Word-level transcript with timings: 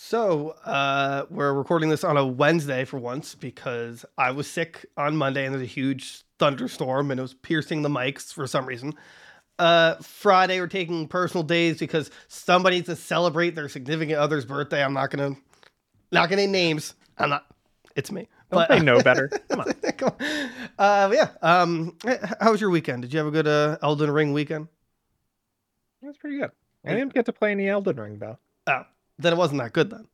So, 0.00 0.50
uh, 0.64 1.26
we're 1.28 1.52
recording 1.52 1.88
this 1.88 2.04
on 2.04 2.16
a 2.16 2.24
Wednesday 2.24 2.84
for 2.84 2.98
once 2.98 3.34
because 3.34 4.04
I 4.16 4.30
was 4.30 4.48
sick 4.48 4.86
on 4.96 5.16
Monday 5.16 5.44
and 5.44 5.52
there's 5.52 5.64
a 5.64 5.66
huge 5.66 6.22
thunderstorm 6.38 7.10
and 7.10 7.18
it 7.18 7.22
was 7.22 7.34
piercing 7.34 7.82
the 7.82 7.88
mics 7.88 8.32
for 8.32 8.46
some 8.46 8.64
reason. 8.64 8.94
Uh, 9.58 9.96
Friday, 9.96 10.60
we're 10.60 10.68
taking 10.68 11.08
personal 11.08 11.42
days 11.42 11.78
because 11.78 12.12
somebody 12.28 12.76
needs 12.76 12.86
to 12.86 12.94
celebrate 12.94 13.56
their 13.56 13.68
significant 13.68 14.20
other's 14.20 14.44
birthday. 14.44 14.84
I'm 14.84 14.92
not 14.92 15.10
gonna, 15.10 15.34
not 16.12 16.30
gonna 16.30 16.42
name 16.42 16.52
names. 16.52 16.94
I'm 17.18 17.30
not. 17.30 17.46
It's 17.96 18.12
me. 18.12 18.28
Don't 18.52 18.68
they 18.68 18.78
know 18.78 19.00
better? 19.02 19.28
Come 19.48 19.60
on. 19.62 19.72
Come 19.96 20.12
on. 20.20 20.50
Uh, 20.78 21.10
yeah. 21.12 21.30
Um, 21.42 21.96
how 22.40 22.52
was 22.52 22.60
your 22.60 22.70
weekend? 22.70 23.02
Did 23.02 23.12
you 23.12 23.18
have 23.18 23.26
a 23.26 23.32
good 23.32 23.48
uh, 23.48 23.78
Elden 23.82 24.12
Ring 24.12 24.32
weekend? 24.32 24.68
That's 26.02 26.18
pretty 26.18 26.38
good. 26.38 26.52
I 26.86 26.94
didn't 26.94 27.14
get 27.14 27.26
to 27.26 27.32
play 27.32 27.50
any 27.50 27.68
Elden 27.68 27.96
Ring 27.96 28.18
though. 28.20 28.38
Oh, 28.68 28.82
then 29.18 29.32
it 29.32 29.36
wasn't 29.36 29.60
that 29.60 29.72
good 29.72 29.90
then. 29.90 30.06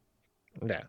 Yeah. 0.67 0.83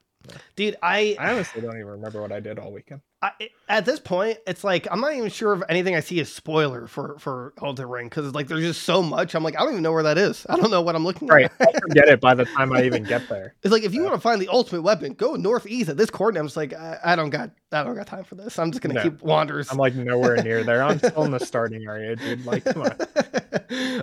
Dude, 0.55 0.75
I 0.81 1.15
I 1.19 1.33
honestly 1.33 1.61
don't 1.61 1.75
even 1.75 1.87
remember 1.87 2.21
what 2.21 2.31
I 2.31 2.39
did 2.39 2.57
all 2.59 2.71
weekend. 2.71 3.01
I, 3.21 3.31
at 3.69 3.85
this 3.85 3.99
point, 3.99 4.37
it's 4.45 4.63
like 4.63 4.87
I'm 4.91 4.99
not 5.01 5.13
even 5.15 5.29
sure 5.29 5.53
if 5.53 5.61
anything 5.69 5.95
I 5.95 5.99
see 6.01 6.19
is 6.19 6.31
spoiler 6.31 6.85
for 6.85 7.17
for 7.17 7.53
Elden 7.63 7.87
Ring 7.89 8.07
because 8.07 8.35
like 8.35 8.47
there's 8.47 8.61
just 8.61 8.83
so 8.83 9.01
much. 9.01 9.33
I'm 9.33 9.43
like 9.43 9.55
I 9.55 9.59
don't 9.63 9.71
even 9.71 9.83
know 9.83 9.93
where 9.93 10.03
that 10.03 10.17
is. 10.17 10.45
I 10.47 10.57
don't 10.57 10.69
know 10.69 10.81
what 10.81 10.95
I'm 10.95 11.03
looking 11.03 11.27
Right. 11.29 11.45
at. 11.45 11.51
I'll 11.59 11.73
forget 11.73 12.07
it 12.07 12.21
by 12.21 12.35
the 12.35 12.45
time 12.45 12.71
I 12.71 12.83
even 12.83 13.03
get 13.03 13.27
there. 13.29 13.55
It's 13.63 13.71
like 13.71 13.83
if 13.83 13.93
you 13.95 14.03
want 14.03 14.13
to 14.15 14.21
find 14.21 14.39
the 14.39 14.49
ultimate 14.49 14.83
weapon, 14.83 15.13
go 15.13 15.35
northeast 15.35 15.89
at 15.89 15.97
this 15.97 16.11
coordinate. 16.11 16.41
I'm 16.41 16.45
just 16.47 16.57
like 16.57 16.73
I, 16.73 16.99
I 17.03 17.15
don't 17.15 17.31
got 17.31 17.49
I 17.71 17.83
don't 17.83 17.95
got 17.95 18.05
time 18.05 18.25
for 18.25 18.35
this. 18.35 18.59
I'm 18.59 18.71
just 18.71 18.81
gonna 18.83 18.93
No. 18.95 19.01
keep 19.03 19.21
wanders. 19.23 19.71
I'm 19.71 19.77
like 19.77 19.95
nowhere 19.95 20.43
near 20.43 20.63
there. 20.63 20.83
I'm 20.83 20.99
still 20.99 21.23
in 21.23 21.31
the 21.31 21.39
starting 21.45 21.83
area, 21.85 22.15
dude. 22.15 22.45
Like, 22.45 22.65
come 22.65 22.83
on. 22.83 22.91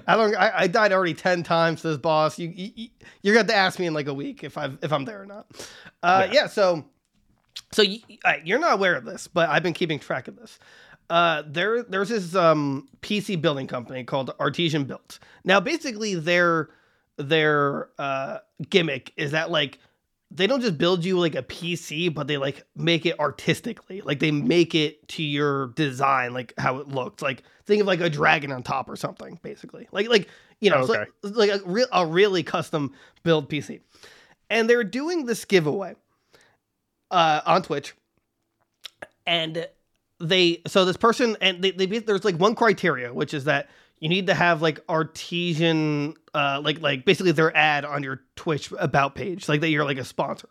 I 0.07 0.17
don't. 0.17 0.35
I, 0.37 0.53
I 0.55 0.67
died 0.67 0.93
already 0.93 1.15
ten 1.15 1.43
times 1.45 1.83
to 1.83 1.89
this 1.91 1.99
boss. 1.99 2.39
You, 2.39 2.49
you 2.55 2.89
you're 3.23 3.35
going 3.35 3.47
to 3.47 3.55
ask 3.55 3.79
me 3.79 3.87
in 3.87 3.95
like 3.95 4.09
a 4.09 4.15
week 4.15 4.43
if 4.43 4.59
I 4.59 4.71
if 4.83 4.93
I'm 4.93 5.05
there 5.05 5.23
or 5.23 5.27
not. 5.27 5.47
Uh, 6.03 6.27
yeah. 6.29 6.33
Yeah. 6.35 6.47
So 6.49 6.85
so 7.73 7.83
you, 7.83 8.01
you're 8.45 8.59
not 8.59 8.75
aware 8.75 8.95
of 8.95 9.05
this, 9.05 9.27
but 9.27 9.49
I've 9.49 9.63
been 9.63 9.73
keeping 9.73 9.99
track 9.99 10.29
of 10.29 10.37
this. 10.37 10.59
Uh, 11.11 11.43
there 11.47 11.83
there's 11.83 12.09
this 12.09 12.35
um 12.35 12.89
PC 13.03 13.41
building 13.41 13.67
company 13.67 14.05
called 14.05 14.35
Artesian 14.39 14.85
Builds. 14.85 15.21
Now 15.45 15.61
basically 15.61 16.15
their 16.15 16.71
their 17.17 17.91
uh 17.99 18.39
gimmick 18.71 19.13
is 19.17 19.33
that 19.33 19.51
like 19.51 19.79
they 20.31 20.47
don't 20.47 20.63
just 20.63 20.79
build 20.79 21.05
you 21.05 21.19
like 21.19 21.35
a 21.35 21.43
PC, 21.43 22.13
but 22.13 22.27
they 22.27 22.39
like 22.39 22.65
make 22.75 23.05
it 23.05 23.19
artistically. 23.21 24.01
Like 24.01 24.19
they 24.19 24.31
make 24.31 24.75
it 24.75 25.07
to 25.09 25.23
your 25.23 25.69
design, 25.69 26.33
like 26.33 26.55
how 26.57 26.79
it 26.79 26.89
looked. 26.89 27.21
Like 27.21 27.43
think 27.67 27.83
of 27.83 27.87
like 27.87 28.01
a 28.01 28.09
dragon 28.09 28.51
on 28.51 28.63
top 28.63 28.89
or 28.89 28.97
something, 28.97 29.39
basically. 29.43 29.89
Like 29.93 30.09
like 30.09 30.29
you 30.61 30.71
know, 30.71 30.81
it's 30.81 30.89
like, 30.89 31.09
like 31.23 31.51
a 31.51 31.61
real 31.67 31.87
a 31.93 32.07
really 32.07 32.43
custom 32.43 32.93
build 33.23 33.51
PC. 33.51 33.81
And 34.49 34.69
they're 34.69 34.85
doing 34.85 35.27
this 35.27 35.45
giveaway 35.45 35.95
uh 37.13 37.41
on 37.47 37.63
Twitch. 37.63 37.95
And 39.27 39.69
they 40.19 40.63
so 40.67 40.85
this 40.85 40.97
person 40.97 41.37
and 41.41 41.63
they, 41.63 41.71
they 41.71 41.87
there's 42.01 42.25
like 42.25 42.37
one 42.37 42.55
criteria, 42.55 43.13
which 43.15 43.35
is 43.35 43.45
that 43.45 43.69
you 44.01 44.09
need 44.09 44.27
to 44.27 44.35
have 44.35 44.61
like 44.63 44.81
artesian 44.89 46.15
uh 46.35 46.61
like 46.65 46.81
like 46.81 47.05
basically 47.05 47.33
their 47.33 47.57
ad 47.57 47.85
on 47.85 48.03
your 48.03 48.21
twitch 48.35 48.73
about 48.79 49.15
page 49.15 49.49
like 49.49 49.61
that 49.61 49.69
you're 49.69 49.85
like 49.85 49.99
a 49.99 50.05
sponsor 50.05 50.49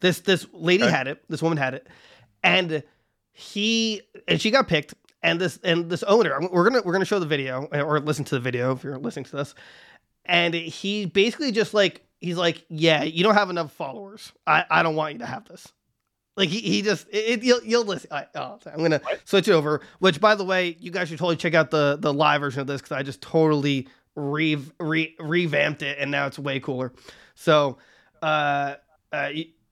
this 0.00 0.20
this 0.20 0.46
lady 0.54 0.84
Okay. 0.84 0.92
had 0.92 1.06
it 1.08 1.22
this 1.28 1.42
woman 1.42 1.58
had 1.58 1.74
it 1.74 1.86
and 2.42 2.82
he 3.32 4.00
and 4.26 4.40
she 4.40 4.50
got 4.50 4.68
picked 4.68 4.94
and 5.22 5.38
this 5.38 5.58
and 5.64 5.90
this 5.90 6.02
owner 6.04 6.38
we're 6.50 6.64
gonna 6.68 6.80
we're 6.82 6.92
gonna 6.94 7.04
show 7.04 7.18
the 7.18 7.26
video 7.26 7.64
or 7.72 8.00
listen 8.00 8.24
to 8.24 8.36
the 8.36 8.40
video 8.40 8.72
if 8.72 8.82
you're 8.82 8.96
listening 8.98 9.24
to 9.26 9.36
this 9.36 9.54
and 10.24 10.54
he 10.54 11.04
basically 11.04 11.52
just 11.52 11.74
like 11.74 12.06
he's 12.20 12.38
like 12.38 12.64
yeah 12.70 13.02
you 13.02 13.22
don't 13.22 13.34
have 13.34 13.50
enough 13.50 13.70
followers 13.72 14.32
i 14.46 14.64
i 14.70 14.82
don't 14.82 14.96
want 14.96 15.12
you 15.12 15.18
to 15.18 15.26
have 15.26 15.46
this 15.46 15.68
like 16.36 16.48
he, 16.48 16.60
he 16.60 16.82
just 16.82 17.06
it, 17.10 17.16
it- 17.16 17.42
you'll 17.44 17.62
you'll 17.62 17.84
listen. 17.84 18.10
I, 18.12 18.26
oh, 18.34 18.58
I'm 18.66 18.78
gonna 18.82 19.00
switch 19.24 19.48
it 19.48 19.52
over. 19.52 19.80
Which, 20.00 20.20
by 20.20 20.34
the 20.34 20.44
way, 20.44 20.76
you 20.80 20.90
guys 20.90 21.08
should 21.08 21.18
totally 21.18 21.36
check 21.36 21.54
out 21.54 21.70
the 21.70 21.96
the 22.00 22.12
live 22.12 22.40
version 22.40 22.60
of 22.60 22.66
this 22.66 22.80
because 22.80 22.92
I 22.92 23.02
just 23.02 23.20
totally 23.22 23.88
re, 24.16 24.56
re 24.78 25.14
revamped 25.18 25.82
it 25.82 25.98
and 25.98 26.10
now 26.10 26.26
it's 26.26 26.38
way 26.38 26.60
cooler. 26.60 26.92
So, 27.34 27.78
uh, 28.22 28.74
uh, 29.12 29.30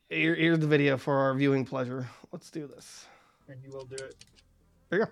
here, 0.08 0.34
here's 0.34 0.58
the 0.58 0.66
video 0.66 0.96
for 0.96 1.16
our 1.16 1.34
viewing 1.34 1.64
pleasure. 1.64 2.08
Let's 2.32 2.50
do 2.50 2.66
this. 2.66 3.06
and 3.48 3.58
you 3.64 3.70
will 3.70 3.84
do 3.84 3.94
it. 3.96 4.14
There 4.90 4.98
you 5.00 5.04
go. 5.06 5.10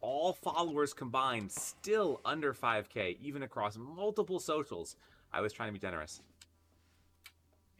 All 0.00 0.32
followers 0.32 0.92
combined 0.94 1.50
still 1.50 2.20
under 2.24 2.54
5k, 2.54 3.16
even 3.20 3.42
across 3.42 3.76
multiple 3.76 4.38
socials. 4.38 4.96
I 5.32 5.40
was 5.40 5.52
trying 5.52 5.68
to 5.68 5.72
be 5.72 5.78
generous. 5.78 6.22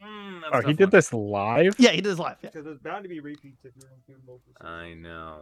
Mm, 0.03 0.41
Oh, 0.51 0.57
he 0.59 0.67
tough 0.67 0.77
did 0.77 0.79
one. 0.85 0.89
this 0.91 1.13
live? 1.13 1.75
Yeah, 1.77 1.89
he 1.91 1.97
did 1.97 2.05
his 2.05 2.19
live. 2.19 2.37
Yeah. 2.41 2.49
Because 2.49 2.65
there's 2.65 2.77
bound 2.79 3.03
to 3.03 3.09
be 3.09 3.19
repeats 3.19 3.65
if 3.65 3.73
you 3.75 3.81
include 3.95 4.25
multiple. 4.25 4.53
I 4.65 4.93
know. 4.93 5.39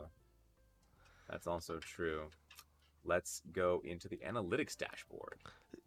That's 1.29 1.47
also 1.47 1.77
true. 1.79 2.23
Let's 3.05 3.41
go 3.53 3.81
into 3.85 4.07
the 4.07 4.17
analytics 4.17 4.75
dashboard. 4.75 5.37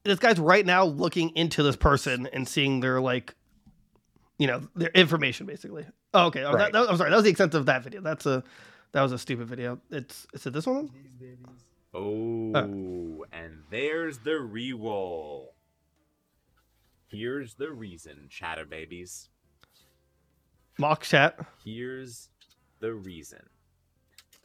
This 0.04 0.18
guy's 0.18 0.38
right 0.38 0.64
now 0.64 0.84
looking 0.84 1.30
into 1.36 1.62
this 1.62 1.76
person 1.76 2.28
and 2.32 2.46
seeing 2.48 2.80
their 2.80 3.00
like, 3.00 3.34
you 4.38 4.46
know, 4.46 4.62
their 4.76 4.90
information 4.90 5.46
basically. 5.46 5.84
Oh, 6.14 6.26
okay. 6.26 6.44
Oh, 6.44 6.56
that, 6.56 6.72
that- 6.72 6.88
I'm 6.90 6.96
sorry. 6.96 7.10
That 7.10 7.16
was 7.16 7.24
the 7.24 7.30
extent 7.30 7.54
of 7.54 7.66
that 7.66 7.82
video. 7.82 8.00
That's 8.00 8.26
a 8.26 8.42
that 8.92 9.02
was 9.02 9.12
a 9.12 9.18
stupid 9.18 9.48
video. 9.48 9.78
It's 9.90 10.26
is 10.32 10.46
it 10.46 10.52
this 10.52 10.66
one? 10.66 10.90
These 10.92 11.12
babies. 11.18 11.64
Oh, 11.92 12.52
uh. 12.54 13.36
and 13.36 13.64
there's 13.70 14.18
the 14.18 14.38
re-roll. 14.38 15.54
Here's 17.08 17.54
the 17.54 17.72
reason, 17.72 18.26
chatter 18.28 18.64
babies. 18.64 19.28
Mock 20.78 21.02
chat. 21.02 21.38
Here's 21.64 22.28
the 22.78 22.94
reason. 22.94 23.42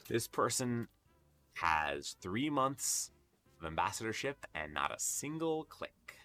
This 0.08 0.28
person 0.28 0.88
has 1.54 2.16
three 2.22 2.50
months 2.50 3.12
of 3.60 3.68
ambassadorship 3.68 4.46
and 4.54 4.74
not 4.74 4.92
a 4.92 5.00
single 5.00 5.66
click. 5.66 6.16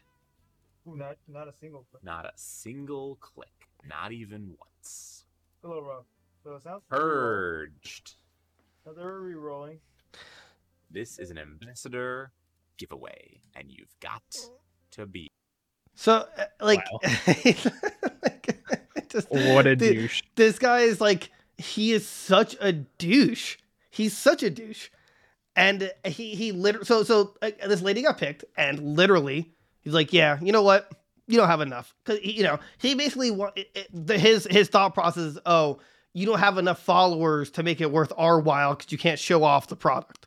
Ooh, 0.89 0.97
not 0.97 1.17
not 1.29 1.49
a 1.49 1.53
single 1.61 1.87
clip. 1.91 2.03
Not 2.03 2.25
a 2.25 2.33
single 2.37 3.17
click. 3.17 3.69
Not 3.87 4.13
even 4.13 4.55
once. 4.59 5.25
A 5.63 5.69
little 5.69 5.83
rough. 5.83 6.07
So 6.43 6.55
it 6.55 6.63
sounds 6.63 6.83
Purged. 6.89 8.15
Now 8.87 8.93
they're 8.93 9.21
re-rolling. 9.21 9.79
This 10.91 11.19
is 11.19 11.31
an 11.31 11.39
ambassador 11.39 12.33
giveaway, 12.79 13.41
and 13.55 13.71
you've 13.71 13.95
got 14.01 14.23
to 14.93 15.07
be. 15.07 15.29
So 15.95 16.27
uh, 16.37 16.45
like, 16.61 16.83
Wow. 16.91 17.01
like, 18.23 18.59
just 19.11 19.31
What 19.31 19.67
a 19.67 19.77
Dude, 19.77 19.97
douche. 19.97 20.23
this 20.35 20.59
guy 20.59 20.81
is 20.81 21.01
like 21.01 21.31
he 21.59 21.93
is 21.93 22.09
such 22.09 22.57
a 22.61 22.73
douche. 22.73 23.59
He's 23.91 24.17
such 24.17 24.43
a 24.43 24.51
douche, 24.51 24.89
and 25.55 25.93
he 26.05 26.35
he 26.35 26.53
literally 26.53 26.87
so 26.87 27.03
so 27.03 27.35
uh, 27.43 27.51
this 27.67 27.83
lady 27.83 28.03
got 28.03 28.19
picked, 28.19 28.45
and 28.57 28.97
literally 28.97 29.53
he's 29.83 29.93
like, 29.93 30.13
yeah, 30.13 30.39
you 30.41 30.53
know 30.53 30.63
what, 30.63 30.91
you 31.27 31.37
don't 31.37 31.49
have 31.49 31.61
enough 31.61 31.95
because 32.05 32.25
you 32.25 32.43
know 32.43 32.59
he 32.79 32.95
basically 32.95 33.31
wa- 33.31 33.53
it, 33.55 33.71
it, 33.75 33.89
the, 33.93 34.19
his 34.19 34.49
his 34.51 34.69
thought 34.69 34.95
process 34.95 35.23
is, 35.25 35.39
oh, 35.45 35.79
you 36.15 36.27
don't 36.27 36.39
have 36.41 36.59
enough 36.59 36.81
followers 36.83 37.51
to 37.53 37.63
make 37.63 37.81
it 37.81 37.91
worth 37.91 38.13
our 38.17 38.41
while 38.41 38.75
because 38.75 38.91
you 38.93 38.99
can't 38.99 39.19
show 39.19 39.45
off 39.45 39.69
the 39.69 39.77
product. 39.77 40.27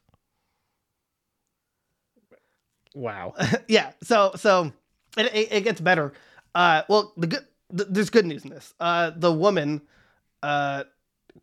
Wow. 2.95 3.33
yeah. 3.67 3.91
So 4.03 4.31
so 4.35 4.71
it, 5.17 5.33
it, 5.33 5.47
it 5.51 5.61
gets 5.63 5.81
better. 5.81 6.13
Uh, 6.55 6.83
well, 6.88 7.13
the 7.17 7.27
good 7.27 7.45
th- 7.75 7.89
there's 7.89 8.09
good 8.09 8.25
news 8.25 8.44
in 8.44 8.49
this. 8.51 8.73
Uh, 8.79 9.11
the 9.16 9.31
woman, 9.31 9.81
uh, 10.44 10.83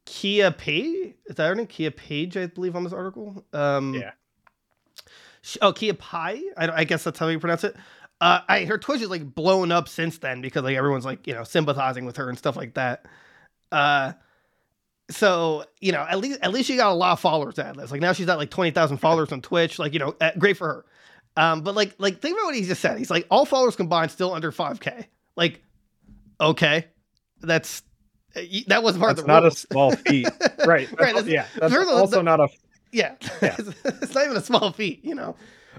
Kia 0.06 0.52
Page, 0.52 1.14
is 1.26 1.36
that 1.36 1.48
her 1.48 1.54
name? 1.54 1.66
Kia 1.66 1.90
Page, 1.90 2.36
I 2.36 2.46
believe, 2.46 2.76
on 2.76 2.84
this 2.84 2.92
article. 2.92 3.44
Um, 3.52 3.94
Yeah. 3.94 4.12
sh- 5.42 5.58
oh, 5.60 5.72
Kia 5.72 5.94
Pai. 5.94 6.42
I, 6.56 6.68
I 6.70 6.84
guess 6.84 7.02
that's 7.02 7.18
how 7.18 7.26
you 7.28 7.40
pronounce 7.40 7.64
it. 7.64 7.74
Uh, 8.20 8.40
I 8.48 8.64
her 8.66 8.78
Twitch 8.78 9.00
is 9.00 9.08
like 9.08 9.34
blown 9.34 9.72
up 9.72 9.88
since 9.88 10.18
then 10.18 10.42
because 10.42 10.62
like 10.62 10.76
everyone's 10.76 11.06
like 11.06 11.26
you 11.26 11.34
know 11.34 11.42
sympathizing 11.42 12.04
with 12.04 12.16
her 12.18 12.28
and 12.28 12.38
stuff 12.38 12.54
like 12.54 12.74
that. 12.74 13.06
Uh, 13.72 14.12
so 15.10 15.64
you 15.80 15.92
know 15.92 16.06
at 16.08 16.18
least 16.18 16.38
at 16.42 16.52
least 16.52 16.68
she 16.68 16.76
got 16.76 16.90
a 16.90 16.94
lot 16.94 17.12
of 17.12 17.20
followers 17.20 17.58
of 17.58 17.76
this. 17.76 17.90
Like 17.90 18.00
now 18.00 18.12
she's 18.12 18.28
at 18.28 18.38
like 18.38 18.50
twenty 18.50 18.70
thousand 18.70 18.98
followers 18.98 19.32
on 19.32 19.42
Twitch. 19.42 19.78
Like 19.78 19.92
you 19.92 19.98
know, 19.98 20.14
uh, 20.20 20.30
great 20.38 20.56
for 20.56 20.66
her. 20.68 20.84
Um, 21.36 21.62
but 21.62 21.74
like 21.74 21.94
like 21.98 22.20
think 22.20 22.36
about 22.36 22.46
what 22.46 22.54
he 22.54 22.62
just 22.64 22.80
said. 22.80 22.98
He's 22.98 23.10
like 23.10 23.26
all 23.30 23.44
followers 23.44 23.76
combined 23.76 24.10
still 24.10 24.32
under 24.32 24.50
five 24.52 24.80
k. 24.80 25.08
Like, 25.36 25.62
okay, 26.40 26.86
that's 27.40 27.82
uh, 28.36 28.40
that 28.68 28.82
was 28.82 28.96
part 28.98 29.10
That's 29.16 29.20
of 29.20 29.26
the 29.26 29.32
not 29.32 29.44
a 29.46 29.50
small 29.50 29.92
feat. 29.92 30.28
Right. 30.66 30.88
That's, 30.88 31.00
Right, 31.00 31.14
that's- 31.14 31.26
yeah. 31.26 31.46
That's 31.56 31.74
also 31.74 32.16
the- 32.16 32.22
not 32.22 32.40
a. 32.40 32.48
Yeah, 32.92 33.14
Yeah. 33.40 33.56
it's 33.84 34.14
not 34.14 34.24
even 34.24 34.36
a 34.36 34.42
small 34.42 34.72
feat, 34.72 35.04
you 35.04 35.14
know. 35.14 35.36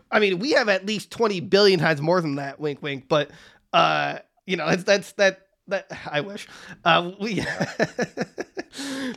I 0.09 0.19
mean, 0.19 0.39
we 0.39 0.51
have 0.51 0.69
at 0.69 0.85
least 0.85 1.11
twenty 1.11 1.39
billion 1.41 1.79
times 1.79 2.01
more 2.01 2.21
than 2.21 2.35
that. 2.35 2.59
Wink, 2.59 2.81
wink. 2.81 3.07
But 3.09 3.31
uh, 3.73 4.19
you 4.45 4.55
know, 4.55 4.67
it's 4.67 4.83
that's 4.83 5.11
that 5.13 5.47
that 5.67 5.87
I 6.09 6.21
wish. 6.21 6.47
Uh, 6.83 7.11
we 7.19 7.35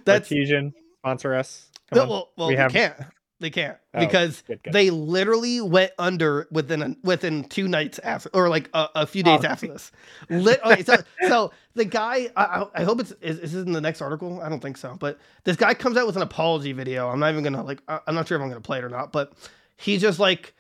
that's 0.05 0.31
Artesian 0.31 0.73
sponsor 1.01 1.35
us. 1.35 1.69
Come 1.91 1.99
no, 1.99 2.11
well, 2.13 2.31
well, 2.37 2.49
we 2.49 2.55
we 2.55 2.59
have- 2.59 2.73
can't. 2.73 2.95
they 3.41 3.51
can't 3.51 3.77
Oh, 3.93 4.01
because 4.01 4.43
good, 4.47 4.63
good. 4.63 4.73
they 4.73 4.91
literally 4.91 5.61
went 5.61 5.93
under 5.99 6.49
within 6.51 6.83
a, 6.83 6.97
within 7.05 7.45
two 7.45 7.69
nights 7.69 7.99
after, 8.01 8.31
or 8.33 8.49
like 8.49 8.69
a, 8.75 8.89
a 8.95 9.07
few 9.07 9.23
days 9.23 9.41
Oh. 9.45 9.49
after 9.49 9.67
this. 9.69 9.93
Lit, 10.31 10.61
okay, 10.65 10.83
so 10.83 10.97
so 11.29 11.53
the 11.75 11.85
guy, 11.85 12.31
I, 12.37 12.67
I 12.75 12.85
hope 12.85 13.01
it's 13.01 13.13
is, 13.21 13.39
is 13.39 13.53
this 13.53 13.65
in 13.67 13.73
the 13.73 13.81
next 13.81 14.01
article? 14.03 14.41
I 14.41 14.49
don't 14.49 14.61
think 14.61 14.77
so, 14.77 14.97
but 14.99 15.19
this 15.45 15.57
guy 15.57 15.75
comes 15.75 15.97
out 15.97 16.07
with 16.07 16.17
an 16.17 16.23
apology 16.23 16.73
video. 16.73 17.09
I'm 17.09 17.21
not 17.21 17.31
even 17.33 17.45
gonna 17.45 17.63
like, 17.63 17.81
I'm 17.89 18.15
not 18.15 18.27
sure 18.29 18.37
if 18.37 18.43
I'm 18.43 18.49
gonna 18.49 18.61
play 18.61 18.79
it 18.79 18.85
or 18.85 18.89
not, 18.91 19.13
but 19.13 19.33
he's 19.77 20.01
just 20.01 20.19
like, 20.19 20.55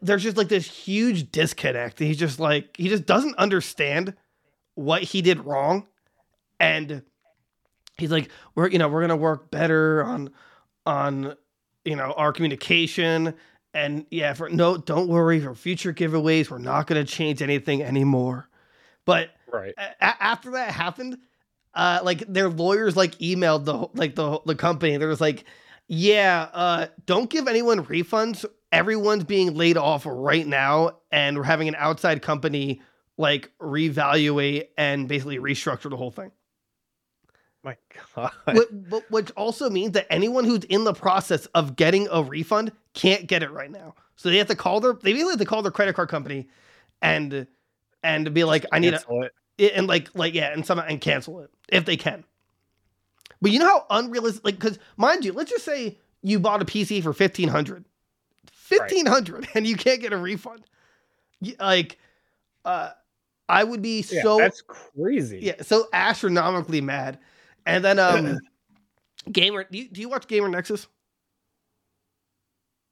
there's 0.00 0.22
just 0.22 0.36
like 0.36 0.48
this 0.48 0.66
huge 0.66 1.30
disconnect. 1.32 1.98
He's 1.98 2.16
just 2.16 2.38
like, 2.40 2.76
he 2.76 2.88
just 2.88 3.04
doesn't 3.04 3.36
understand 3.36 4.14
what 4.74 5.02
he 5.02 5.22
did 5.22 5.44
wrong, 5.44 5.86
and 6.58 7.02
he's 7.98 8.10
like, 8.10 8.30
we're 8.54 8.68
you 8.68 8.78
know 8.78 8.88
we're 8.88 9.00
gonna 9.00 9.16
work 9.16 9.50
better 9.50 10.04
on 10.04 10.30
on 10.86 11.36
you 11.84 11.96
know 11.96 12.12
our 12.16 12.32
communication 12.32 13.34
and 13.74 14.06
yeah 14.10 14.32
for 14.34 14.48
no 14.48 14.76
don't 14.76 15.08
worry 15.08 15.40
for 15.40 15.54
future 15.54 15.92
giveaways 15.92 16.50
we're 16.50 16.58
not 16.58 16.86
going 16.86 17.04
to 17.04 17.10
change 17.10 17.42
anything 17.42 17.82
anymore. 17.82 18.48
But 19.04 19.30
right. 19.52 19.74
a- 19.78 20.22
after 20.22 20.52
that 20.52 20.72
happened 20.72 21.18
uh 21.74 22.00
like 22.02 22.24
their 22.28 22.50
lawyers 22.50 22.96
like 22.96 23.12
emailed 23.18 23.64
the 23.64 23.88
like 23.94 24.14
the 24.14 24.40
the 24.46 24.54
company. 24.54 24.96
There 24.96 25.08
was 25.08 25.20
like 25.20 25.44
yeah 25.88 26.48
uh 26.52 26.86
don't 27.06 27.30
give 27.30 27.48
anyone 27.48 27.84
refunds. 27.86 28.44
Everyone's 28.70 29.24
being 29.24 29.54
laid 29.54 29.76
off 29.76 30.06
right 30.06 30.46
now 30.46 30.98
and 31.10 31.36
we're 31.36 31.44
having 31.44 31.68
an 31.68 31.76
outside 31.76 32.22
company 32.22 32.80
like 33.22 33.50
reevaluate 33.60 34.68
and 34.76 35.08
basically 35.08 35.38
restructure 35.38 35.88
the 35.88 35.96
whole 35.96 36.10
thing 36.10 36.30
My 37.64 37.76
God. 38.14 38.32
Wh- 38.46 38.70
but 38.90 39.10
which 39.10 39.30
also 39.32 39.70
means 39.70 39.92
that 39.92 40.06
anyone 40.10 40.44
who's 40.44 40.64
in 40.64 40.84
the 40.84 40.92
process 40.92 41.46
of 41.54 41.76
getting 41.76 42.08
a 42.10 42.22
refund 42.22 42.72
can't 42.92 43.26
get 43.26 43.42
it 43.42 43.50
right 43.50 43.70
now. 43.70 43.94
So 44.16 44.28
they 44.28 44.38
have 44.38 44.48
to 44.48 44.56
call 44.56 44.80
their 44.80 44.92
they 44.94 45.12
really 45.14 45.30
have 45.30 45.38
to 45.38 45.44
call 45.44 45.62
their 45.62 45.72
credit 45.72 45.94
card 45.94 46.08
company 46.08 46.48
and 47.00 47.46
and 48.02 48.34
be 48.34 48.44
like, 48.44 48.66
I 48.72 48.78
need 48.80 48.88
a 48.94 48.98
Cancel 48.98 49.22
it. 49.58 49.72
and 49.76 49.86
like 49.86 50.08
like 50.14 50.34
yeah, 50.34 50.52
and 50.52 50.66
some 50.66 50.78
and 50.80 51.00
cancel 51.00 51.40
it 51.40 51.50
if 51.68 51.84
they 51.84 51.96
can. 51.96 52.24
But 53.40 53.50
you 53.52 53.58
know 53.60 53.66
how 53.66 53.86
unrealistic 53.90 54.44
like 54.44 54.56
because 54.58 54.78
mind 54.96 55.24
you, 55.24 55.32
let's 55.32 55.50
just 55.50 55.64
say 55.64 55.98
you 56.22 56.38
bought 56.40 56.62
a 56.62 56.64
PC 56.64 57.02
for 57.02 57.12
fifteen 57.12 57.48
hundred. 57.48 57.84
Fifteen 58.52 59.06
hundred 59.06 59.48
and 59.54 59.66
you 59.66 59.76
can't 59.76 60.00
get 60.00 60.12
a 60.12 60.16
refund. 60.16 60.64
Y- 61.40 61.54
Like 61.60 61.98
uh 62.64 62.90
I 63.52 63.64
would 63.64 63.82
be 63.82 64.02
Yeah, 64.10 64.22
so 64.22 64.38
that's 64.38 64.62
crazy. 64.62 65.38
yeah, 65.40 65.62
so 65.62 65.88
astronomically 65.92 66.80
mad. 66.80 67.18
And 67.66 67.84
then 67.84 67.98
um 67.98 68.40
Gamer 69.32 69.64
do 69.70 69.78
you, 69.78 69.88
do 69.88 70.00
you 70.00 70.08
watch 70.08 70.26
Gamer 70.26 70.48
Nexus? 70.48 70.88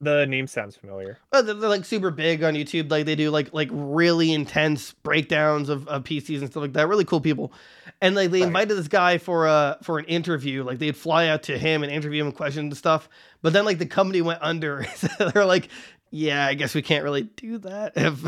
The 0.03 0.25
name 0.27 0.47
sounds 0.47 0.77
familiar. 0.77 1.19
Oh, 1.33 1.43
they're, 1.43 1.55
they're 1.55 1.69
like 1.69 1.85
super 1.85 2.11
big 2.11 2.43
on 2.43 2.55
YouTube. 2.55 2.91
Like 2.91 3.05
they 3.05 3.15
do 3.15 3.31
like 3.31 3.53
like 3.53 3.69
really 3.71 4.33
intense 4.33 4.93
breakdowns 4.95 5.69
of, 5.69 5.87
of 5.89 6.05
PCs 6.05 6.41
and 6.41 6.51
stuff 6.51 6.63
like 6.63 6.73
that. 6.73 6.89
Really 6.89 7.05
cool 7.05 7.21
people. 7.21 7.53
And 8.01 8.15
like 8.15 8.31
they 8.31 8.41
Right. 8.41 8.47
invited 8.47 8.77
this 8.77 8.89
guy 8.89 9.19
for 9.19 9.47
a 9.47 9.77
for 9.83 9.99
an 9.99 10.06
interview. 10.06 10.65
Like 10.65 10.79
they'd 10.79 10.97
fly 10.97 11.29
out 11.29 11.43
to 11.45 11.59
him 11.59 11.83
and 11.83 11.93
interview 11.93 12.23
him 12.23 12.29
and 12.29 12.37
questions 12.37 12.65
and 12.65 12.77
stuff. 12.77 13.11
But 13.43 13.53
then 13.53 13.67
like 13.67 13.79
the 13.79 13.85
company 13.87 14.23
went 14.23 14.41
under. 14.43 14.87
So 14.97 15.09
they're 15.35 15.45
like, 15.45 15.69
yeah, 16.11 16.47
I 16.47 16.55
guess 16.55 16.75
we 16.75 16.83
can't 16.83 17.05
really 17.05 17.23
do 17.23 17.59
that. 17.59 17.93
If 17.97 18.21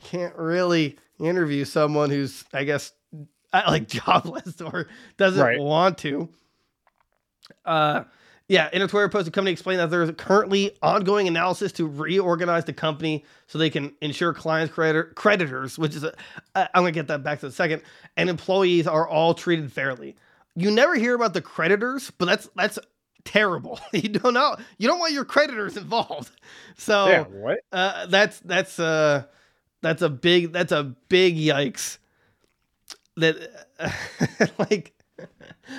can't 0.04 0.34
really 0.36 0.96
interview 1.18 1.64
someone 1.64 2.10
who's 2.10 2.44
I 2.52 2.64
guess 2.64 2.92
like 3.52 3.88
jobless 3.88 4.60
or 4.60 4.88
doesn't 5.16 5.40
Right. 5.42 5.58
want 5.60 5.98
to. 5.98 6.28
Uh 7.64 8.04
yeah, 8.46 8.68
in 8.74 8.82
a 8.82 8.88
Twitter 8.88 9.08
post, 9.08 9.24
the 9.24 9.30
company 9.30 9.52
explained 9.52 9.80
that 9.80 9.88
there 9.88 10.02
is 10.02 10.10
currently 10.18 10.76
ongoing 10.82 11.26
analysis 11.28 11.72
to 11.72 11.86
reorganize 11.88 12.66
the 12.66 12.74
company 12.74 13.24
so 13.46 13.56
they 13.58 13.70
can 13.70 13.94
ensure 14.02 14.34
clients, 14.34 14.74
creditor, 14.74 15.12
creditors, 15.14 15.78
which 15.78 15.96
is 15.96 16.04
a, 16.04 16.12
I- 16.54 16.68
I'm 16.74 16.82
gonna 16.82 16.92
get 16.92 17.06
that 17.08 17.22
back 17.22 17.40
to 17.40 17.46
the 17.46 17.52
second, 17.52 17.80
and 18.18 18.28
employees 18.28 18.86
are 18.86 19.08
all 19.08 19.32
treated 19.32 19.72
fairly. 19.72 20.14
You 20.56 20.70
never 20.70 20.94
hear 20.94 21.14
about 21.14 21.32
the 21.32 21.40
creditors, 21.40 22.12
but 22.18 22.26
that's 22.26 22.48
that's 22.54 22.78
terrible. 23.24 23.80
you 23.92 24.08
don't 24.08 24.34
know. 24.34 24.56
You 24.78 24.88
don't 24.88 24.98
want 24.98 25.12
your 25.12 25.24
creditors 25.24 25.76
involved. 25.76 26.30
So 26.76 27.06
yeah. 27.06 27.22
What? 27.24 27.58
uh, 27.72 28.06
that's 28.06 28.40
that's 28.40 28.78
uh 28.78 29.24
that's 29.82 30.02
a 30.02 30.08
big 30.08 30.52
that's 30.52 30.72
a 30.72 30.84
big 31.08 31.36
yikes. 31.36 31.98
That 33.16 33.68
like 34.58 34.92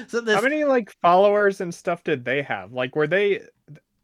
so 0.08 0.22
this 0.22 0.36
How 0.36 0.42
many 0.42 0.64
like 0.64 0.92
followers 1.02 1.62
and 1.62 1.74
stuff 1.74 2.04
did 2.04 2.26
they 2.26 2.42
have? 2.42 2.72
Like, 2.74 2.96
were 2.96 3.08
they 3.08 3.42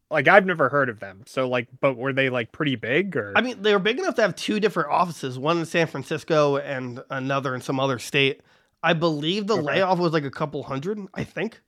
like 0.10 0.28
I've 0.28 0.46
never 0.46 0.68
heard 0.70 0.90
of 0.90 1.00
them. 1.00 1.24
So 1.26 1.48
like, 1.48 1.68
but 1.80 1.96
were 1.96 2.14
they 2.14 2.30
like 2.30 2.52
pretty 2.52 2.76
big 2.76 3.16
or? 3.16 3.34
I 3.36 3.42
mean, 3.42 3.62
they 3.62 3.74
were 3.74 3.80
big 3.80 3.98
enough 3.98 4.16
to 4.16 4.22
have 4.22 4.36
two 4.36 4.60
different 4.60 4.90
offices, 4.90 5.40
one 5.40 5.58
in 5.60 5.66
San 5.66 5.88
Francisco 5.88 6.58
and 6.58 7.02
another 7.10 7.56
in 7.56 7.62
some 7.62 7.80
other 7.80 7.98
state. 7.98 8.42
I 8.84 8.94
believe 8.94 9.48
the 9.48 9.54
Okay. 9.54 9.62
layoff 9.64 10.00
was 10.00 10.12
like 10.12 10.26
a 10.26 10.32
couple 10.32 10.64
hundred, 10.64 11.00
I 11.14 11.24
think. 11.24 11.62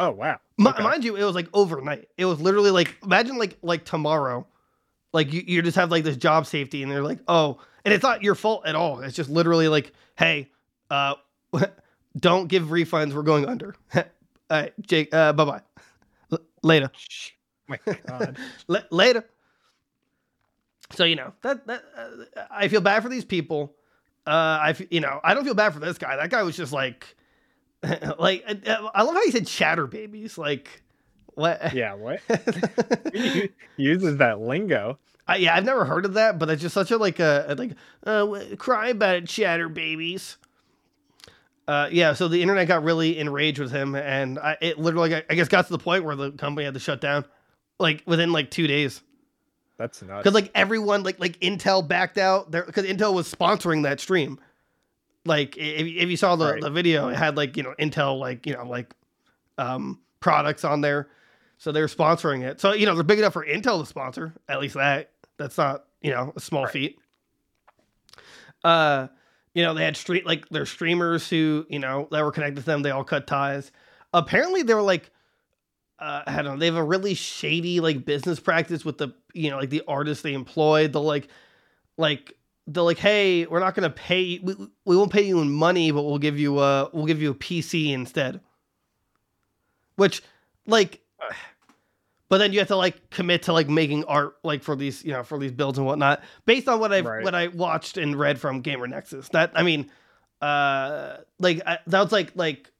Oh 0.00 0.10
wow. 0.10 0.40
M- 0.58 0.66
Okay. 0.66 0.82
Mind 0.82 1.04
you, 1.04 1.16
it 1.16 1.22
was 1.24 1.34
like 1.36 1.48
overnight. 1.54 2.08
It 2.18 2.24
was 2.24 2.40
literally 2.40 2.70
like 2.72 2.96
imagine 3.04 3.38
like 3.38 3.56
like 3.62 3.84
tomorrow, 3.84 4.46
like 5.12 5.32
you, 5.32 5.42
you 5.46 5.62
just 5.62 5.76
have 5.76 5.90
like 5.92 6.04
this 6.04 6.16
job 6.16 6.46
safety, 6.46 6.82
and 6.82 6.90
they're 6.90 7.02
like, 7.04 7.20
oh, 7.28 7.60
and 7.84 7.94
it's 7.94 8.02
not 8.02 8.22
your 8.24 8.34
fault 8.34 8.66
at 8.66 8.74
all. 8.74 9.00
It's 9.00 9.16
just 9.16 9.30
literally 9.30 9.68
like, 9.68 9.92
hey, 10.18 10.50
uh, 10.90 11.14
don't 12.18 12.48
give 12.48 12.64
refunds. 12.64 13.12
We're 13.14 13.22
going 13.22 13.46
under. 13.46 13.76
All 13.94 14.02
right, 14.50 14.72
Jake. 14.84 15.14
Uh, 15.14 15.32
bye 15.32 15.44
bye. 15.44 15.62
L- 16.32 16.40
later. 16.64 16.90
My 17.68 17.78
God. 18.06 18.36
L- 18.68 18.84
later. 18.90 19.24
So 20.92 21.04
you 21.04 21.14
know 21.16 21.32
that 21.42 21.66
that 21.68 21.84
uh, 21.96 22.42
I 22.50 22.68
feel 22.68 22.80
bad 22.80 23.02
for 23.02 23.08
these 23.08 23.24
people. 23.24 23.74
Uh, 24.26 24.58
I 24.60 24.70
f- 24.70 24.92
you 24.92 25.00
know 25.00 25.20
I 25.22 25.34
don't 25.34 25.44
feel 25.44 25.54
bad 25.54 25.72
for 25.72 25.78
this 25.80 25.98
guy. 25.98 26.16
That 26.16 26.30
guy 26.30 26.42
was 26.42 26.56
just 26.56 26.72
like, 26.72 27.16
like 28.18 28.44
uh, 28.46 28.90
I 28.94 29.02
love 29.02 29.14
how 29.14 29.24
he 29.24 29.30
said 29.30 29.46
chatter 29.46 29.86
babies. 29.86 30.36
Like 30.36 30.82
what? 31.34 31.72
yeah. 31.72 31.94
What? 31.94 32.20
He 33.12 33.50
uses 33.76 34.18
that 34.18 34.40
lingo. 34.40 34.98
I, 35.26 35.36
yeah, 35.36 35.54
I've 35.54 35.64
never 35.64 35.84
heard 35.84 36.04
of 36.04 36.14
that, 36.14 36.38
but 36.38 36.50
it's 36.50 36.60
just 36.60 36.74
such 36.74 36.90
a 36.90 36.96
like 36.96 37.20
a, 37.20 37.54
like 37.56 37.72
uh, 38.04 38.56
cry 38.58 38.88
about 38.88 39.16
it, 39.16 39.28
chatter 39.28 39.68
babies. 39.68 40.36
Uh, 41.68 41.88
yeah, 41.92 42.14
so 42.14 42.26
the 42.26 42.42
internet 42.42 42.66
got 42.66 42.82
really 42.82 43.16
enraged 43.16 43.60
with 43.60 43.70
him, 43.70 43.94
and 43.94 44.40
I, 44.40 44.56
it 44.60 44.80
literally, 44.80 45.14
I 45.14 45.34
guess, 45.34 45.46
got 45.46 45.66
to 45.66 45.72
the 45.72 45.78
point 45.78 46.02
where 46.02 46.16
the 46.16 46.32
company 46.32 46.64
had 46.64 46.74
to 46.74 46.80
shut 46.80 47.00
down, 47.00 47.24
like 47.78 48.02
within 48.06 48.32
like 48.32 48.50
two 48.50 48.66
days. 48.66 49.02
That's 49.78 50.02
nuts. 50.02 50.24
because 50.24 50.34
like 50.34 50.50
everyone 50.54 51.04
like 51.04 51.20
like 51.20 51.38
Intel 51.40 51.86
backed 51.86 52.18
out 52.18 52.50
there 52.50 52.64
because 52.64 52.84
Intel 52.84 53.14
was 53.14 53.32
sponsoring 53.32 53.84
that 53.84 54.00
stream. 54.00 54.40
Like 55.26 55.56
if, 55.56 55.86
if 55.86 56.08
you 56.08 56.16
saw 56.16 56.36
the, 56.36 56.52
Right. 56.52 56.62
the 56.62 56.70
video, 56.70 57.08
it 57.08 57.16
had 57.16 57.36
like 57.36 57.56
you 57.56 57.62
know 57.62 57.74
Intel 57.78 58.18
like 58.18 58.46
you 58.46 58.54
know 58.54 58.64
like 58.64 58.94
um 59.58 60.00
products 60.20 60.64
on 60.64 60.80
there, 60.80 61.08
so 61.58 61.72
they're 61.72 61.86
sponsoring 61.86 62.42
it. 62.42 62.60
So 62.60 62.72
you 62.72 62.86
know 62.86 62.94
they're 62.94 63.04
big 63.04 63.18
enough 63.18 63.34
for 63.34 63.44
Intel 63.44 63.80
to 63.80 63.86
sponsor. 63.86 64.34
At 64.48 64.60
least 64.60 64.74
that 64.74 65.10
that's 65.36 65.58
not 65.58 65.84
you 66.00 66.10
know 66.10 66.32
a 66.36 66.40
small 66.40 66.64
Right. 66.64 66.72
feat. 66.72 66.98
Uh, 68.64 69.08
you 69.54 69.62
know 69.62 69.74
they 69.74 69.84
had 69.84 69.96
street 69.96 70.26
like 70.26 70.48
their 70.48 70.66
streamers 70.66 71.28
who 71.28 71.66
you 71.68 71.78
know 71.78 72.08
that 72.10 72.22
were 72.24 72.32
connected 72.32 72.60
to 72.60 72.66
them. 72.66 72.82
They 72.82 72.90
all 72.90 73.04
cut 73.04 73.26
ties. 73.26 73.72
Apparently 74.12 74.62
they 74.62 74.74
were 74.74 74.82
like 74.82 75.10
uh, 75.98 76.22
I 76.26 76.36
don't 76.36 76.54
know. 76.54 76.56
They 76.58 76.66
have 76.66 76.76
a 76.76 76.82
really 76.84 77.12
shady 77.14 77.80
like 77.80 78.04
business 78.06 78.40
practice 78.40 78.84
with 78.84 78.98
the 78.98 79.08
you 79.34 79.50
know 79.50 79.58
like 79.58 79.70
the 79.70 79.82
artists 79.86 80.22
they 80.22 80.32
employ. 80.34 80.88
They'll 80.88 81.02
like 81.02 81.28
like 81.98 82.34
they're 82.72 82.82
like, 82.82 82.98
hey, 82.98 83.46
we're 83.46 83.60
not 83.60 83.74
gonna 83.74 83.90
pay. 83.90 84.20
You, 84.20 84.40
we, 84.42 84.54
we 84.84 84.96
won't 84.96 85.12
pay 85.12 85.22
you 85.22 85.40
in 85.40 85.50
money, 85.50 85.90
but 85.90 86.02
we'll 86.02 86.18
give 86.18 86.38
you 86.38 86.60
a 86.60 86.88
we'll 86.92 87.06
give 87.06 87.20
you 87.20 87.30
a 87.30 87.34
PC 87.34 87.92
instead. 87.92 88.40
Which 89.96 90.22
like, 90.66 91.00
but 92.28 92.38
then 92.38 92.52
you 92.52 92.60
have 92.60 92.68
to 92.68 92.76
like 92.76 93.10
commit 93.10 93.42
to 93.44 93.52
like 93.52 93.68
making 93.68 94.04
art 94.04 94.36
like 94.44 94.62
for 94.62 94.76
these 94.76 95.04
you 95.04 95.12
know 95.12 95.22
for 95.22 95.38
these 95.38 95.52
builds 95.52 95.78
and 95.78 95.86
whatnot 95.86 96.22
based 96.46 96.68
on 96.68 96.78
what 96.80 96.92
I 96.92 97.00
Right. 97.00 97.24
what 97.24 97.34
I 97.34 97.48
watched 97.48 97.96
and 97.96 98.16
read 98.16 98.38
from 98.40 98.60
Gamer 98.60 98.86
Nexus. 98.86 99.28
That 99.30 99.52
I 99.54 99.62
mean, 99.62 99.90
uh, 100.40 101.18
like 101.38 101.60
I, 101.66 101.78
that 101.88 102.00
was 102.00 102.12
like 102.12 102.32
like 102.36 102.70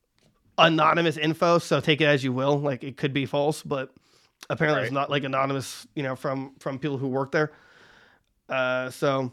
anonymous 0.57 1.17
info, 1.17 1.59
so 1.59 1.81
take 1.81 2.01
it 2.01 2.05
as 2.07 2.23
you 2.23 2.33
will. 2.33 2.59
Like 2.59 2.85
it 2.85 2.97
could 2.97 3.13
be 3.13 3.27
false, 3.27 3.63
but 3.63 3.93
apparently 4.49 4.83
it's 4.85 4.93
not 4.93 5.11
like 5.11 5.25
anonymous, 5.25 5.87
you 5.95 6.03
know, 6.03 6.15
from 6.15 6.55
from 6.61 6.79
people 6.79 6.99
who 6.99 7.09
work 7.09 7.33
there. 7.33 7.51
Uh, 8.49 8.91
so 8.91 9.33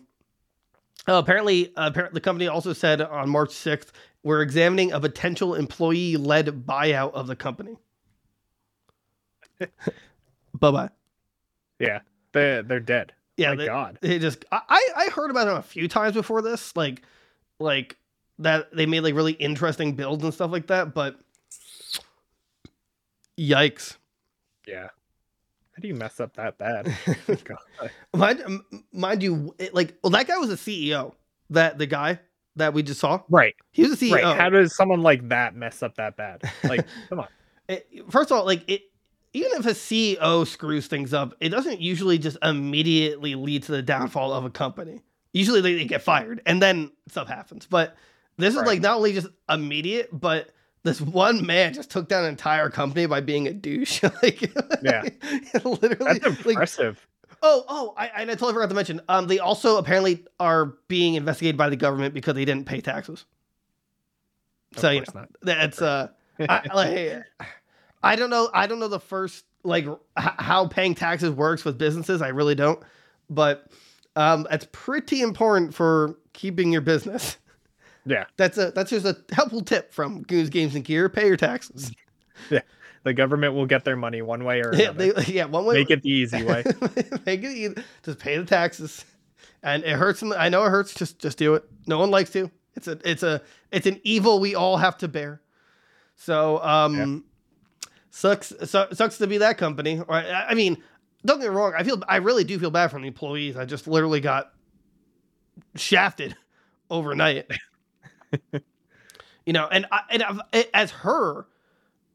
oh, 1.08 1.20
apparently, 1.20 1.74
uh, 1.76 1.90
the 2.12 2.22
company 2.22 2.48
also 2.48 2.74
said 2.74 3.02
on 3.02 3.30
March 3.30 3.52
sixth, 3.52 3.92
we're 4.24 4.42
examining 4.42 4.92
a 4.92 5.00
potential 5.00 5.56
employee-led 5.56 6.66
buyout 6.66 7.14
of 7.14 7.28
the 7.28 7.36
company. 7.36 7.78
bye 9.60 9.68
bye. 10.72 10.90
yeah. 11.80 12.00
They 12.34 12.62
they're 12.66 12.80
dead. 12.80 13.14
Yeah, 13.38 13.50
My 13.52 13.56
they, 13.56 13.66
God. 13.66 14.00
they 14.02 14.20
just 14.20 14.46
I 14.52 14.62
I 14.70 14.90
I 14.98 15.10
heard 15.10 15.32
about 15.32 15.46
them 15.46 15.58
a 15.58 15.62
few 15.62 15.88
times 15.88 16.14
before 16.14 16.42
this, 16.42 16.76
like 16.76 17.02
like 17.60 17.98
that 18.40 18.72
they 18.76 18.86
made 18.86 19.02
like 19.02 19.16
really 19.16 19.34
interesting 19.34 19.94
builds 19.94 20.24
and 20.24 20.34
stuff 20.34 20.52
like 20.52 20.68
that, 20.68 20.94
but 20.94 21.20
Yikes. 23.40 23.98
Yeah. 24.68 24.88
How 25.78 25.82
do 25.82 25.88
you 25.90 25.94
mess 25.94 26.20
up 26.20 26.36
that 26.38 26.58
bad? 26.58 26.92
Oh, 27.80 27.88
mind, 28.18 28.42
mind 28.92 29.22
you, 29.22 29.54
it, 29.60 29.76
like, 29.76 29.94
well, 30.02 30.10
that 30.10 30.26
guy 30.28 30.38
was 30.38 30.50
a 30.50 30.56
CEO. 30.56 31.14
That 31.52 31.78
the 31.78 31.86
guy 31.86 32.20
that 32.56 32.74
we 32.74 32.82
just 32.82 33.00
saw, 33.00 33.22
Right. 33.30 33.56
he 33.72 33.84
was 33.84 33.92
a 33.92 33.96
CEO. 33.96 34.14
Right. 34.14 34.36
How 34.36 34.50
does 34.50 34.76
someone 34.76 35.02
like 35.02 35.30
that 35.30 35.56
mess 35.56 35.84
up 35.84 35.96
that 35.98 36.18
bad? 36.18 36.42
Like, 36.64 36.88
come 37.10 37.20
on. 37.20 37.28
it, 37.70 37.88
first 38.10 38.32
of 38.32 38.40
all, 38.40 38.46
like 38.46 38.68
it, 38.68 38.82
even 39.34 39.52
if 39.54 39.68
a 39.68 39.70
CEO 39.72 40.48
screws 40.48 40.88
things 40.88 41.14
up, 41.14 41.36
it 41.40 41.50
doesn't 41.50 41.80
usually 41.80 42.18
just 42.18 42.38
immediately 42.42 43.36
lead 43.36 43.62
to 43.64 43.72
the 43.72 43.84
downfall 43.84 44.34
of 44.34 44.44
a 44.46 44.50
company. 44.50 45.04
Usually 45.34 45.62
they, 45.62 45.76
they 45.76 45.86
get 45.86 46.02
fired 46.02 46.42
and 46.48 46.60
then 46.60 46.92
stuff 47.08 47.28
happens. 47.28 47.68
But 47.68 47.96
this 48.38 48.56
is 48.56 48.64
like 48.64 48.82
not 48.82 48.98
only 48.98 49.14
just 49.14 49.28
immediate, 49.48 50.10
but 50.12 50.50
this 50.84 51.02
one 51.02 51.46
man 51.46 51.74
just 51.74 51.90
took 51.90 52.08
down 52.08 52.24
an 52.24 52.30
entire 52.30 52.70
company 52.70 53.06
by 53.06 53.20
being 53.22 53.48
a 53.48 53.54
douche. 53.54 54.04
like, 54.24 54.42
Yeah. 54.82 55.04
literally. 55.64 56.20
That's 56.20 56.46
like, 56.46 56.56
impressive. 56.56 57.06
oh, 57.42 57.64
oh, 57.68 57.94
I, 57.98 58.10
I 58.16 58.26
totally 58.26 58.54
forgot 58.54 58.70
to 58.70 58.76
mention. 58.76 59.02
Um, 59.10 59.28
they 59.28 59.40
also 59.40 59.78
apparently 59.78 60.26
are 60.40 60.74
being 60.88 61.16
investigated 61.16 61.58
by 61.58 61.70
the 61.70 61.76
government 61.76 62.14
because 62.14 62.36
they 62.36 62.46
didn't 62.46 62.66
pay 62.66 62.82
taxes. 62.82 63.26
Of 64.76 64.82
so 64.82 64.90
you 64.92 65.00
know, 65.02 65.06
not. 65.14 65.30
that's 65.42 65.82
uh, 65.82 66.10
I, 66.40 66.62
like, 66.74 67.24
I 68.04 68.16
don't 68.16 68.30
know. 68.30 68.50
I 68.54 68.68
don't 68.68 68.80
know 68.80 68.88
the 68.88 69.00
first 69.00 69.46
like 69.64 69.86
h- 69.86 69.98
how 70.16 70.68
paying 70.68 70.94
taxes 70.96 71.32
works 71.32 71.66
with 71.66 71.78
businesses. 71.78 72.22
I 72.22 72.30
really 72.30 72.56
don't. 72.56 72.82
But 73.30 73.68
um, 74.16 74.46
that's 74.50 74.68
pretty 74.72 75.22
important 75.22 75.74
for 75.74 76.18
keeping 76.34 76.72
your 76.72 76.82
business. 76.82 77.38
Yeah. 78.08 78.26
That's 78.38 78.58
a 78.58 78.72
that's 78.72 78.90
just 78.90 79.06
a 79.06 79.18
helpful 79.32 79.62
tip 79.62 79.94
from 79.94 80.24
Goose 80.24 80.50
Games 80.50 80.76
and 80.76 80.84
Gear. 80.84 81.10
Pay 81.10 81.28
your 81.28 81.38
taxes. 81.38 81.92
Yeah. 82.52 82.62
The 83.04 83.14
government 83.16 83.56
will 83.56 83.66
get 83.66 83.84
their 83.84 83.96
money 83.96 84.22
one 84.22 84.44
way 84.44 84.62
or 84.62 84.72
yeah, 84.76 84.90
another. 84.90 85.14
they, 85.14 85.34
yeah, 85.34 85.46
one 85.46 85.66
way. 85.66 85.74
Make 85.76 85.90
it 85.90 86.04
the 86.04 86.10
easy 86.12 86.44
way. 86.44 86.64
Make 87.26 87.44
it 87.44 87.52
easy. 87.52 87.74
Just 88.04 88.20
pay 88.20 88.38
the 88.38 88.46
taxes, 88.46 89.04
and 89.64 89.84
it 89.84 89.94
hurts. 89.94 90.22
I 90.22 90.50
know 90.50 90.64
it 90.66 90.70
hurts. 90.70 90.94
Just 90.94 91.18
just 91.18 91.40
do 91.40 91.56
it. 91.56 91.64
No 91.88 91.98
one 91.98 92.12
likes 92.12 92.30
to. 92.32 92.52
It's 92.76 92.88
a 92.88 93.00
it's 93.04 93.24
a 93.24 93.42
it's 93.72 93.88
an 93.88 94.00
evil 94.04 94.40
we 94.40 94.54
all 94.54 94.78
have 94.78 95.00
to 95.00 95.08
bear. 95.08 95.42
So 96.16 96.62
um, 96.62 97.26
sucks 98.12 98.54
su- 98.66 98.88
sucks 98.94 99.18
to 99.18 99.26
be 99.26 99.40
that 99.40 99.58
company. 99.58 100.00
I 100.08 100.54
mean, 100.54 100.78
don't 101.26 101.40
get 101.40 101.50
me 101.50 101.56
wrong. 101.56 101.74
I 101.76 101.82
feel 101.84 102.04
I 102.08 102.18
really 102.18 102.44
do 102.44 102.60
feel 102.60 102.70
bad 102.72 102.92
for 102.92 103.00
the 103.00 103.08
employees. 103.08 103.58
I 103.58 103.66
just 103.66 103.88
literally 103.88 104.20
got 104.22 104.52
shafted 105.76 106.36
overnight. 106.92 107.50
you 109.46 109.54
know, 109.54 109.68
and 109.68 109.86
I, 109.92 110.02
and 110.10 110.24
I've, 110.24 110.40
as 110.74 110.92
her, 110.92 111.46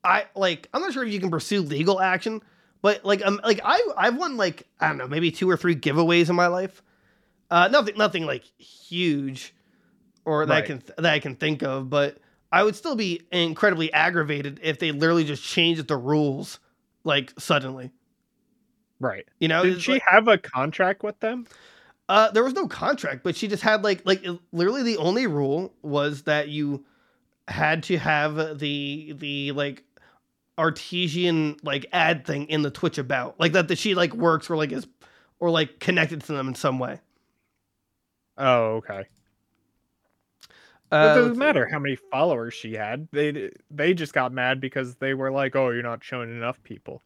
I 0.05 0.27
like 0.35 0.69
I'm 0.75 0.81
not 0.83 0.93
sure 0.93 1.05
if 1.05 1.13
you 1.13 1.21
can 1.21 1.31
pursue 1.31 1.61
legal 1.63 2.01
action, 2.01 2.43
but 2.83 3.05
like 3.05 3.25
um 3.25 3.41
like 3.45 3.61
I 3.65 3.81
I've 3.97 4.17
won 4.17 4.37
like 4.37 4.67
I 4.81 4.89
don't 4.89 4.99
know 4.99 5.09
maybe 5.09 5.31
two 5.31 5.49
or 5.49 5.57
three 5.57 5.77
giveaways 5.77 6.29
in 6.29 6.37
my 6.37 6.49
life. 6.49 6.83
Uh, 7.51 7.69
nothing 7.69 7.97
nothing 7.97 8.25
like 8.27 8.45
huge, 8.59 9.55
or 10.25 10.47
that 10.47 10.53
I 10.53 10.57
Right. 10.61 10.67
can 10.67 10.83
that 10.99 11.07
I 11.13 11.19
can 11.21 11.37
think 11.37 11.63
of, 11.63 11.89
but 11.91 12.19
I 12.51 12.63
would 12.65 12.77
still 12.77 12.97
be 12.97 13.23
incredibly 13.31 13.93
aggravated 13.93 14.61
if 14.63 14.79
they 14.79 14.91
literally 14.93 15.25
just 15.25 15.43
changed 15.45 15.87
the 15.89 15.97
rules 15.97 16.59
like 17.05 17.33
suddenly. 17.39 17.91
right. 19.01 19.27
You 19.39 19.49
know, 19.49 19.65
Did 19.65 19.83
she 19.83 19.93
like- 19.93 20.03
have 20.07 20.29
a 20.29 20.39
contract 20.39 21.03
with 21.03 21.19
them? 21.21 21.47
Uh, 22.13 22.31
there 22.31 22.45
was 22.45 22.53
no 22.53 22.69
contract, 22.69 23.23
but 23.23 23.35
she 23.35 23.49
just 23.49 23.63
had 23.63 23.83
like 23.83 24.05
like 24.05 24.23
literally 24.53 24.83
the 24.83 24.99
only 24.99 25.27
rule 25.27 25.73
was 25.81 26.25
that 26.25 26.49
you 26.49 26.85
had 27.49 27.83
to 27.85 27.97
have 27.97 28.59
the 28.59 29.15
the 29.17 29.51
like 29.53 29.83
artesian 30.59 31.57
like 31.63 31.87
ad 31.91 32.27
thing 32.27 32.45
in 32.51 32.61
the 32.61 32.71
Twitch 32.71 32.99
about 32.99 33.41
like 33.41 33.53
that 33.53 33.69
that 33.69 33.79
she 33.79 33.95
like 33.95 34.13
works 34.13 34.51
or 34.51 34.59
like 34.59 34.73
is 34.73 34.87
or 35.41 35.49
like 35.49 35.81
connected 35.81 36.21
to 36.21 36.35
them 36.35 36.49
in 36.49 36.55
some 36.55 36.79
way. 36.79 37.01
Oh, 38.37 38.75
okay. 38.75 39.05
Uh, 40.91 41.13
it 41.13 41.19
doesn't 41.19 41.39
matter 41.39 41.67
how 41.67 41.79
many 41.79 41.97
followers 41.97 42.53
she 42.53 42.75
had. 42.75 43.09
They 43.13 43.53
they 43.71 43.95
just 43.95 44.13
got 44.13 44.33
mad 44.33 44.61
because 44.61 44.97
they 44.97 45.15
were 45.15 45.31
like, 45.31 45.57
"Oh, 45.57 45.71
you're 45.71 45.83
not 45.83 46.05
showing 46.05 46.29
enough 46.29 46.63
people." 46.63 47.03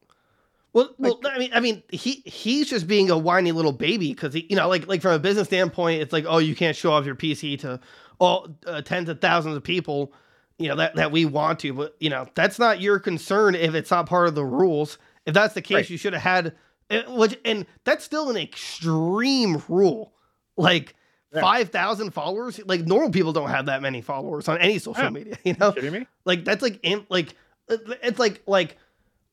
Well, 0.77 0.95
well, 0.99 1.21
I 1.25 1.39
mean, 1.39 1.51
I 1.55 1.61
mean, 1.61 1.83
he 1.91 2.23
he's 2.27 2.69
just 2.69 2.87
being 2.87 3.09
a 3.11 3.17
whiny 3.17 3.51
little 3.51 3.73
baby 3.73 4.13
because 4.13 4.35
he, 4.35 4.47
you 4.51 4.57
know, 4.57 4.69
like 4.69 4.87
like 4.87 5.01
from 5.01 5.13
a 5.13 5.19
business 5.19 5.47
standpoint, 5.49 6.03
it's 6.03 6.13
like, 6.13 6.27
oh, 6.29 6.37
you 6.37 6.55
can't 6.55 6.77
show 6.77 6.93
off 6.93 7.07
your 7.07 7.15
PC 7.15 7.59
to 7.61 7.81
all 8.19 8.49
uh, 8.67 8.83
tens 8.83 9.09
of 9.09 9.19
thousands 9.23 9.57
of 9.57 9.63
people, 9.65 10.13
you 10.59 10.69
know, 10.69 10.77
that 10.77 10.95
that 10.97 11.11
we 11.11 11.25
want 11.25 11.61
to, 11.61 11.73
but 11.73 11.97
you 11.99 12.11
know, 12.11 12.27
that's 12.35 12.59
not 12.59 12.79
your 12.83 12.99
concern 12.99 13.55
if 13.55 13.75
it's 13.75 13.91
not 13.91 14.05
part 14.07 14.29
of 14.29 14.35
the 14.35 14.45
rules. 14.45 14.99
If 15.25 15.33
that's 15.33 15.55
the 15.55 15.63
case, 15.63 15.75
Right. 15.77 15.91
you 15.91 15.97
should 15.97 16.13
have 16.13 16.23
had, 16.23 16.55
uh, 16.91 17.03
which, 17.15 17.39
and 17.47 17.65
that's 17.85 18.05
still 18.05 18.29
an 18.29 18.37
extreme 18.37 19.63
rule, 19.69 20.13
like. 20.59 20.95
Yeah. 21.35 21.41
Five 21.41 21.71
thousand 21.71 22.13
followers, 22.13 22.61
like 22.67 22.87
normal 22.87 23.11
people 23.11 23.33
don't 23.33 23.51
have 23.51 23.67
that 23.67 23.83
many 23.83 24.01
followers 24.01 24.49
on 24.49 24.59
any 24.59 24.79
social 24.79 25.03
Yeah. 25.03 25.11
media. 25.11 25.37
You 25.45 25.55
know, 25.59 25.73
kidding 25.73 25.93
me? 25.93 26.07
like 26.25 26.45
that's 26.45 26.63
like 26.63 26.79
in, 26.85 27.05
like 27.11 27.35
it's 27.69 28.19
like 28.19 28.43
like 28.47 28.79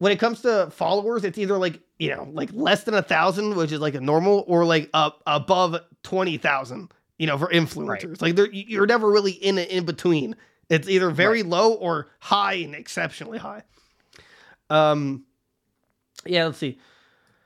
when 0.03 0.11
it 0.11 0.19
comes 0.19 0.41
to 0.41 0.69
followers 0.71 1.23
it's 1.23 1.37
either 1.37 1.57
like 1.57 1.79
you 1.97 2.13
know 2.13 2.27
like 2.33 2.49
less 2.51 2.83
than 2.83 2.93
a 2.93 3.01
thousand 3.01 3.55
which 3.55 3.71
is 3.71 3.79
like 3.79 3.95
a 3.95 4.01
normal 4.01 4.43
or 4.47 4.65
like 4.65 4.89
up 4.93 5.23
above 5.25 5.77
20,000 6.03 6.91
you 7.17 7.25
know 7.27 7.37
for 7.37 7.47
influencers. 7.47 8.21
Like 8.21 8.35
they're, 8.35 8.51
you- 8.51 8.65
you're 8.67 8.85
never 8.85 9.09
really 9.09 9.31
in 9.31 9.57
in 9.57 9.85
between. 9.85 10.35
It's 10.69 10.89
either 10.89 11.09
very 11.11 11.43
low 11.43 11.73
or 11.73 12.09
high 12.19 12.55
and 12.55 12.75
exceptionally 12.75 13.37
high. 13.37 13.63
Um 14.69 15.23
yeah 16.25 16.45
let's 16.45 16.57
see. 16.57 16.77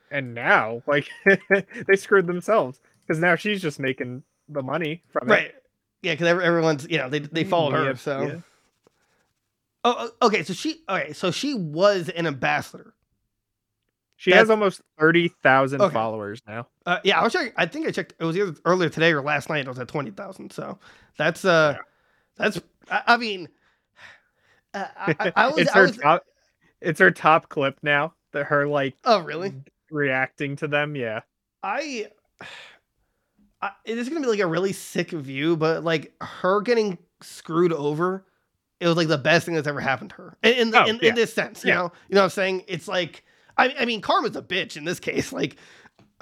And 0.09 0.33
now, 0.33 0.81
like, 0.87 1.09
they 1.87 1.95
screwed 1.97 2.27
themselves 2.27 2.79
because 3.05 3.19
now 3.19 3.35
she's 3.35 3.61
just 3.61 3.77
making 3.79 4.23
the 4.47 4.63
money 4.63 5.03
from 5.09 5.29
it. 5.29 5.31
right. 5.33 5.51
Yeah 6.01 6.13
because 6.13 6.27
everyone's 6.27 6.87
you 6.89 6.97
know 6.97 7.09
they 7.09 7.19
they 7.19 7.43
followed 7.43 7.73
her 7.73 7.95
so. 7.95 8.21
yeah. 8.21 8.35
Oh 9.87 10.09
oh, 10.21 10.27
okay 10.27 10.43
so 10.43 10.53
she 10.53 10.81
okay 10.89 11.13
so 11.13 11.31
she 11.31 11.53
was 11.53 12.09
an 12.09 12.27
ambassador 12.27 12.93
She 14.17 14.31
That's- 14.31 14.43
has 14.43 14.49
almost 14.49 14.81
thirty 14.99 15.29
thousand 15.43 15.81
Okay. 15.81 15.93
followers 15.93 16.41
now. 16.47 16.67
Uh, 16.85 16.99
yeah, 17.03 17.19
I 17.19 17.23
was 17.23 17.33
checking. 17.33 17.53
I 17.55 17.65
think 17.67 17.87
I 17.87 17.91
checked. 17.91 18.13
It 18.19 18.23
was 18.25 18.35
either 18.37 18.55
earlier 18.65 18.89
today 18.89 19.11
or 19.13 19.21
last 19.21 19.47
night. 19.49 19.65
It 19.65 19.67
was 19.67 19.77
at 19.79 19.87
twenty 19.87 20.11
thousand. 20.11 20.51
So 20.51 20.79
that's 21.17 21.45
uh, 21.45 21.75
Yeah. 21.77 21.81
that's. 22.35 22.61
I, 22.89 23.01
I 23.13 23.17
mean, 23.17 23.47
uh, 24.73 24.85
I, 24.97 25.31
I, 25.35 25.47
was. 25.49 25.57
it's 25.59 25.71
I 25.71 25.79
her 25.79 25.87
was 25.87 25.97
top. 25.97 26.23
It's 26.81 26.99
her 26.99 27.11
top 27.11 27.49
clip 27.49 27.77
now. 27.83 28.13
That 28.33 28.45
her 28.45 28.67
like 28.67 28.95
oh, 29.05 29.19
really? 29.21 29.53
reacting 29.91 30.55
to 30.57 30.67
them. 30.67 30.95
Yeah. 30.95 31.21
I, 31.63 32.07
I. 33.61 33.71
It 33.85 33.97
is 33.97 34.09
gonna 34.09 34.21
be 34.21 34.27
like 34.27 34.39
a 34.39 34.47
really 34.47 34.73
sick 34.73 35.11
view, 35.11 35.55
but 35.57 35.83
like 35.83 36.13
her 36.21 36.61
getting 36.61 36.97
screwed 37.21 37.73
over, 37.73 38.25
it 38.79 38.87
was 38.87 38.95
like 38.97 39.07
the 39.07 39.17
best 39.17 39.45
thing 39.45 39.55
that's 39.55 39.67
ever 39.67 39.79
happened 39.81 40.11
to 40.11 40.15
her. 40.17 40.37
In 40.43 40.53
in, 40.69 40.75
Oh, 40.75 40.85
in, 40.85 40.99
yeah. 41.01 41.09
in 41.09 41.15
this 41.15 41.33
sense, 41.33 41.63
you 41.63 41.69
Yeah. 41.69 41.75
know, 41.75 41.91
you 42.09 42.15
know 42.15 42.21
what 42.21 42.25
I'm 42.25 42.29
saying? 42.31 42.63
It's 42.67 42.87
like. 42.87 43.23
I, 43.59 43.73
I 43.79 43.85
mean, 43.85 44.01
karma's 44.01 44.35
a 44.35 44.41
bitch 44.43 44.77
in 44.77 44.83
this 44.83 44.99
case. 44.99 45.33
Like, 45.33 45.55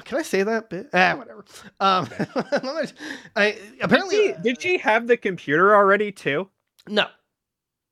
can 0.05 0.17
I 0.17 0.21
say 0.21 0.43
that? 0.43 0.69
Bit? 0.69 0.89
Ah, 0.93 1.15
whatever. 1.17 1.43
Um, 1.81 2.07
I'm 2.53 2.87
I 3.35 3.57
apparently 3.81 4.15
Did 4.15 4.35
she, 4.37 4.41
did 4.41 4.61
she 4.61 4.77
have 4.77 5.07
the 5.07 5.17
computer 5.17 5.75
already 5.75 6.13
too? 6.13 6.47
no. 6.87 7.07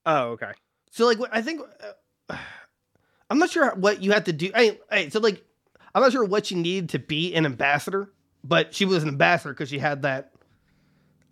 Oh, 0.06 0.28
okay. 0.30 0.52
So 0.92 1.06
like, 1.06 1.18
I 1.32 1.42
think 1.42 1.60
uh, 2.30 2.38
I'm 3.30 3.38
not 3.38 3.50
sure 3.50 3.74
what 3.76 4.02
you 4.02 4.12
had 4.14 4.26
to 4.28 4.34
do. 4.34 4.50
I, 4.56 4.80
I 4.92 5.10
so 5.10 5.20
like, 5.20 5.44
I'm 5.96 6.02
not 6.02 6.12
sure 6.14 6.24
what 6.24 6.50
you 6.52 6.58
needed 6.58 6.90
to 6.92 7.00
be 7.00 7.34
an 7.36 7.46
ambassador, 7.46 8.10
but 8.44 8.74
she 8.74 8.86
was 8.86 9.04
an 9.04 9.10
ambassador 9.10 9.54
because 9.54 9.70
she 9.70 9.80
had 9.80 10.04
that, 10.04 10.33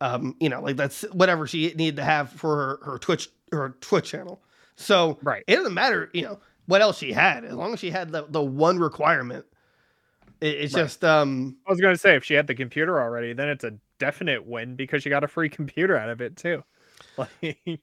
um, 0.02 0.36
you 0.42 0.50
know, 0.50 0.62
like 0.62 0.76
that's 0.78 1.04
whatever 1.14 1.48
she 1.48 1.74
needed 1.76 1.98
to 1.98 2.04
have 2.04 2.32
for 2.32 2.56
her, 2.84 2.92
her 2.94 3.00
Twitch 3.00 3.30
her 3.54 3.78
Twitch 3.82 4.10
channel. 4.12 4.42
So 4.76 5.20
Right. 5.22 5.46
it 5.48 5.56
doesn't 5.58 5.74
matter, 5.76 6.10
you 6.14 6.24
know, 6.24 6.40
what 6.68 6.82
else 6.82 6.98
she 7.00 7.14
had 7.14 7.46
as 7.46 7.54
long 7.54 7.74
as 7.74 7.80
she 7.80 7.92
had 7.92 8.12
the 8.12 8.26
the 8.30 8.42
one 8.44 8.80
requirement. 8.80 9.46
It, 10.42 10.56
it's 10.56 10.74
Right. 10.74 10.76
just 10.76 11.04
um 11.06 11.58
I 11.68 11.72
was 11.72 11.82
gonna 11.82 11.98
say 11.98 12.16
if 12.16 12.24
she 12.24 12.34
had 12.34 12.48
the 12.48 12.56
computer 12.56 13.00
already, 13.02 13.34
then 13.34 13.50
it's 13.50 13.64
a 13.64 13.74
definite 14.00 14.46
win 14.46 14.76
because 14.76 15.04
she 15.04 15.10
got 15.10 15.24
a 15.24 15.28
free 15.28 15.50
computer 15.60 15.98
out 15.98 16.10
of 16.10 16.22
it 16.22 16.36
too. 16.38 16.64
Like, 17.18 17.82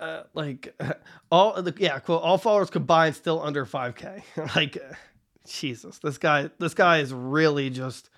uh, 0.00 0.24
like 0.34 0.74
all 1.30 1.62
the 1.62 1.74
yeah 1.78 1.98
quote 2.00 2.22
all 2.22 2.38
followers 2.38 2.70
combined 2.70 3.14
still 3.16 3.40
under 3.42 3.64
5k 3.64 4.22
like 4.56 4.76
uh, 4.76 4.94
jesus 5.46 5.98
this 6.00 6.18
guy 6.18 6.50
this 6.58 6.74
guy 6.74 6.98
is 6.98 7.12
really 7.12 7.70
just 7.70 8.10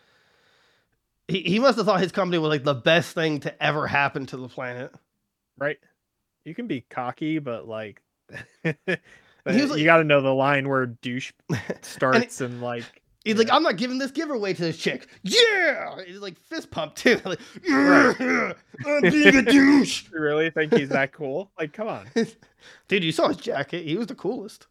he, 1.29 1.41
he 1.43 1.59
must 1.59 1.77
have 1.77 1.87
thought 1.87 2.01
his 2.01 2.13
company 2.13 2.39
was 2.39 2.51
like 2.51 2.65
the 2.65 2.75
best 2.75 3.15
thing 3.15 3.41
to 3.41 3.63
ever 3.63 3.87
happen 3.87 4.27
to 4.27 4.37
the 4.37 4.49
planet 4.49 4.93
right? 5.59 5.79
You 6.45 6.55
can 6.55 6.67
be 6.67 6.83
cocky, 6.83 7.39
but 7.39 7.67
like, 7.67 8.03
He 8.65 9.63
was 9.63 9.79
you 9.79 9.85
got 9.85 9.99
to 9.99 10.05
know 10.05 10.21
the 10.21 10.35
line 10.35 10.69
where 10.69 10.87
douche 10.87 11.33
starts 11.83 12.41
and 12.41 12.61
like. 12.61 12.85
he's 13.25 13.37
like 13.39 13.49
i'm 13.53 13.63
not 13.63 13.77
giving 13.77 13.99
this 13.99 14.11
giveaway 14.11 14.53
to 14.53 14.63
this 14.63 14.77
chick 14.77 15.09
yeah 15.23 15.97
he's 16.05 16.19
like 16.19 16.37
fist 16.39 16.71
pump 16.71 16.95
too 16.97 17.21
like 17.25 17.39
yeah, 17.65 18.53
i'm 18.85 19.01
being 19.03 19.37
a 19.37 19.43
douche 19.43 20.05
You 20.13 20.21
really 20.21 20.51
think 20.51 20.75
he's 20.75 20.89
that 20.91 21.13
cool? 21.13 21.51
Like, 21.59 21.73
come 21.73 21.87
on. 21.89 22.07
dude 22.89 23.05
you 23.05 23.13
saw 23.13 23.29
his 23.29 23.37
jacket 23.39 23.85
he 23.85 23.97
was 23.97 24.09
the 24.09 24.15
coolest 24.17 24.67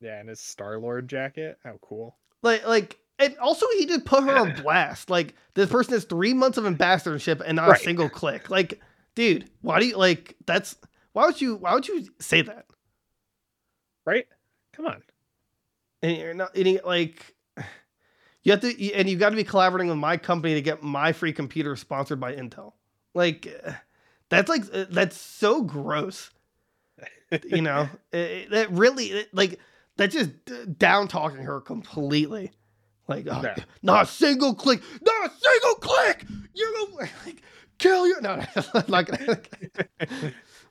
Yeah, 0.00 0.18
and 0.20 0.28
his 0.28 0.40
Star 0.40 0.78
Lord 0.78 1.06
jacket. 1.08 1.58
How 1.62 1.78
cool. 1.82 2.16
Like, 2.42 2.66
like, 2.66 2.98
and 3.18 3.36
also 3.38 3.66
he 3.78 3.86
did 3.86 4.04
put 4.04 4.24
her 4.24 4.36
on 4.36 4.54
blast. 4.62 5.10
Like, 5.10 5.34
this 5.54 5.70
person 5.70 5.94
has 5.94 6.04
three 6.04 6.34
months 6.34 6.58
of 6.58 6.66
ambassadorship 6.66 7.42
and 7.44 7.56
not 7.56 7.68
Right. 7.68 7.80
a 7.80 7.84
single 7.84 8.08
click. 8.08 8.50
Like, 8.50 8.80
dude, 9.14 9.48
why 9.60 9.80
do 9.80 9.86
you 9.86 9.96
like? 9.96 10.36
That's 10.46 10.76
why 11.12 11.26
would 11.26 11.40
you? 11.40 11.56
Why 11.56 11.74
would 11.74 11.86
you 11.88 12.06
say 12.20 12.42
that? 12.42 12.66
Right? 14.04 14.26
Come 14.72 14.86
on. 14.86 15.02
And 16.02 16.16
you're 16.16 16.34
not 16.34 16.56
you- 16.56 16.80
like. 16.84 17.34
You 18.44 18.50
have 18.50 18.60
to, 18.62 18.92
and 18.94 19.08
you've 19.08 19.20
got 19.20 19.30
to 19.30 19.36
be 19.36 19.44
collaborating 19.44 19.88
with 19.88 19.98
my 19.98 20.16
company 20.16 20.54
to 20.54 20.62
get 20.62 20.82
my 20.82 21.12
free 21.12 21.32
computer 21.32 21.76
sponsored 21.76 22.18
by 22.18 22.34
Intel. 22.34 22.72
Like, 23.14 23.46
that's 24.30 24.48
like 24.48 24.64
that's 24.90 25.16
so 25.16 25.62
gross. 25.62 26.30
You 27.44 27.62
know, 27.62 27.88
it, 28.12 28.18
it- 28.18 28.50
that 28.50 28.72
really 28.72 29.04
it- 29.12 29.32
like 29.32 29.60
that's 29.96 30.12
just 30.14 30.30
down 30.76 31.06
talking 31.06 31.44
her 31.44 31.60
completely. 31.60 32.50
Like, 33.08 33.26
oh, 33.30 33.40
Yeah. 33.42 33.56
not 33.82 34.04
a 34.04 34.06
single 34.06 34.54
click, 34.54 34.80
not 35.04 35.26
a 35.26 35.32
single 35.34 35.74
click. 35.76 36.24
You're 36.54 36.72
gonna 36.72 37.10
like 37.26 37.42
kill 37.78 38.06
you. 38.06 38.20
No, 38.20 38.36
no, 38.36 38.44
I'm 38.74 38.84
not 38.88 39.06
gonna. 39.06 39.40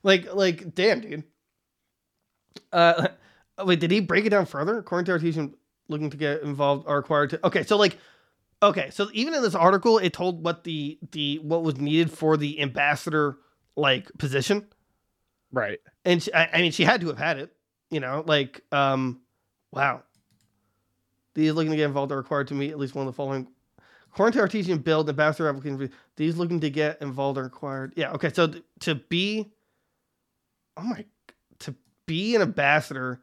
like, 0.02 0.32
like, 0.34 0.74
damn, 0.74 1.00
dude. 1.00 1.24
Uh, 2.72 3.08
wait, 3.64 3.80
did 3.80 3.90
he 3.90 4.00
break 4.00 4.24
it 4.26 4.30
down 4.30 4.46
further? 4.46 4.78
According 4.78 5.06
to 5.06 5.12
Artesian, 5.12 5.54
looking 5.88 6.10
to 6.10 6.16
get 6.16 6.42
involved 6.42 6.86
are 6.88 6.96
required 6.96 7.30
to. 7.30 7.46
Okay, 7.46 7.62
so 7.64 7.76
like, 7.76 7.98
okay, 8.62 8.90
so 8.90 9.08
even 9.12 9.34
in 9.34 9.42
this 9.42 9.54
article, 9.54 9.98
it 9.98 10.12
told 10.12 10.42
what 10.44 10.64
the 10.64 10.98
the 11.12 11.38
what 11.40 11.62
was 11.62 11.76
needed 11.78 12.10
for 12.10 12.36
the 12.36 12.60
ambassador 12.60 13.36
like 13.76 14.10
position, 14.18 14.66
Right. 15.50 15.80
and 16.04 16.22
she, 16.22 16.32
I, 16.32 16.48
I 16.54 16.62
mean, 16.62 16.72
she 16.72 16.84
had 16.84 17.00
to 17.02 17.08
have 17.08 17.18
had 17.18 17.38
it. 17.38 17.52
You 17.90 18.00
know, 18.00 18.24
like, 18.26 18.62
um, 18.72 19.20
wow. 19.70 20.02
These 21.34 21.52
looking 21.52 21.70
to 21.70 21.76
get 21.76 21.86
involved 21.86 22.12
are 22.12 22.16
required 22.16 22.48
to 22.48 22.54
meet 22.54 22.70
at 22.70 22.78
least 22.78 22.94
one 22.94 23.06
of 23.06 23.12
the 23.12 23.16
following. 23.16 23.48
According 24.12 24.34
to 24.34 24.40
Artesian 24.40 24.78
build, 24.78 25.08
ambassador 25.08 25.48
applicants, 25.48 25.94
these 26.16 26.36
looking 26.36 26.60
to 26.60 26.68
get 26.70 27.00
involved 27.00 27.38
are 27.38 27.44
required. 27.44 27.94
Yeah, 27.96 28.12
okay. 28.12 28.30
So 28.32 28.46
th- 28.46 28.62
to 28.80 28.96
be, 28.96 29.50
oh 30.76 30.82
my, 30.82 31.04
to 31.60 31.74
be 32.04 32.34
an 32.36 32.42
ambassador, 32.42 33.20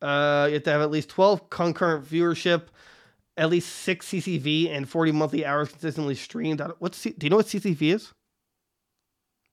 uh, 0.00 0.46
you 0.48 0.54
have 0.54 0.62
to 0.62 0.70
have 0.70 0.80
at 0.80 0.90
least 0.90 1.10
twelve 1.10 1.50
concurrent 1.50 2.06
viewership, 2.06 2.68
at 3.36 3.50
least 3.50 3.68
six 3.68 4.08
CCV, 4.08 4.70
and 4.70 4.88
forty 4.88 5.12
monthly 5.12 5.44
hours 5.44 5.68
consistently 5.68 6.14
streamed. 6.14 6.62
What's 6.78 6.96
C- 6.96 7.14
do 7.16 7.26
you 7.26 7.30
know 7.30 7.36
what 7.36 7.46
CCV 7.46 7.94
is? 7.94 8.14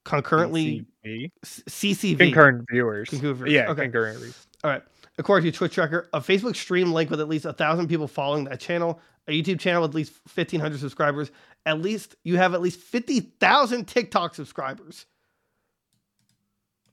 Concurrently 0.06 0.86
CCV. 1.06 1.32
C- 1.44 1.64
CCV. 1.94 2.18
concurrent 2.18 2.66
viewers. 2.72 3.10
Concurrent 3.10 3.50
Yeah, 3.50 3.70
okay. 3.72 3.84
concurrent 3.84 4.18
viewers. 4.20 4.48
All 4.64 4.72
right. 4.72 4.84
According 5.18 5.52
to 5.52 5.56
Twitch 5.58 5.74
tracker, 5.74 6.10
a 6.14 6.20
Facebook 6.20 6.56
stream 6.56 6.92
link 6.92 7.10
with 7.10 7.20
at 7.20 7.28
least 7.28 7.46
a 7.46 7.54
thousand 7.54 7.88
people 7.88 8.08
following 8.08 8.46
that 8.46 8.60
channel, 8.60 9.00
a 9.28 9.32
YouTube 9.32 9.60
channel 9.60 9.82
with 9.82 9.92
at 9.92 9.96
least 9.96 10.14
fifteen 10.28 10.60
hundred 10.60 10.80
subscribers. 10.80 11.32
At 11.66 11.82
least 11.82 12.16
you 12.24 12.38
have 12.38 12.54
at 12.54 12.62
least 12.62 12.80
fifty 12.80 13.20
thousand 13.20 13.88
TikTok 13.88 14.34
subscribers. 14.36 15.06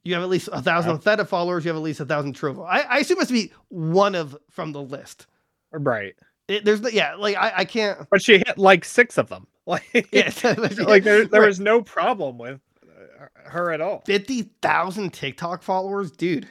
You 0.05 0.15
have 0.15 0.23
at 0.23 0.29
least 0.29 0.49
a 0.53 0.61
thousand 0.63 0.93
Wow. 0.93 0.99
Theta 0.99 1.25
followers. 1.25 1.65
You 1.65 1.71
have 1.71 1.77
at 1.77 1.83
least 1.83 2.01
a 2.01 2.05
thousand 2.07 2.35
Trovo. 2.35 2.67
I, 2.67 2.81
I 2.81 2.99
assume 2.99 3.19
it's 3.21 3.29
to 3.29 3.33
be 3.35 3.53
one 3.69 4.15
of 4.15 4.37
from 4.51 4.73
the 4.73 4.83
list. 4.83 5.27
Right. 5.73 6.15
It, 6.49 6.65
there's 6.65 6.81
no, 6.81 6.89
yeah, 6.89 7.15
like 7.15 7.37
I, 7.37 7.53
I 7.59 7.65
can't. 7.65 8.07
But 8.11 8.23
she 8.23 8.39
hit 8.39 8.59
like 8.59 8.85
six 8.85 9.17
of 9.19 9.29
them. 9.29 9.47
Like, 9.67 10.09
Yeah, 10.11 10.33
like 10.83 11.05
there, 11.05 11.27
there 11.27 11.43
Right. 11.43 11.47
was 11.47 11.61
no 11.61 11.81
problem 11.81 12.39
with 12.39 12.61
uh, 12.83 13.27
her 13.51 13.71
at 13.71 13.81
all. 13.81 14.03
fifty 14.05 14.51
thousand 14.63 15.13
TikTok 15.13 15.63
followers, 15.63 16.11
dude. 16.11 16.49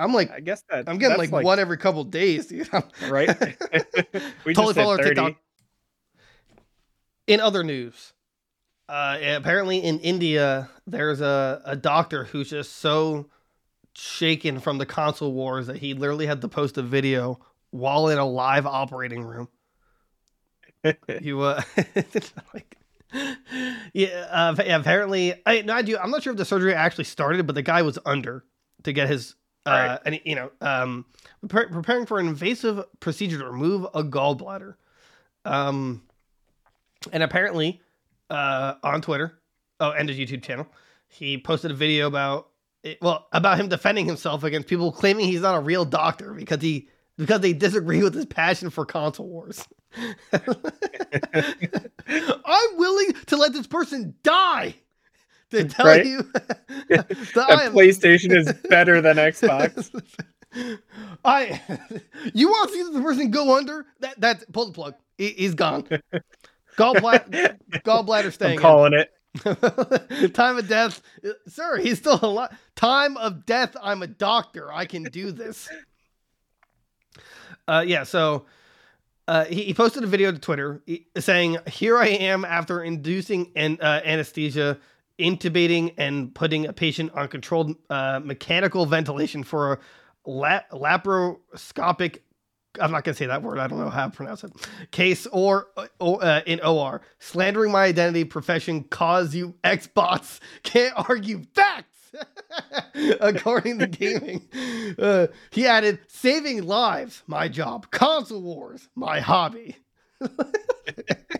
I'm 0.00 0.12
like, 0.12 0.30
I 0.30 0.40
guess 0.40 0.62
that 0.70 0.88
I'm 0.88 0.98
getting 0.98 1.18
that's 1.18 1.32
like, 1.32 1.44
one 1.44 1.58
every 1.58 1.76
couple 1.76 2.04
days, 2.04 2.46
dude. 2.48 2.68
Right. 3.08 3.28
we 4.44 4.54
Totally 4.54 4.74
just 4.74 4.76
follow 4.76 4.96
30. 4.96 5.08
TikTok. 5.08 5.36
In 7.26 7.40
other 7.40 7.62
news, 7.62 8.12
uh, 8.88 9.18
apparently 9.20 9.78
in 9.78 10.00
India, 10.00 10.68
there's 10.86 11.20
a, 11.20 11.62
a 11.64 11.76
doctor 11.76 12.24
who's 12.24 12.50
just 12.50 12.76
so 12.76 13.28
shaken 13.94 14.58
from 14.58 14.78
the 14.78 14.86
console 14.86 15.32
wars 15.32 15.66
that 15.66 15.76
he 15.76 15.94
literally 15.94 16.26
had 16.26 16.40
to 16.40 16.48
post 16.48 16.76
a 16.78 16.82
video 16.82 17.38
while 17.70 18.08
in 18.08 18.18
a 18.18 18.26
live 18.26 18.66
operating 18.66 19.22
room. 19.22 19.48
You 21.20 21.42
uh, 21.42 21.62
like, 22.54 22.78
yeah, 23.92 24.26
uh. 24.30 24.54
Apparently, 24.58 25.34
I 25.44 25.62
no, 25.62 25.74
I 25.74 25.82
do. 25.82 25.98
I'm 25.98 26.10
not 26.10 26.22
sure 26.22 26.32
if 26.32 26.38
the 26.38 26.44
surgery 26.44 26.74
actually 26.74 27.04
started, 27.04 27.46
but 27.46 27.54
the 27.54 27.62
guy 27.62 27.82
was 27.82 27.98
under 28.06 28.44
to 28.84 28.92
get 28.92 29.08
his. 29.08 29.34
Uh, 29.66 29.70
Right. 29.70 29.98
and 30.06 30.20
you 30.24 30.34
know, 30.34 30.50
um, 30.60 31.04
pre- 31.48 31.66
preparing 31.66 32.06
for 32.06 32.18
an 32.18 32.26
invasive 32.28 32.82
procedure 33.00 33.38
to 33.38 33.44
remove 33.46 33.86
a 33.94 34.02
gallbladder. 34.02 34.74
Um, 35.44 36.02
and 37.12 37.22
apparently, 37.22 37.80
uh, 38.30 38.74
on 38.82 39.02
Twitter, 39.02 39.38
oh, 39.80 39.90
and 39.92 40.08
his 40.08 40.18
YouTube 40.18 40.42
channel, 40.42 40.66
he 41.08 41.38
posted 41.38 41.70
a 41.70 41.74
video 41.74 42.06
about 42.06 42.48
it, 42.82 42.98
well, 43.02 43.26
about 43.32 43.58
him 43.60 43.68
defending 43.68 44.06
himself 44.06 44.44
against 44.44 44.66
people 44.68 44.90
claiming 44.92 45.26
he's 45.26 45.42
not 45.42 45.56
a 45.56 45.60
real 45.60 45.84
doctor 45.84 46.32
because 46.32 46.62
he 46.62 46.88
because 47.18 47.40
they 47.40 47.52
disagree 47.52 48.02
with 48.02 48.14
his 48.14 48.24
passion 48.26 48.70
for 48.70 48.86
console 48.86 49.28
wars. 49.28 49.66
I'm 52.02 52.76
willing 52.76 53.12
to 53.26 53.36
let 53.36 53.52
this 53.52 53.66
person 53.66 54.14
die 54.22 54.74
to 55.50 55.64
tell 55.64 55.86
Right. 55.86 56.06
you 56.06 56.22
that 56.88 57.70
PlayStation 57.72 58.36
is 58.36 58.52
better 58.68 59.00
than 59.00 59.16
Xbox. 59.16 59.90
I 61.24 61.60
you 62.34 62.48
want 62.48 62.70
to 62.70 62.74
see 62.74 62.92
the 62.92 63.02
person 63.02 63.30
go 63.30 63.56
under? 63.56 63.86
That 64.00 64.20
that 64.20 64.52
pull 64.52 64.66
the 64.66 64.72
plug. 64.72 64.94
He, 65.18 65.28
he's 65.30 65.54
gone. 65.54 65.84
Gallbladder 66.76 67.58
gallbladder 67.84 68.24
I'm 68.24 68.30
staying 68.32 68.54
in. 68.54 68.58
calling 68.60 68.92
it. 68.94 69.12
Time 70.34 70.58
of 70.58 70.66
death, 70.68 71.02
sir. 71.46 71.76
He's 71.78 71.98
still 71.98 72.18
alive. 72.20 72.50
Time 72.74 73.16
of 73.16 73.46
death. 73.46 73.76
I'm 73.80 74.02
a 74.02 74.08
doctor. 74.08 74.72
I 74.72 74.86
can 74.86 75.04
do 75.04 75.30
this. 75.30 75.68
Uh, 77.68 77.84
yeah. 77.86 78.02
So, 78.02 78.46
uh, 79.28 79.44
he, 79.44 79.62
he 79.64 79.74
posted 79.74 80.02
a 80.02 80.06
video 80.08 80.32
to 80.32 80.38
Twitter 80.38 80.82
saying, 81.18 81.58
"Here 81.68 81.96
I 81.96 82.08
am 82.08 82.44
after 82.44 82.82
inducing 82.82 83.52
an 83.54 83.78
uh, 83.80 84.00
anesthesia, 84.04 84.78
intubating, 85.20 85.94
and 85.98 86.34
putting 86.34 86.66
a 86.66 86.72
patient 86.72 87.12
on 87.14 87.28
controlled 87.28 87.76
uh, 87.90 88.20
mechanical 88.22 88.86
ventilation 88.86 89.44
for 89.44 89.74
a 89.74 89.78
la- 90.26 90.62
laparoscopic." 90.72 92.18
I'm 92.80 92.92
not 92.92 93.04
gonna 93.04 93.16
say 93.16 93.26
that 93.26 93.42
word. 93.42 93.58
I 93.58 93.66
don't 93.66 93.78
know 93.80 93.90
how 93.90 94.08
to 94.08 94.16
pronounce 94.16 94.44
it. 94.44 94.52
Case 94.92 95.26
or, 95.32 95.66
or 95.98 96.22
uh, 96.24 96.40
in 96.46 96.60
OR, 96.60 97.00
slandering 97.18 97.72
my 97.72 97.84
identity, 97.84 98.24
profession, 98.24 98.84
cause 98.84 99.34
you 99.34 99.54
Xbots 99.64 100.38
can't 100.62 100.94
argue 101.08 101.42
facts. 101.54 101.86
According 103.20 103.78
to 103.78 103.86
gaming, 103.86 104.48
uh, 104.98 105.28
he 105.50 105.66
added, 105.66 106.00
"Saving 106.08 106.66
lives, 106.66 107.22
my 107.26 107.48
job. 107.48 107.90
Console 107.90 108.42
wars, 108.42 108.88
my 108.94 109.20
hobby." 109.20 109.76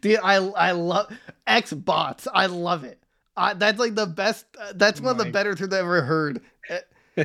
Dude, 0.00 0.18
I 0.22 0.36
I 0.36 0.72
love 0.72 1.12
Xbots. 1.46 2.26
I 2.32 2.46
love 2.46 2.84
it. 2.84 3.02
I, 3.36 3.54
that's 3.54 3.78
like 3.78 3.94
the 3.94 4.06
best. 4.06 4.46
Uh, 4.58 4.72
that's 4.74 5.00
one 5.00 5.18
of 5.18 5.24
the 5.24 5.30
better 5.30 5.54
things 5.54 5.72
I've 5.72 5.80
ever 5.80 6.02
heard. 6.02 6.40
Uh, 6.70 7.24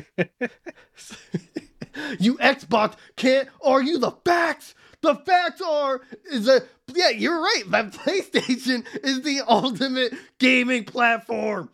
you 2.18 2.36
Xbox 2.38 2.94
can't 3.16 3.48
argue 3.62 3.98
the 3.98 4.12
facts. 4.24 4.74
The 5.00 5.14
facts 5.16 5.60
are 5.60 6.00
is 6.30 6.44
that 6.46 6.66
yeah, 6.94 7.10
you're 7.10 7.40
right. 7.40 7.62
That 7.68 7.92
PlayStation 7.92 8.86
is 9.02 9.22
the 9.22 9.40
ultimate 9.46 10.14
gaming 10.38 10.84
platform. 10.84 11.70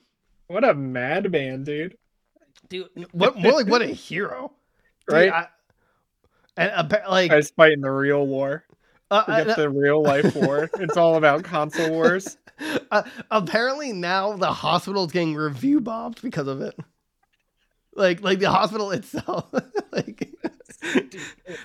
What 0.47 0.65
a 0.65 0.73
madman, 0.75 1.65
dude. 1.65 1.97
Dude, 2.69 2.89
what 3.13 3.37
more 3.39 3.53
like 3.53 3.67
what 3.67 3.83
a 3.83 3.87
hero, 3.87 4.53
Dude, 5.09 5.15
Right? 5.15 5.33
I- 5.33 5.49
and 6.57 6.71
appa- 6.73 7.09
like 7.09 7.31
Guys 7.31 7.51
fighting 7.51 7.83
the 7.83 7.91
real 7.91 8.27
war. 8.27 8.65
Uh, 9.11 9.25
Forget 9.25 9.49
uh, 9.49 9.57
the 9.57 9.71
real 9.71 10.03
life 10.03 10.35
war. 10.35 10.71
It's 10.79 10.97
all 10.97 11.17
about 11.17 11.45
console 11.45 11.91
wars. 11.91 12.37
uh, 12.91 13.03
apparently 13.31 13.93
now 13.93 14.37
the 14.37 14.53
hospital 14.53 15.05
is 15.05 15.13
getting 15.13 15.35
review 15.35 15.81
bombed 15.81 16.21
because 16.23 16.47
of 16.49 16.61
it. 16.61 16.75
Like 17.95 18.23
like 18.23 18.39
the 18.39 18.51
hospital 18.51 18.91
itself, 18.93 19.53
like 19.93 20.31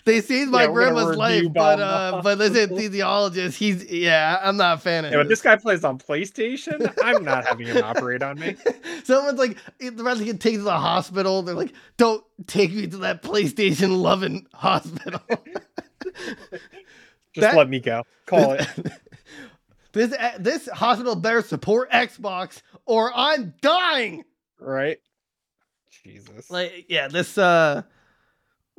they 0.05 0.21
saved 0.21 0.49
my 0.51 0.63
Yeah, 0.63 0.67
grandma's 0.67 1.15
life, 1.15 1.45
but 1.53 1.79
uh, 1.79 2.21
but 2.23 2.39
this 2.39 2.53
anesthesiologist, 2.53 3.53
he's 3.55 3.85
yeah, 3.91 4.39
I'm 4.41 4.57
not 4.57 4.77
a 4.77 4.81
fan 4.81 5.05
of 5.05 5.11
Yeah, 5.11 5.17
but 5.17 5.27
this 5.27 5.41
guy 5.41 5.57
plays 5.57 5.83
on 5.83 5.99
PlayStation. 5.99 6.91
I'm 6.99 7.23
not 7.23 7.45
having 7.45 7.67
him 7.67 7.81
operate 7.81 8.23
on 8.23 8.39
me. 8.39 8.55
Someone's 9.03 9.37
like, 9.39 9.57
the 9.79 10.03
rest 10.03 10.23
get 10.23 10.39
taken 10.39 10.59
to 10.59 10.63
the 10.63 10.79
hospital. 10.79 11.43
They're 11.43 11.55
like, 11.55 11.73
don't 11.97 12.23
take 12.47 12.73
me 12.73 12.87
to 12.87 12.97
that 12.97 13.21
PlayStation 13.21 14.01
loving 14.01 14.47
hospital. 14.53 15.21
Just 17.33 17.41
That- 17.41 17.57
let 17.57 17.69
me 17.69 17.79
go. 17.79 18.03
Call 18.25 18.53
it. 18.53 18.67
this 19.93 20.15
this 20.39 20.69
hospital 20.69 21.15
better 21.15 21.41
support 21.41 21.91
Xbox 21.91 22.61
or 22.85 23.11
I'm 23.13 23.53
dying. 23.61 24.23
Right? 24.59 24.99
Jesus. 26.03 26.49
Like, 26.49 26.85
yeah, 26.89 27.07
this 27.07 27.37
uh, 27.37 27.83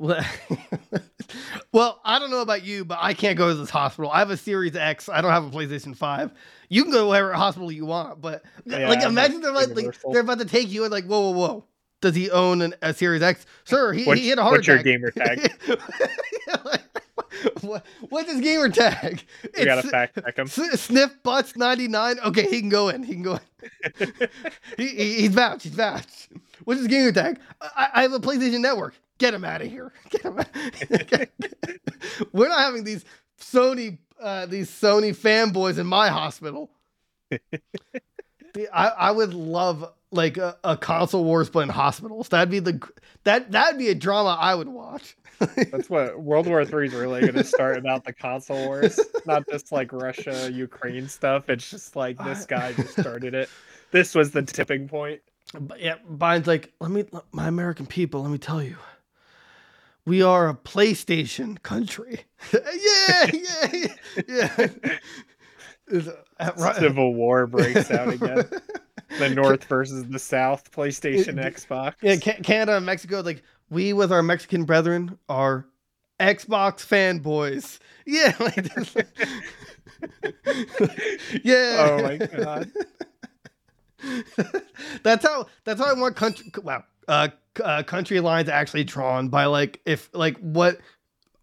Well, 1.71 1.99
I 2.05 2.19
don't 2.19 2.31
know 2.31 2.41
about 2.41 2.63
you, 2.63 2.85
but 2.85 2.99
I 3.01 3.13
can't 3.13 3.37
go 3.37 3.49
to 3.49 3.55
this 3.55 3.69
hospital. 3.69 4.09
I 4.11 4.19
have 4.19 4.29
a 4.29 4.37
Series 4.37 4.75
X. 4.75 5.09
I 5.09 5.21
don't 5.21 5.31
have 5.31 5.45
a 5.45 5.49
PlayStation 5.49 5.95
Five. 5.95 6.31
You 6.69 6.83
can 6.83 6.91
go 6.91 7.01
to 7.01 7.07
whatever 7.07 7.33
hospital 7.33 7.71
you 7.71 7.85
want, 7.85 8.21
but 8.21 8.43
Yeah, 8.65 8.87
like, 8.89 9.03
I'm 9.03 9.09
imagine 9.11 9.41
they're 9.41 9.51
like, 9.51 9.75
like 9.75 9.95
they're 10.11 10.21
about 10.21 10.39
to 10.39 10.45
take 10.45 10.71
you 10.71 10.83
and 10.83 10.91
like, 10.91 11.05
whoa, 11.05 11.31
whoa, 11.31 11.31
whoa. 11.31 11.65
Does 12.01 12.15
he 12.15 12.29
own 12.29 12.61
an, 12.61 12.75
a 12.81 12.93
Series 12.93 13.21
X? 13.21 13.45
Sir, 13.63 13.93
he, 13.93 14.05
What's, 14.05 14.21
he 14.21 14.29
had 14.29 14.37
a 14.37 14.43
heart 14.43 14.57
what's 14.57 14.67
your 14.67 14.83
gamer 14.83 15.11
tag? 15.11 15.51
Yeah, 16.47 16.55
like, 16.63 16.81
what, 17.61 17.85
what's 18.09 18.31
his 18.31 18.41
gamer 18.41 18.69
tag? 18.69 19.23
We 19.57 19.65
gotta 19.65 19.79
It's- 19.79 19.89
fact 19.91 20.15
check 20.15 20.37
him. 20.37 20.47
S- 20.47 20.81
Sniff 20.81 21.11
butts 21.23 21.55
ninety 21.55 21.87
nine. 21.87 22.19
Okay, 22.19 22.43
he 22.49 22.59
can 22.59 22.69
go 22.69 22.89
in. 22.89 23.03
He 23.03 23.13
can 23.13 23.23
go 23.23 23.39
in. 23.39 24.13
he, 24.77 24.87
he- 24.87 25.13
he's 25.21 25.31
vouched. 25.33 25.63
He's 25.63 25.73
vouched. 25.73 26.29
What's 26.65 26.79
his 26.79 26.87
gamer 26.87 27.11
tag? 27.11 27.39
I, 27.61 27.87
I 27.93 28.01
have 28.03 28.13
a 28.13 28.19
PlayStation 28.19 28.59
Network. 28.61 28.95
Get 29.17 29.33
him 29.33 29.45
out 29.45 29.61
of 29.61 29.69
here. 29.69 29.93
Get 30.09 30.23
him. 30.23 30.39
Out. 30.39 30.47
We're 32.33 32.49
not 32.49 32.59
having 32.59 32.83
these 32.83 33.05
Sony 33.39 33.97
uh, 34.21 34.45
these 34.45 34.69
Sony 34.69 35.15
fanboys 35.15 35.77
in 35.77 35.85
my 35.87 36.09
hospital. 36.09 36.69
I, 37.31 38.87
I 38.87 39.11
would 39.11 39.33
love 39.33 39.91
like 40.15 40.37
a, 40.37 40.57
a 40.63 40.77
console 40.77 41.23
wars, 41.23 41.49
but 41.49 41.59
in 41.59 41.69
hospitals. 41.69 42.29
That'd 42.29 42.49
be 42.49 42.59
the 42.59 42.81
that 43.23 43.51
that'd 43.51 43.77
be 43.77 43.89
a 43.89 43.95
drama 43.95 44.37
I 44.39 44.55
would 44.55 44.67
watch. 44.67 45.15
That's 45.39 45.89
what 45.89 46.19
World 46.19 46.47
War 46.47 46.63
Three 46.65 46.87
is 46.87 46.93
really 46.93 47.21
going 47.21 47.33
to 47.33 47.43
start 47.43 47.77
about 47.77 48.05
the 48.05 48.13
console 48.13 48.65
wars, 48.65 48.99
not 49.25 49.43
just 49.49 49.71
like 49.71 49.91
Russia 49.91 50.49
Ukraine 50.51 51.07
stuff. 51.09 51.49
It's 51.49 51.69
just 51.69 51.95
like 51.95 52.17
this 52.23 52.45
guy 52.45 52.73
just 52.73 52.91
started 52.99 53.33
it. 53.33 53.49
This 53.91 54.15
was 54.15 54.31
the 54.31 54.41
tipping 54.41 54.87
point. 54.87 55.21
But 55.53 55.79
yeah, 55.79 55.95
Biden's 56.09 56.47
like, 56.47 56.71
let 56.79 56.89
me, 56.91 57.05
my 57.31 57.47
American 57.47 57.85
people, 57.85 58.21
let 58.21 58.31
me 58.31 58.37
tell 58.37 58.63
you, 58.63 58.77
we 60.05 60.21
are 60.21 60.49
a 60.49 60.53
PlayStation 60.55 61.61
country. 61.61 62.21
yeah, 62.53 63.31
yeah, 63.33 63.87
yeah. 64.27 64.67
Is- 65.87 66.09
uh, 66.39 66.73
Civil 66.73 67.13
War 67.13 67.47
breaks 67.47 67.91
out 67.91 68.09
again. 68.09 68.45
The 69.19 69.29
North 69.29 69.63
versus 69.65 70.05
the 70.07 70.19
South, 70.19 70.71
PlayStation, 70.71 71.35
Xbox. 71.35 71.93
Yeah, 72.01 72.15
Canada 72.17 72.77
and 72.77 72.85
Mexico, 72.85 73.21
like 73.21 73.43
we 73.69 73.93
with 73.93 74.11
our 74.11 74.23
Mexican 74.23 74.63
brethren 74.65 75.17
are 75.29 75.65
Xbox 76.19 76.85
fanboys. 76.85 77.79
Yeah, 78.07 78.35
like 78.39 78.67
yeah. 81.43 81.77
Oh 81.89 82.03
my 82.03 82.17
god. 82.17 82.71
that's 85.03 85.25
how 85.25 85.47
that's 85.63 85.79
how 85.81 85.87
I 85.89 85.99
want 85.99 86.15
country 86.15 86.51
wow 86.63 86.83
uh, 87.07 87.29
uh 87.63 87.81
country 87.81 88.19
lines 88.19 88.47
actually 88.49 88.83
drawn 88.83 89.29
by 89.29 89.45
like 89.45 89.81
if 89.85 90.09
like 90.13 90.37
what 90.37 90.79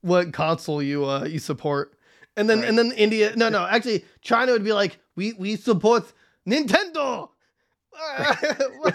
what 0.03 0.33
console 0.33 0.81
you 0.81 1.05
uh 1.05 1.25
you 1.25 1.41
support 1.41 1.95
and 2.37 2.49
then 2.49 2.61
Right. 2.61 2.69
and 2.69 2.79
then 2.79 2.93
India 2.93 3.35
no 3.35 3.49
no 3.49 3.67
actually 3.67 4.05
China 4.21 4.53
would 4.53 4.63
be 4.65 4.73
like 4.73 4.99
we 5.17 5.33
we 5.33 5.57
support 5.57 6.13
Nintendo 6.49 7.31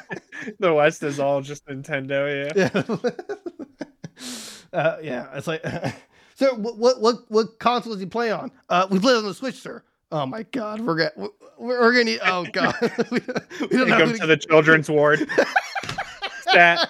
The 0.60 0.74
West 0.74 1.04
is 1.04 1.20
all 1.20 1.42
just 1.42 1.66
Nintendo, 1.66 2.52
yeah. 2.56 2.70
yeah 2.76 3.10
uh, 4.80 4.98
yeah 5.02 5.28
it's 5.36 5.48
like 5.48 5.64
so 6.36 6.54
what 6.56 7.00
what 7.02 7.16
what 7.30 7.60
console 7.60 7.94
does 7.94 8.00
he 8.00 8.06
play 8.06 8.32
on 8.32 8.52
uh 8.70 8.88
we 8.90 9.00
play 9.00 9.14
on 9.14 9.24
the 9.24 9.34
Switch 9.34 9.56
sir 9.56 9.84
oh 10.12 10.26
my 10.26 10.44
god 10.44 10.80
we're 10.82 10.96
gonna 10.96 11.30
we're, 11.58 11.80
we're 11.82 11.92
gonna 11.92 12.04
need 12.06 12.20
oh 12.24 12.46
god 12.54 12.76
we, 13.12 13.20
don't- 13.20 13.60
we 13.62 13.68
don't 13.78 13.88
Take 13.88 14.00
him 14.00 14.14
to 14.20 14.28
the 14.28 14.38
children's 14.38 14.90
ward. 14.90 15.28
Stat. 16.42 16.90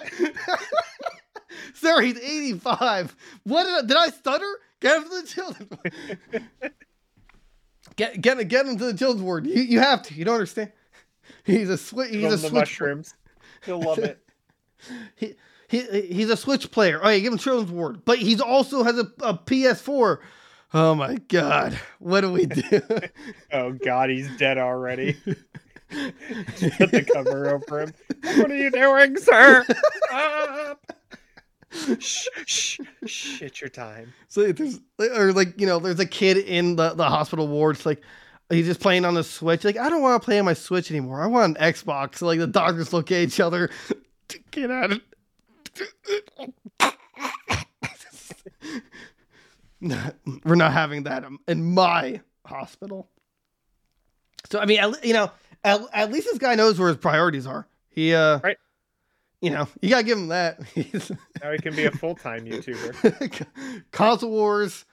Sir, 1.74 2.00
he's 2.00 2.16
85. 2.18 3.14
What 3.44 3.64
did 3.64 3.74
I, 3.74 3.80
did 3.82 3.96
I 3.96 4.08
stutter? 4.16 4.58
Get 4.80 4.96
him 4.96 5.04
to 5.04 5.20
the 5.22 5.26
children. 5.26 5.68
get 7.96 8.20
get 8.20 8.48
get 8.48 8.66
him 8.66 8.76
to 8.78 8.84
the 8.84 8.94
children's 8.94 9.22
ward. 9.22 9.46
You 9.46 9.62
you 9.62 9.80
have 9.80 10.02
to. 10.04 10.14
You 10.14 10.24
don't 10.24 10.34
understand. 10.34 10.72
He's 11.48 11.70
a 11.70 11.78
switch. 11.78 12.10
He's 12.10 12.24
a 12.24 12.28
the 12.30 12.38
switch. 12.38 12.52
mushrooms. 12.52 13.14
He'll 13.64 13.80
love 13.80 13.98
it. 13.98 14.22
He, 15.16 15.34
he 15.68 16.02
he's 16.02 16.30
a 16.30 16.36
switch 16.36 16.70
player. 16.70 17.00
Oh, 17.02 17.08
yeah, 17.10 17.18
give 17.18 17.32
him 17.32 17.38
children's 17.38 17.70
ward. 17.70 18.04
But 18.06 18.18
he's 18.18 18.40
also 18.40 18.84
has 18.84 18.96
a, 18.96 19.10
a 19.20 19.34
PS4. 19.34 20.18
Oh 20.72 20.94
my 20.94 21.16
god, 21.28 21.78
what 21.98 22.20
do 22.22 22.32
we 22.32 22.46
do? 22.46 22.80
Oh 23.52 23.72
god, 23.72 24.08
he's 24.08 24.34
dead 24.36 24.56
already. 24.56 25.14
Put 25.90 26.90
the 26.92 27.06
cover 27.12 27.48
over 27.48 27.80
him. 27.82 27.92
What 28.22 28.50
are 28.50 28.56
you 28.56 28.70
doing, 28.70 29.16
sir? 29.18 29.66
Shh, 31.98 32.28
shh, 32.46 32.80
shh, 33.04 33.42
it's 33.42 33.60
your 33.60 33.68
time. 33.70 34.12
So 34.28 34.52
there's 34.52 34.80
or 34.98 35.32
like 35.32 35.60
you 35.60 35.66
know 35.66 35.78
there's 35.78 36.00
a 36.00 36.06
kid 36.06 36.38
in 36.38 36.76
the, 36.76 36.94
the 36.94 37.04
hospital 37.04 37.46
ward. 37.48 37.76
It's 37.76 37.84
like 37.86 38.00
he's 38.50 38.66
just 38.66 38.80
playing 38.80 39.04
on 39.04 39.14
the 39.14 39.24
Switch. 39.24 39.64
Like 39.64 39.76
I 39.76 39.88
don't 39.88 40.02
want 40.02 40.20
to 40.20 40.24
play 40.24 40.38
on 40.38 40.44
my 40.44 40.54
Switch 40.54 40.90
anymore. 40.90 41.22
I 41.22 41.26
want 41.26 41.56
an 41.58 41.72
Xbox. 41.72 42.16
So 42.16 42.26
like 42.26 42.38
the 42.38 42.46
doctors 42.46 42.92
look 42.92 43.10
at 43.12 43.20
each 43.20 43.40
other. 43.40 43.70
Get 44.50 44.70
out 44.70 44.92
of. 44.92 45.00
We're 50.44 50.56
not 50.56 50.72
having 50.72 51.04
that 51.04 51.24
um, 51.24 51.38
in 51.46 51.74
my 51.74 52.20
hospital. 52.44 53.08
So 54.50 54.58
I 54.58 54.66
mean, 54.66 54.80
at, 54.80 55.04
you 55.04 55.14
know, 55.14 55.30
at, 55.64 55.80
at 55.92 56.12
least 56.12 56.26
this 56.30 56.38
guy 56.38 56.54
knows 56.54 56.78
where 56.78 56.88
his 56.88 56.96
priorities 56.96 57.46
are. 57.46 57.66
He 57.88 58.14
uh, 58.14 58.40
Right. 58.42 58.56
You 59.40 59.50
know, 59.50 59.68
you 59.80 59.90
gotta 59.90 60.02
give 60.02 60.18
him 60.18 60.28
that. 60.28 60.60
He's 60.74 61.12
Now 61.42 61.52
he 61.52 61.58
can 61.58 61.76
be 61.76 61.84
a 61.84 61.92
full 61.92 62.16
time 62.16 62.44
YouTuber. 62.44 63.46
console 63.92 64.30
wars 64.30 64.84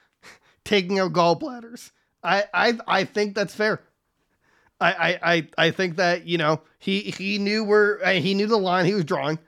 taking 0.64 1.00
out 1.00 1.12
gallbladders 1.12 1.90
i 2.22 2.44
i 2.52 2.78
i 2.86 3.04
think 3.04 3.34
that's 3.34 3.54
fair. 3.54 3.80
I 4.80 4.92
i 4.92 5.34
i, 5.34 5.48
I 5.58 5.70
think 5.70 5.96
that 5.96 6.26
you 6.26 6.38
know 6.38 6.60
he 6.78 7.00
he 7.02 7.38
knew 7.38 7.64
where 7.64 8.04
uh, 8.04 8.12
he 8.12 8.34
knew 8.34 8.46
the 8.46 8.58
line 8.58 8.84
he 8.86 8.94
was 8.94 9.04
drawing. 9.04 9.38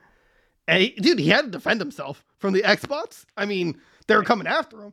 And 0.66 0.82
he, 0.82 0.90
dude 0.90 1.18
he 1.18 1.28
had 1.28 1.46
to 1.46 1.50
defend 1.50 1.80
himself 1.80 2.24
from 2.38 2.52
the 2.52 2.62
xbox. 2.62 3.24
I 3.36 3.46
mean 3.46 3.80
they 4.06 4.16
were 4.16 4.22
coming 4.24 4.46
after 4.46 4.82
him 4.82 4.92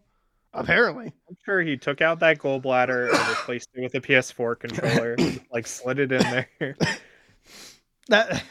apparently. 0.53 1.13
I'm 1.29 1.38
sure 1.43 1.61
he 1.61 1.77
took 1.77 2.01
out 2.01 2.19
that 2.19 2.39
gallbladder 2.39 3.09
and 3.13 3.29
replaced 3.29 3.69
it 3.75 3.81
with 3.81 3.95
a 3.95 4.01
PS4 4.01 4.57
controller, 4.57 5.17
like 5.51 5.67
slid 5.67 5.99
it 5.99 6.11
in 6.13 6.21
there. 6.59 6.75
that 8.07 8.43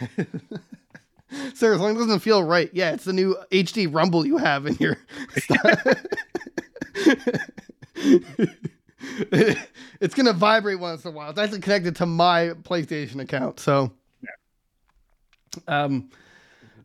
sir 1.54 1.74
as 1.74 1.80
long 1.80 1.90
as 1.90 1.96
it 1.96 2.06
doesn't 2.06 2.20
feel 2.20 2.42
right 2.42 2.70
yeah 2.72 2.92
it's 2.92 3.04
the 3.04 3.12
new 3.12 3.37
hd 3.50 3.92
rumble 3.92 4.26
you 4.26 4.37
have 4.37 4.66
in 4.66 4.76
your 4.80 4.96
it's 10.00 10.14
gonna 10.14 10.32
vibrate 10.32 10.78
once 10.78 11.04
in 11.04 11.12
a 11.12 11.14
while. 11.14 11.30
It's 11.30 11.38
actually 11.38 11.60
connected 11.60 11.96
to 11.96 12.06
my 12.06 12.50
playstation 12.62 13.20
account 13.20 13.60
so 13.60 13.92
um 15.68 16.10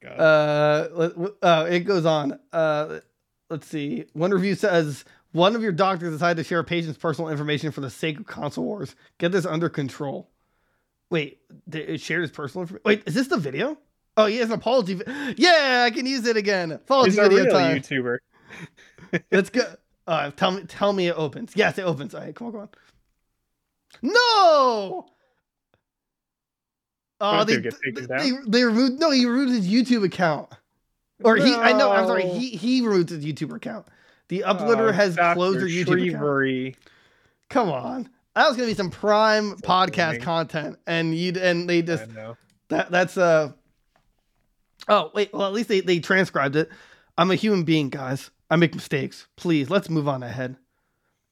God. 0.01 0.19
uh, 0.19 1.10
uh 1.41 1.67
it 1.69 1.82
goes 1.82 2.05
on. 2.05 2.39
Uh 2.53 2.99
let's 3.49 3.67
see. 3.67 4.05
One 4.13 4.32
review 4.32 4.55
says 4.55 5.05
one 5.32 5.55
of 5.55 5.62
your 5.62 5.71
doctors 5.71 6.13
decided 6.13 6.41
to 6.41 6.47
share 6.47 6.60
a 6.60 6.63
patient's 6.63 6.97
personal 6.97 7.29
information 7.29 7.71
for 7.71 7.82
the 7.82 7.89
sake 7.89 8.19
of 8.19 8.25
console 8.25 8.65
wars. 8.65 8.95
Get 9.17 9.32
this 9.32 9.45
under 9.45 9.69
control. 9.69 10.29
Wait 11.10 11.39
it 11.71 11.99
shared 12.01 12.21
his 12.21 12.32
personal 12.32 12.63
information 12.63 12.84
wait 12.86 13.03
is 13.05 13.15
this 13.15 13.27
the 13.27 13.38
video? 13.38 13.77
Oh 14.17 14.25
he 14.25 14.38
has 14.38 14.49
an 14.49 14.55
apology 14.55 14.95
vi- 14.95 15.34
yeah 15.38 15.84
i 15.86 15.91
can 15.91 16.05
use 16.05 16.25
it 16.25 16.38
again. 16.38 16.71
Apology 16.71 17.12
He's 17.12 17.19
a 17.19 17.23
video 17.23 17.43
real 17.45 17.51
time. 17.53 17.77
YouTuber. 17.77 18.17
let's 19.32 19.49
go 19.49 19.63
uh 20.10 20.32
tell 20.32 20.52
me 20.52 20.63
tell 20.63 20.91
me 20.91 21.08
it 21.08 21.13
opens 21.15 21.54
yes 21.56 21.78
it 21.78 21.84
opens 21.84 22.13
all 22.13 22.22
right 22.22 22.36
come 22.36 22.48
on 22.48 22.52
come 22.54 22.62
on 22.62 22.69
no 24.02 25.06
Oh, 27.22 27.43
they, 27.43 27.58
taken 27.58 28.08
they, 28.08 28.32
they 28.48 28.63
removed 28.63 29.00
no, 29.00 29.12
he 29.12 29.26
removed 29.26 29.52
his 29.52 29.67
YouTube 29.67 30.06
account. 30.06 30.50
Or 31.22 31.36
he 31.36 31.54
I 31.54 31.74
know, 31.74 31.91
I'm 31.91 32.08
sorry, 32.08 32.24
he 32.26 32.52
he 32.52 32.80
removed 32.82 33.10
his 33.10 33.26
YouTube 33.26 33.54
account. 33.54 33.88
The 34.30 34.45
uploader 34.48 34.89
Oh, 34.89 34.91
has 34.93 35.17
Dr. 35.17 35.36
closed 35.36 35.60
their 35.60 35.67
YouTube 35.67 36.08
account. 36.08 36.76
Come 37.50 37.69
on. 37.69 38.10
That 38.36 38.48
was 38.48 38.56
gonna 38.56 38.69
be 38.69 38.74
some 38.74 38.89
prime 38.89 39.50
So 39.50 39.56
podcast 39.67 40.06
funny. 40.12 40.19
content. 40.19 40.80
And 40.88 41.13
you 41.13 41.34
and 41.38 41.69
they 41.69 41.82
just 41.82 42.10
that 42.69 42.89
that's 42.89 43.17
uh 43.17 43.52
Oh, 44.88 45.12
wait, 45.13 45.34
well 45.34 45.45
at 45.45 45.52
least 45.52 45.67
they, 45.67 45.82
they 45.82 46.00
transcribed 46.00 46.56
it. 46.56 46.69
I'm 47.17 47.32
a 47.32 47.36
human 47.36 47.63
being, 47.63 47.89
guys. 47.89 48.32
I 48.49 48.55
make 48.55 48.73
mistakes. 48.75 49.27
Please, 49.35 49.69
let's 49.69 49.89
move 49.89 50.07
on 50.07 50.23
ahead. 50.23 50.57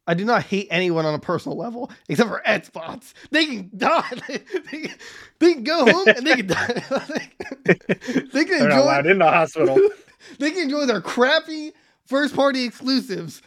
I 0.09 0.13
do 0.13 0.23
not 0.23 0.43
hate 0.43 0.67
anyone 0.71 1.05
on 1.05 1.13
a 1.13 1.19
personal 1.19 1.57
level, 1.57 1.91
except 2.07 2.29
for 2.29 2.41
Xbox. 2.45 3.13
They 3.31 3.45
can 3.45 3.71
die. 3.75 4.09
They, 4.27 4.37
they, 4.71 4.91
they 5.39 5.53
can 5.53 5.63
go 5.63 5.85
home 5.85 6.07
and 6.07 6.25
they 6.25 6.35
can 6.37 6.47
die. 6.47 6.83
they 7.65 8.45
can 8.45 8.59
They're 8.59 8.69
not 8.69 8.71
enjoy. 8.71 8.77
allowed 8.83 9.07
in 9.07 9.17
the 9.19 9.29
hospital. 9.29 9.77
they 10.39 10.51
can 10.51 10.63
enjoy 10.63 10.85
their 10.85 11.01
crappy 11.01 11.73
first 12.05 12.35
party 12.35 12.63
exclusives. 12.63 13.41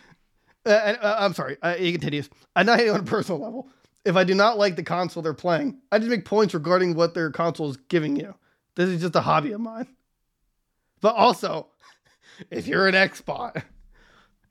Uh, 0.67 0.71
and, 0.71 0.99
uh, 1.01 1.17
I'm 1.19 1.33
sorry, 1.33 1.57
uh, 1.63 1.75
it 1.79 1.93
continues. 1.93 2.29
I 2.55 2.63
not 2.63 2.79
hate 2.79 2.91
on 2.91 3.01
a 3.01 3.05
personal 3.05 3.41
level. 3.41 3.69
If 4.05 4.17
I 4.17 4.25
do 4.25 4.35
not 4.35 4.59
like 4.59 4.77
the 4.77 4.83
console 4.83 5.23
they're 5.23 5.33
playing, 5.35 5.79
I 5.91 5.99
just 5.99 6.11
make 6.11 6.25
points 6.27 6.53
regarding 6.53 6.95
what 6.95 7.15
their 7.15 7.31
console 7.31 7.71
is 7.71 7.77
giving 7.89 8.17
you. 8.17 8.35
This 8.75 8.89
is 8.91 9.01
just 9.01 9.17
a 9.17 9.21
hobby 9.23 9.53
of 9.53 9.61
mine. 9.61 9.89
But 11.01 11.15
also, 11.17 11.69
if 12.51 12.67
you're 12.67 12.87
an 12.87 12.95
Xbot 12.95 13.63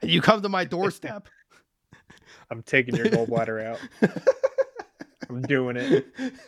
and 0.02 0.12
you 0.12 0.22
come 0.22 0.42
to 0.42 0.50
my 0.50 0.66
doorstep, 0.66 1.28
I'm 2.52 2.64
taking 2.64 2.96
your 2.96 3.08
gallbladder 3.08 3.66
out. 3.66 3.80
I'm 5.30 5.44
doing 5.44 5.78
it. 5.78 6.08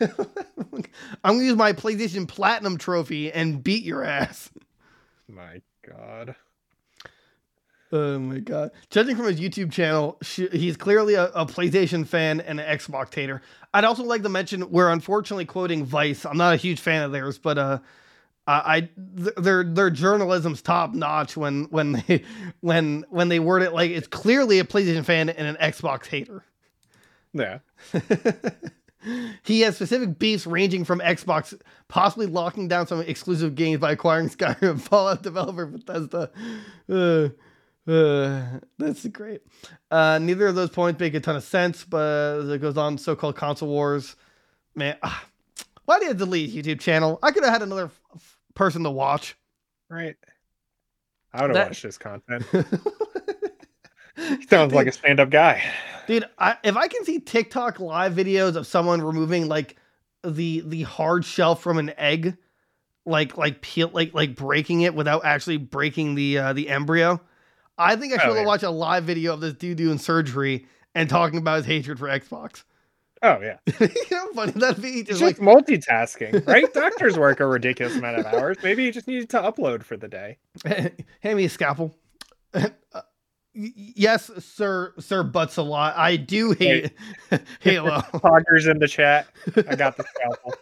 I'm 1.24 1.36
gonna 1.36 1.44
use 1.44 1.56
my 1.56 1.72
PlayStation 1.72 2.26
Platinum 2.26 2.78
trophy 2.78 3.32
and 3.32 3.62
beat 3.62 3.84
your 3.84 4.02
ass. 4.04 4.50
My 5.28 5.62
God. 5.86 6.34
Oh 7.92 8.18
my 8.18 8.38
god! 8.38 8.70
Judging 8.88 9.16
from 9.16 9.26
his 9.26 9.38
YouTube 9.38 9.70
channel, 9.70 10.18
he's 10.24 10.78
clearly 10.78 11.12
a, 11.12 11.26
a 11.26 11.44
PlayStation 11.44 12.06
fan 12.06 12.40
and 12.40 12.58
an 12.58 12.78
Xbox 12.78 13.10
tater. 13.10 13.42
I'd 13.74 13.84
also 13.84 14.02
like 14.02 14.22
to 14.22 14.30
mention 14.30 14.70
we're 14.70 14.90
unfortunately 14.90 15.44
quoting 15.44 15.84
Vice. 15.84 16.24
I'm 16.24 16.38
not 16.38 16.54
a 16.54 16.56
huge 16.56 16.80
fan 16.80 17.02
of 17.02 17.12
theirs, 17.12 17.38
but 17.38 17.58
uh, 17.58 17.78
I, 18.46 18.76
I 18.76 18.80
th- 18.80 19.34
their 19.36 19.64
their 19.64 19.90
journalism's 19.90 20.62
top 20.62 20.94
notch 20.94 21.36
when 21.36 21.64
when 21.64 21.92
they 21.92 22.24
when 22.60 23.04
when 23.10 23.28
they 23.28 23.40
word 23.40 23.62
it 23.62 23.72
like 23.72 23.90
it's 23.90 24.08
clearly 24.08 24.58
a 24.58 24.64
PlayStation 24.64 25.04
fan 25.04 25.28
and 25.28 25.46
an 25.46 25.56
Xbox 25.56 26.06
hater. 26.06 26.44
Yeah. 27.32 27.60
he 29.42 29.60
has 29.62 29.76
specific 29.76 30.18
beefs 30.18 30.46
ranging 30.46 30.84
from 30.84 31.00
Xbox 31.00 31.58
possibly 31.88 32.26
locking 32.26 32.68
down 32.68 32.86
some 32.86 33.00
exclusive 33.00 33.54
games 33.54 33.80
by 33.80 33.92
acquiring 33.92 34.28
Skyrim, 34.30 34.80
Fallout 34.80 35.22
developer 35.22 35.66
Bethesda. 35.66 36.30
Uh, 36.88 37.28
uh, 37.90 38.60
that's 38.78 39.06
great. 39.08 39.42
Uh, 39.90 40.18
neither 40.20 40.46
of 40.46 40.54
those 40.54 40.70
points 40.70 41.00
make 41.00 41.14
a 41.14 41.20
ton 41.20 41.36
of 41.36 41.42
sense, 41.42 41.84
but 41.84 42.40
as 42.40 42.48
it 42.48 42.60
goes 42.60 42.76
on, 42.76 42.96
so-called 42.96 43.34
console 43.34 43.68
wars. 43.68 44.14
Man, 44.74 44.96
ah, 45.02 45.24
why 45.84 45.98
did 45.98 46.08
you 46.08 46.14
delete 46.14 46.54
YouTube 46.54 46.80
channel? 46.80 47.18
I 47.22 47.32
could 47.32 47.42
have 47.42 47.52
had 47.52 47.62
another 47.62 47.90
person 48.54 48.82
to 48.84 48.90
watch. 48.90 49.36
Right. 49.88 50.16
I 51.32 51.42
would 51.42 51.50
have 51.50 51.54
That- 51.54 51.68
watched 51.68 51.82
this 51.82 51.98
content. 51.98 52.44
He 54.16 54.42
sounds 54.48 54.72
like 54.74 54.86
a 54.86 54.92
stand-up 54.92 55.30
guy. 55.30 55.62
Dude, 56.06 56.24
I, 56.38 56.56
if 56.64 56.76
I 56.76 56.88
can 56.88 57.04
see 57.04 57.20
TikTok 57.20 57.80
live 57.80 58.12
videos 58.12 58.56
of 58.56 58.66
someone 58.66 59.00
removing 59.00 59.48
like 59.48 59.76
the 60.24 60.62
the 60.66 60.82
hard 60.82 61.24
shell 61.24 61.54
from 61.54 61.78
an 61.78 61.92
egg, 61.96 62.36
like 63.06 63.36
like 63.38 63.60
peel 63.62 63.90
like 63.92 64.12
like 64.12 64.34
breaking 64.36 64.82
it 64.82 64.94
without 64.94 65.24
actually 65.24 65.56
breaking 65.56 66.14
the 66.14 66.38
uh, 66.38 66.52
the 66.52 66.68
embryo, 66.68 67.20
I 67.78 67.96
think 67.96 68.12
I 68.12 68.18
should 68.18 68.30
Oh, 68.32 68.34
yeah. 68.34 68.44
watch 68.46 68.62
a 68.62 68.70
live 68.70 69.04
video 69.04 69.32
of 69.32 69.40
this 69.40 69.54
dude 69.54 69.78
doing 69.78 69.98
surgery 69.98 70.66
and 70.94 71.08
talking 71.08 71.38
about 71.38 71.56
his 71.58 71.66
hatred 71.66 71.98
for 71.98 72.06
Xbox. 72.08 72.64
Oh 73.22 73.40
yeah. 73.40 73.58
you 73.80 73.88
know, 74.10 74.32
funny 74.32 74.52
that'd 74.52 74.82
be 74.82 75.00
It's 75.00 75.10
just 75.10 75.20
just 75.20 75.22
like 75.22 75.36
multitasking, 75.38 76.46
right? 76.46 76.72
Doctors 76.74 77.16
work 77.18 77.40
a 77.40 77.46
ridiculous 77.46 77.96
amount 77.96 78.18
of 78.18 78.26
hours. 78.26 78.56
Maybe 78.62 78.84
you 78.84 78.92
just 78.92 79.06
needed 79.06 79.30
to 79.30 79.38
upload 79.38 79.84
for 79.84 79.96
the 79.96 80.08
day. 80.08 80.38
hand 80.64 81.36
me 81.36 81.44
a 81.44 81.48
scalpel. 81.48 81.96
Uh, 82.52 82.68
yes, 83.54 84.30
sir, 84.44 84.92
sir. 84.98 85.22
Butts 85.22 85.56
a 85.56 85.62
lot. 85.62 85.96
I 85.96 86.16
do 86.16 86.52
hate 86.52 86.92
Halo. 87.60 88.00
Poggers 88.12 88.68
in 88.68 88.78
the 88.80 88.88
chat. 88.88 89.28
I 89.68 89.76
got 89.76 89.96
the 89.96 90.04
scalpel. 90.14 90.54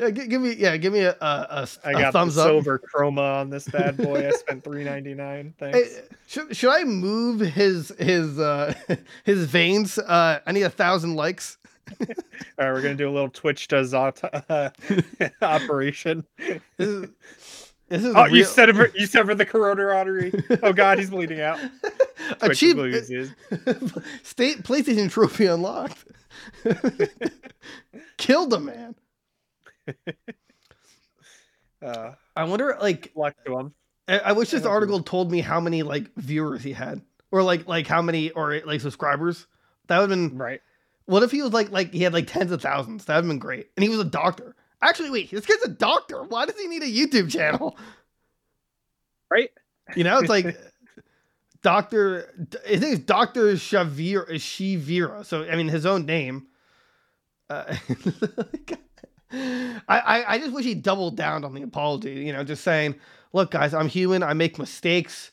Yeah, 0.00 0.10
gi- 0.10 0.26
give 0.26 0.40
me 0.42 0.54
yeah, 0.54 0.76
give 0.76 0.92
me 0.92 1.00
a 1.00 1.12
a, 1.20 1.24
a, 1.50 1.68
I 1.84 1.90
a 1.90 1.92
got 1.94 2.12
thumbs 2.12 2.34
the 2.36 2.42
up. 2.42 2.46
silver 2.48 2.80
chroma 2.80 3.40
on 3.40 3.50
this 3.50 3.68
bad 3.68 3.96
boy. 3.96 4.26
I 4.26 4.30
spent 4.36 4.64
three 4.64 4.82
ninety 4.84 5.14
nine. 5.14 5.54
Hey, 5.58 5.72
Thanks. 5.72 6.00
should, 6.26 6.56
should 6.56 6.70
I 6.70 6.84
move 6.84 7.40
his 7.40 7.92
his 7.98 8.38
uh 8.38 8.74
his 9.24 9.44
veins? 9.46 9.98
Uh, 9.98 10.40
I 10.46 10.52
need 10.52 10.62
a 10.62 10.70
thousand 10.70 11.14
likes. 11.16 11.58
All 12.00 12.06
right, 12.58 12.72
we're 12.72 12.82
gonna 12.82 12.94
do 12.94 13.08
a 13.08 13.10
little 13.10 13.30
Twitch 13.30 13.68
to 13.68 13.80
aut- 13.80 14.22
uh, 14.48 14.70
operation. 15.42 16.24
This 16.38 16.60
is, 16.78 17.08
this 17.88 18.04
is 18.04 18.14
Oh, 18.14 18.26
you 18.26 18.34
real- 18.36 18.46
severed 18.46 18.92
you 18.94 19.06
severed 19.06 19.34
the 19.38 19.44
carotid 19.46 19.84
artery. 19.86 20.32
Oh 20.62 20.72
God, 20.72 20.98
he's 21.00 21.10
bleeding 21.10 21.40
out. 21.40 21.58
Twitch 22.38 22.52
Achieve- 22.62 22.76
loses. 22.76 23.32
State 24.22 24.62
PlayStation 24.62 25.10
trophy 25.10 25.46
unlocked. 25.46 26.04
Killed 28.18 28.52
a 28.52 28.60
man. 28.60 28.94
Uh, 31.82 32.12
I 32.36 32.44
wonder, 32.44 32.76
like, 32.78 33.10
luck 33.14 33.34
to 33.46 33.58
him. 33.58 33.74
I, 34.06 34.18
I 34.18 34.32
wish 34.32 34.50
this 34.50 34.66
article 34.66 35.02
told 35.02 35.32
me 35.32 35.40
how 35.40 35.60
many 35.60 35.82
like 35.82 36.14
viewers 36.16 36.62
he 36.62 36.72
had, 36.72 37.00
or 37.30 37.42
like 37.42 37.66
like 37.66 37.86
how 37.86 38.02
many 38.02 38.30
or 38.32 38.60
like 38.66 38.82
subscribers. 38.82 39.46
That 39.86 39.98
would 39.98 40.10
have 40.10 40.18
been. 40.30 40.36
Right. 40.36 40.60
What 41.06 41.22
if 41.22 41.30
he 41.30 41.40
was 41.40 41.54
like 41.54 41.70
like 41.70 41.92
he 41.92 42.02
had 42.02 42.12
like 42.12 42.26
tens 42.26 42.52
of 42.52 42.60
thousands? 42.60 43.06
That 43.06 43.14
would 43.14 43.24
have 43.24 43.30
been 43.30 43.38
great. 43.38 43.68
And 43.76 43.82
he 43.82 43.88
was 43.88 43.98
a 43.98 44.04
doctor. 44.04 44.54
Actually, 44.82 45.08
wait, 45.08 45.30
this 45.30 45.46
guy's 45.46 45.62
a 45.64 45.68
doctor. 45.68 46.22
Why 46.24 46.44
does 46.44 46.58
he 46.58 46.66
need 46.66 46.82
a 46.82 46.86
YouTube 46.86 47.30
channel? 47.30 47.78
Right. 49.30 49.50
You 49.96 50.04
know, 50.04 50.18
it's 50.18 50.28
like 50.28 50.58
Doctor. 51.62 52.28
I 52.66 52.78
think 52.78 52.96
it's 52.96 53.04
Doctor 53.04 53.52
Shavir 53.54 54.26
Shivira. 54.30 55.24
So 55.24 55.44
I 55.44 55.56
mean, 55.56 55.68
his 55.68 55.86
own 55.86 56.06
name. 56.06 56.46
Uh, 57.48 57.76
I, 59.32 59.80
I 59.88 60.24
I 60.34 60.38
just 60.38 60.52
wish 60.52 60.64
he 60.64 60.74
doubled 60.74 61.16
down 61.16 61.44
on 61.44 61.54
the 61.54 61.62
apology. 61.62 62.14
You 62.24 62.32
know, 62.32 62.44
just 62.44 62.64
saying, 62.64 62.96
look, 63.32 63.50
guys, 63.52 63.74
I'm 63.74 63.88
human. 63.88 64.22
I 64.22 64.32
make 64.34 64.58
mistakes, 64.58 65.30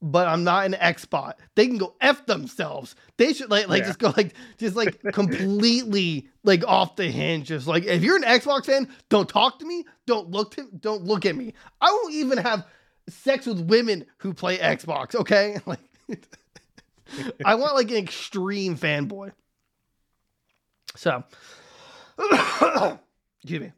but 0.00 0.26
I'm 0.26 0.42
not 0.44 0.66
an 0.66 0.72
Xbot. 0.72 1.34
They 1.54 1.66
can 1.66 1.78
go 1.78 1.94
f 2.00 2.26
themselves. 2.26 2.94
They 3.16 3.32
should 3.32 3.50
like 3.50 3.68
like 3.68 3.82
Yeah. 3.82 3.86
just 3.86 3.98
go 4.00 4.12
like 4.16 4.34
just 4.58 4.74
like 4.76 5.00
completely 5.12 6.28
like 6.44 6.64
off 6.66 6.96
the 6.96 7.08
hinge. 7.10 7.48
Just 7.48 7.66
like 7.66 7.84
if 7.84 8.02
you're 8.02 8.16
an 8.16 8.22
Xbox 8.24 8.66
fan, 8.66 8.88
don't 9.08 9.28
talk 9.28 9.58
to 9.60 9.64
me. 9.66 9.84
Don't 10.06 10.30
look 10.30 10.54
to 10.56 10.68
don't 10.80 11.04
look 11.04 11.24
at 11.26 11.36
me. 11.36 11.54
I 11.80 11.90
won't 11.90 12.14
even 12.14 12.38
have 12.38 12.66
sex 13.08 13.46
with 13.46 13.60
women 13.60 14.04
who 14.18 14.34
play 14.34 14.58
Xbox. 14.58 15.14
Okay, 15.14 15.58
like 15.66 15.80
I 17.44 17.54
want 17.54 17.74
like 17.74 17.90
an 17.90 17.98
extreme 17.98 18.76
fanboy. 18.76 19.32
So, 20.96 21.22
excuse 23.42 23.60
me. 23.60 23.72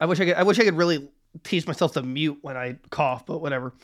I 0.00 0.06
wish 0.06 0.20
I 0.20 0.24
could. 0.24 0.34
I 0.34 0.42
wish 0.42 0.58
I 0.58 0.64
could 0.64 0.76
really 0.76 1.08
teach 1.44 1.66
myself 1.66 1.92
to 1.92 2.02
mute 2.02 2.38
when 2.42 2.56
I 2.56 2.76
cough, 2.90 3.26
but 3.26 3.40
whatever. 3.40 3.74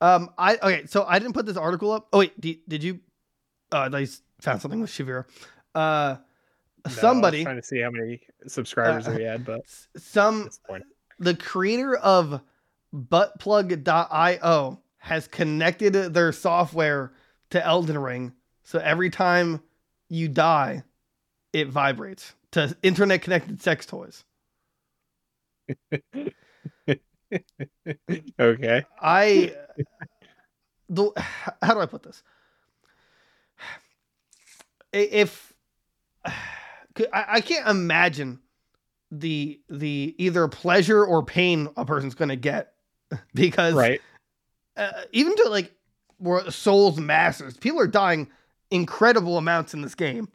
Um, 0.00 0.30
I 0.36 0.56
okay. 0.56 0.86
So 0.86 1.04
I 1.06 1.18
didn't 1.18 1.34
put 1.34 1.46
this 1.46 1.56
article 1.56 1.92
up. 1.92 2.08
Oh 2.12 2.18
wait, 2.18 2.38
did, 2.40 2.58
did 2.68 2.82
you? 2.82 3.00
Uh, 3.70 3.88
I 3.92 4.06
found 4.40 4.60
something 4.60 4.80
with 4.80 4.90
Shavira. 4.90 5.24
Uh, 5.74 5.78
No, 5.78 6.20
I 6.84 6.88
was 6.88 6.94
somebody, 6.96 7.44
trying 7.44 7.56
to 7.56 7.62
see 7.62 7.80
how 7.80 7.90
many 7.90 8.20
subscribers 8.46 9.06
Uh, 9.06 9.12
he 9.12 9.22
had, 9.22 9.44
but 9.44 9.60
some 9.96 10.48
the 10.68 10.80
the 11.18 11.34
creator 11.36 11.94
of 11.96 12.40
buttplug.io 12.94 14.80
has 14.98 15.28
connected 15.28 15.92
their 15.92 16.32
software 16.32 17.12
to 17.50 17.64
Elden 17.64 17.98
Ring. 17.98 18.32
So 18.64 18.78
every 18.78 19.10
time 19.10 19.62
you 20.08 20.28
die, 20.28 20.82
it 21.52 21.68
vibrates 21.68 22.34
to 22.52 22.76
internet 22.82 23.22
connected 23.22 23.62
sex 23.62 23.86
toys. 23.86 24.24
okay. 28.40 28.84
I 29.00 29.54
the 30.88 31.12
how 31.62 31.74
do 31.74 31.80
I 31.80 31.86
put 31.86 32.02
this? 32.02 32.22
If 34.92 35.52
I, 36.24 36.32
I 37.12 37.40
can't 37.40 37.68
imagine 37.68 38.40
the 39.10 39.60
the 39.68 40.14
either 40.18 40.46
pleasure 40.48 41.04
or 41.04 41.24
pain 41.24 41.68
a 41.76 41.84
person's 41.84 42.14
going 42.14 42.28
to 42.28 42.36
get 42.36 42.72
because 43.34 43.74
Right. 43.74 44.00
uh, 44.76 44.90
even 45.12 45.34
to 45.36 45.48
like 45.48 45.72
where 46.18 46.48
souls 46.50 46.98
masters 46.98 47.56
people 47.56 47.80
are 47.80 47.86
dying 47.86 48.28
incredible 48.70 49.36
amounts 49.38 49.74
in 49.74 49.80
this 49.82 49.94
game 49.94 50.28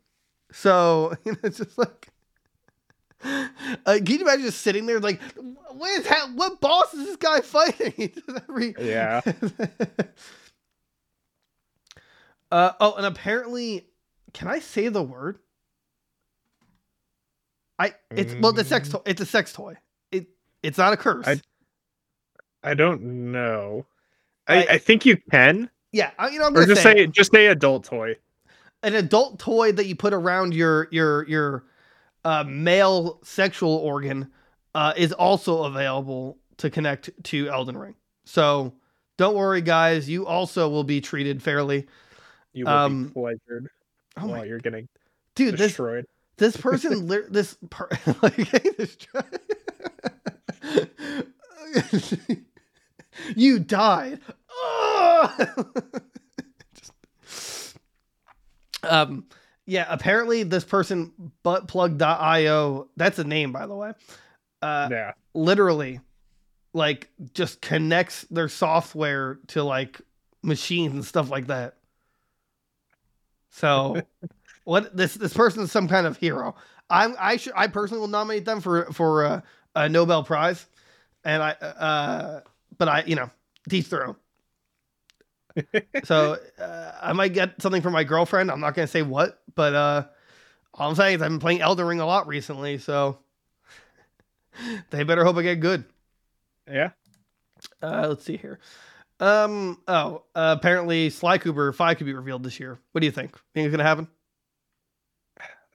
so 0.55 1.13
you 1.25 1.33
know, 1.33 1.37
it's 1.43 1.57
just 1.57 1.77
like 1.77 2.07
uh, 3.23 3.47
can 3.85 4.05
you 4.05 4.21
imagine 4.21 4.45
just 4.45 4.61
sitting 4.61 4.85
there 4.85 4.99
like 4.99 5.21
what 5.71 5.89
is 5.99 6.07
ha- 6.07 6.31
what 6.35 6.59
boss 6.61 6.93
is 6.93 7.05
this 7.05 7.15
guy 7.17 7.41
fighting 7.41 8.11
every 8.49 8.73
Yeah. 8.79 9.21
uh 12.51 12.71
oh 12.79 12.93
and 12.95 13.05
apparently 13.05 13.85
can 14.33 14.47
i 14.47 14.59
say 14.59 14.87
the 14.89 15.01
word 15.03 15.39
i 17.79 17.93
it's 18.11 18.33
well 18.35 18.53
the 18.53 18.63
sex 18.63 18.87
Mm. 18.89 18.91
toy 18.93 19.01
it's 19.05 19.21
a 19.21 19.25
sex 19.25 19.51
toy 19.53 19.75
it 20.11 20.27
it's 20.63 20.77
not 20.77 20.93
a 20.93 20.97
curse 20.97 21.27
I- 21.27 21.41
I 22.63 22.73
don't 22.73 23.31
know. 23.31 23.85
I- 24.47 24.63
I, 24.63 24.67
I 24.71 24.77
think 24.79 25.05
you 25.05 25.17
can, 25.29 25.69
yeah 25.91 26.09
I, 26.17 26.29
you 26.29 26.39
know 26.39 26.45
i'm 26.45 26.57
or 26.57 26.65
just 26.65 26.81
say, 26.81 26.93
say 26.95 27.07
just 27.07 27.31
say 27.31 27.45
adult 27.47 27.83
toy. 27.83 28.15
An 28.85 28.95
adult 28.95 29.39
toy 29.39 29.71
that 29.73 29.85
you 29.87 29.95
put 29.95 30.13
around 30.13 30.53
your 30.53 30.87
your 30.91 31.27
your 31.27 31.63
uh, 32.23 32.43
male 32.47 33.19
sexual 33.23 33.75
organ 33.75 34.31
uh, 34.73 34.93
is 34.95 35.11
also 35.11 35.63
available 35.63 36.37
to 36.57 36.69
connect 36.69 37.09
to 37.25 37.49
Elden 37.49 37.77
Ring. 37.77 37.95
So 38.25 38.73
don't 39.17 39.35
worry, 39.35 39.61
guys. 39.61 40.09
You 40.09 40.25
also 40.25 40.69
will 40.69 40.83
be 40.83 41.01
treated 41.01 41.41
fairly. 41.43 41.87
You 42.53 42.65
will 42.65 42.71
Um, 42.73 43.03
be 43.07 43.11
pleasured 43.13 43.69
Oh 44.17 44.27
while 44.27 44.37
my 44.39 44.43
you're 44.45 44.59
getting 44.59 44.87
dude, 45.35 45.53
this 45.55 45.67
destroyed. 45.67 46.05
this 46.37 46.55
person, 46.61 47.07
lit- 47.07 47.31
this 47.33 47.57
per- 47.69 47.89
like, 48.21 48.35
this 48.77 48.97
you 53.35 53.59
died. 53.59 54.19
Ah! 54.51 55.35
Um, 58.89 59.25
yeah. 59.65 59.85
Apparently, 59.89 60.43
this 60.43 60.63
person 60.63 61.11
buttplug.io. 61.43 62.89
That's 62.95 63.19
a 63.19 63.23
name, 63.23 63.51
by 63.51 63.67
the 63.67 63.75
way. 63.75 63.93
Uh, 64.61 64.87
yeah. 64.91 65.11
literally, 65.33 65.99
like, 66.73 67.09
just 67.33 67.61
connects 67.61 68.23
their 68.31 68.49
software 68.49 69.39
to 69.47 69.63
like 69.63 70.01
machines 70.41 70.93
and 70.93 71.05
stuff 71.05 71.29
like 71.29 71.47
that. 71.47 71.75
So, 73.51 74.01
what 74.63 74.95
this 74.95 75.15
this 75.15 75.33
person 75.33 75.63
is 75.63 75.71
some 75.71 75.87
kind 75.87 76.07
of 76.07 76.17
hero. 76.17 76.55
I'm 76.89 77.15
I 77.19 77.37
should 77.37 77.53
I 77.55 77.67
personally 77.67 78.01
will 78.01 78.07
nominate 78.07 78.45
them 78.45 78.61
for 78.61 78.85
for 78.91 79.25
uh, 79.25 79.41
a 79.75 79.89
Nobel 79.89 80.23
Prize, 80.23 80.65
and 81.23 81.41
I 81.41 81.51
uh, 81.51 82.41
but 82.77 82.87
I 82.87 83.03
you 83.05 83.15
know 83.15 83.29
their 83.89 84.07
own. 84.07 84.15
so 86.03 86.37
uh, 86.59 86.91
I 87.01 87.13
might 87.13 87.33
get 87.33 87.61
something 87.61 87.81
from 87.81 87.93
my 87.93 88.03
girlfriend. 88.03 88.51
I'm 88.51 88.59
not 88.59 88.75
gonna 88.75 88.87
say 88.87 89.01
what, 89.01 89.41
but 89.55 89.73
uh, 89.73 90.03
all 90.73 90.89
I'm 90.89 90.95
saying 90.95 91.15
is 91.17 91.21
I've 91.21 91.29
been 91.29 91.39
playing 91.39 91.61
Elden 91.61 91.85
Ring 91.85 91.99
a 91.99 92.05
lot 92.05 92.27
recently, 92.27 92.77
so 92.77 93.19
they 94.89 95.03
better 95.03 95.23
hope 95.23 95.37
I 95.37 95.41
get 95.43 95.59
good. 95.59 95.85
Yeah. 96.69 96.91
Uh, 97.81 98.07
let's 98.09 98.23
see 98.23 98.37
here. 98.37 98.59
Um. 99.19 99.81
Oh, 99.87 100.23
uh, 100.35 100.55
apparently 100.59 101.09
Sly 101.09 101.37
Cooper 101.37 101.71
Five 101.71 101.97
could 101.97 102.05
be 102.05 102.13
revealed 102.13 102.43
this 102.43 102.59
year. 102.59 102.77
What 102.91 102.99
do 102.99 103.05
you 103.05 103.11
think? 103.11 103.31
Think 103.53 103.65
it's 103.65 103.71
gonna 103.71 103.83
happen? 103.83 104.07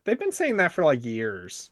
They've 0.04 0.18
been 0.18 0.32
saying 0.32 0.58
that 0.58 0.72
for 0.72 0.84
like 0.84 1.04
years, 1.04 1.70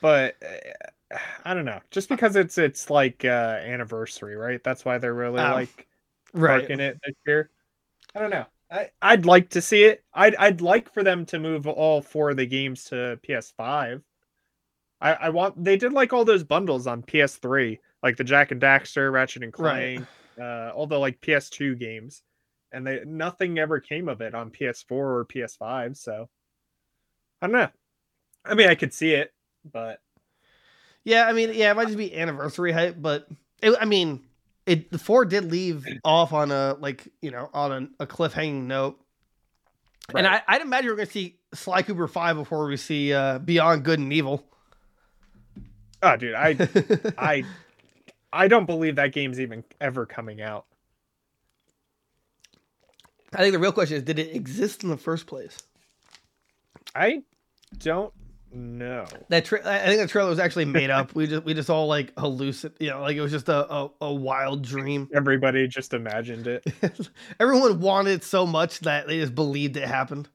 but 0.00 0.36
uh, 0.42 1.18
I 1.44 1.54
don't 1.54 1.64
know. 1.64 1.80
Just 1.92 2.08
because 2.08 2.34
it's 2.34 2.58
it's 2.58 2.90
like 2.90 3.24
uh 3.24 3.28
anniversary, 3.62 4.36
right? 4.36 4.62
That's 4.64 4.84
why 4.84 4.98
they're 4.98 5.14
really 5.14 5.40
Oh, 5.40 5.52
like 5.52 5.86
marking 6.36 6.80
it 6.80 6.98
this 7.04 7.14
year. 7.26 7.50
I 8.14 8.20
don't 8.20 8.30
know. 8.30 8.46
I 8.70 8.90
I'd 9.00 9.26
like 9.26 9.50
to 9.50 9.62
see 9.62 9.84
it. 9.84 10.04
I'd 10.12 10.34
I'd 10.36 10.60
like 10.60 10.92
for 10.92 11.02
them 11.02 11.24
to 11.26 11.38
move 11.38 11.66
all 11.66 12.02
four 12.02 12.30
of 12.30 12.36
the 12.36 12.46
games 12.46 12.84
to 12.84 13.18
PS5. 13.22 14.02
I 15.00 15.12
I 15.14 15.28
want 15.30 15.62
they 15.62 15.76
did 15.76 15.92
like 15.92 16.12
all 16.12 16.24
those 16.24 16.44
bundles 16.44 16.86
on 16.86 17.02
PS3, 17.02 17.78
like 18.02 18.16
the 18.16 18.24
Jak 18.24 18.50
and 18.50 18.60
Daxter, 18.60 19.12
Ratchet 19.12 19.42
and 19.44 19.52
Right. 19.58 19.96
Clank, 19.96 20.08
uh, 20.40 20.70
all 20.74 20.86
the 20.86 20.98
like 20.98 21.20
PS2 21.20 21.78
games, 21.78 22.22
and 22.72 22.86
they 22.86 23.02
nothing 23.04 23.58
ever 23.58 23.80
came 23.80 24.08
of 24.08 24.20
it 24.20 24.34
on 24.34 24.50
PS4 24.50 24.92
or 24.92 25.24
PS5. 25.26 25.96
So 25.96 26.28
I 27.42 27.46
don't 27.46 27.52
know. 27.56 27.68
I 28.44 28.54
mean, 28.54 28.68
I 28.68 28.74
could 28.74 28.94
see 28.94 29.12
it, 29.12 29.32
but 29.70 30.00
Yeah, 31.04 31.26
I 31.26 31.32
mean, 31.32 31.52
yeah, 31.54 31.70
it 31.70 31.74
might 31.74 31.86
just 31.86 31.98
be 31.98 32.16
anniversary 32.16 32.72
hype, 32.72 32.96
but 33.00 33.28
it, 33.62 33.76
I 33.80 33.84
mean, 33.84 34.24
it 34.66 34.90
the 34.90 34.98
four 34.98 35.24
did 35.24 35.50
leave 35.50 35.86
off 36.04 36.32
on 36.32 36.50
a 36.50 36.76
like 36.78 37.08
you 37.22 37.30
know 37.30 37.48
on 37.54 37.72
a, 37.98 38.02
a 38.04 38.06
cliffhanging 38.06 38.64
note, 38.64 39.00
and 40.14 40.26
I, 40.26 40.42
I'd 40.46 40.62
imagine 40.62 40.90
we're 40.90 40.96
gonna 40.96 41.10
see 41.10 41.38
Sly 41.54 41.82
Cooper 41.82 42.08
five 42.08 42.36
before 42.36 42.66
we 42.66 42.76
see 42.76 43.12
uh, 43.12 43.38
Beyond 43.38 43.84
Good 43.84 44.00
and 44.00 44.12
Evil. 44.12 44.44
oh, 46.02 46.16
dude, 46.16 46.34
I 46.34 46.56
I 47.18 47.44
I 48.32 48.48
don't 48.48 48.66
believe 48.66 48.96
that 48.96 49.12
game's 49.12 49.40
even 49.40 49.64
ever 49.80 50.04
coming 50.04 50.42
out. 50.42 50.66
I 53.32 53.38
think 53.38 53.52
the 53.52 53.58
real 53.58 53.72
question 53.72 53.96
is, 53.96 54.02
did 54.02 54.18
it 54.18 54.34
exist 54.34 54.82
in 54.82 54.90
the 54.90 54.96
first 54.96 55.26
place? 55.26 55.58
I 56.94 57.22
don't 57.78 58.12
know. 58.56 59.06
That 59.28 59.44
tra- 59.44 59.60
I 59.64 59.86
think 59.86 60.00
the 60.00 60.08
trailer 60.08 60.30
was 60.30 60.38
actually 60.38 60.64
made 60.64 60.90
up. 60.90 61.14
We 61.14 61.26
just 61.26 61.44
we 61.44 61.54
just 61.54 61.70
all 61.70 61.86
like 61.86 62.14
hallucin, 62.14 62.72
you 62.80 62.90
know, 62.90 63.00
like 63.00 63.16
it 63.16 63.20
was 63.20 63.32
just 63.32 63.48
a 63.48 63.72
a, 63.72 63.90
a 64.00 64.12
wild 64.12 64.62
dream. 64.62 65.08
Everybody 65.14 65.66
just 65.68 65.94
imagined 65.94 66.46
it. 66.46 66.64
Everyone 67.40 67.80
wanted 67.80 68.10
it 68.12 68.24
so 68.24 68.46
much 68.46 68.80
that 68.80 69.06
they 69.06 69.20
just 69.20 69.34
believed 69.34 69.76
it 69.76 69.86
happened. 69.86 70.28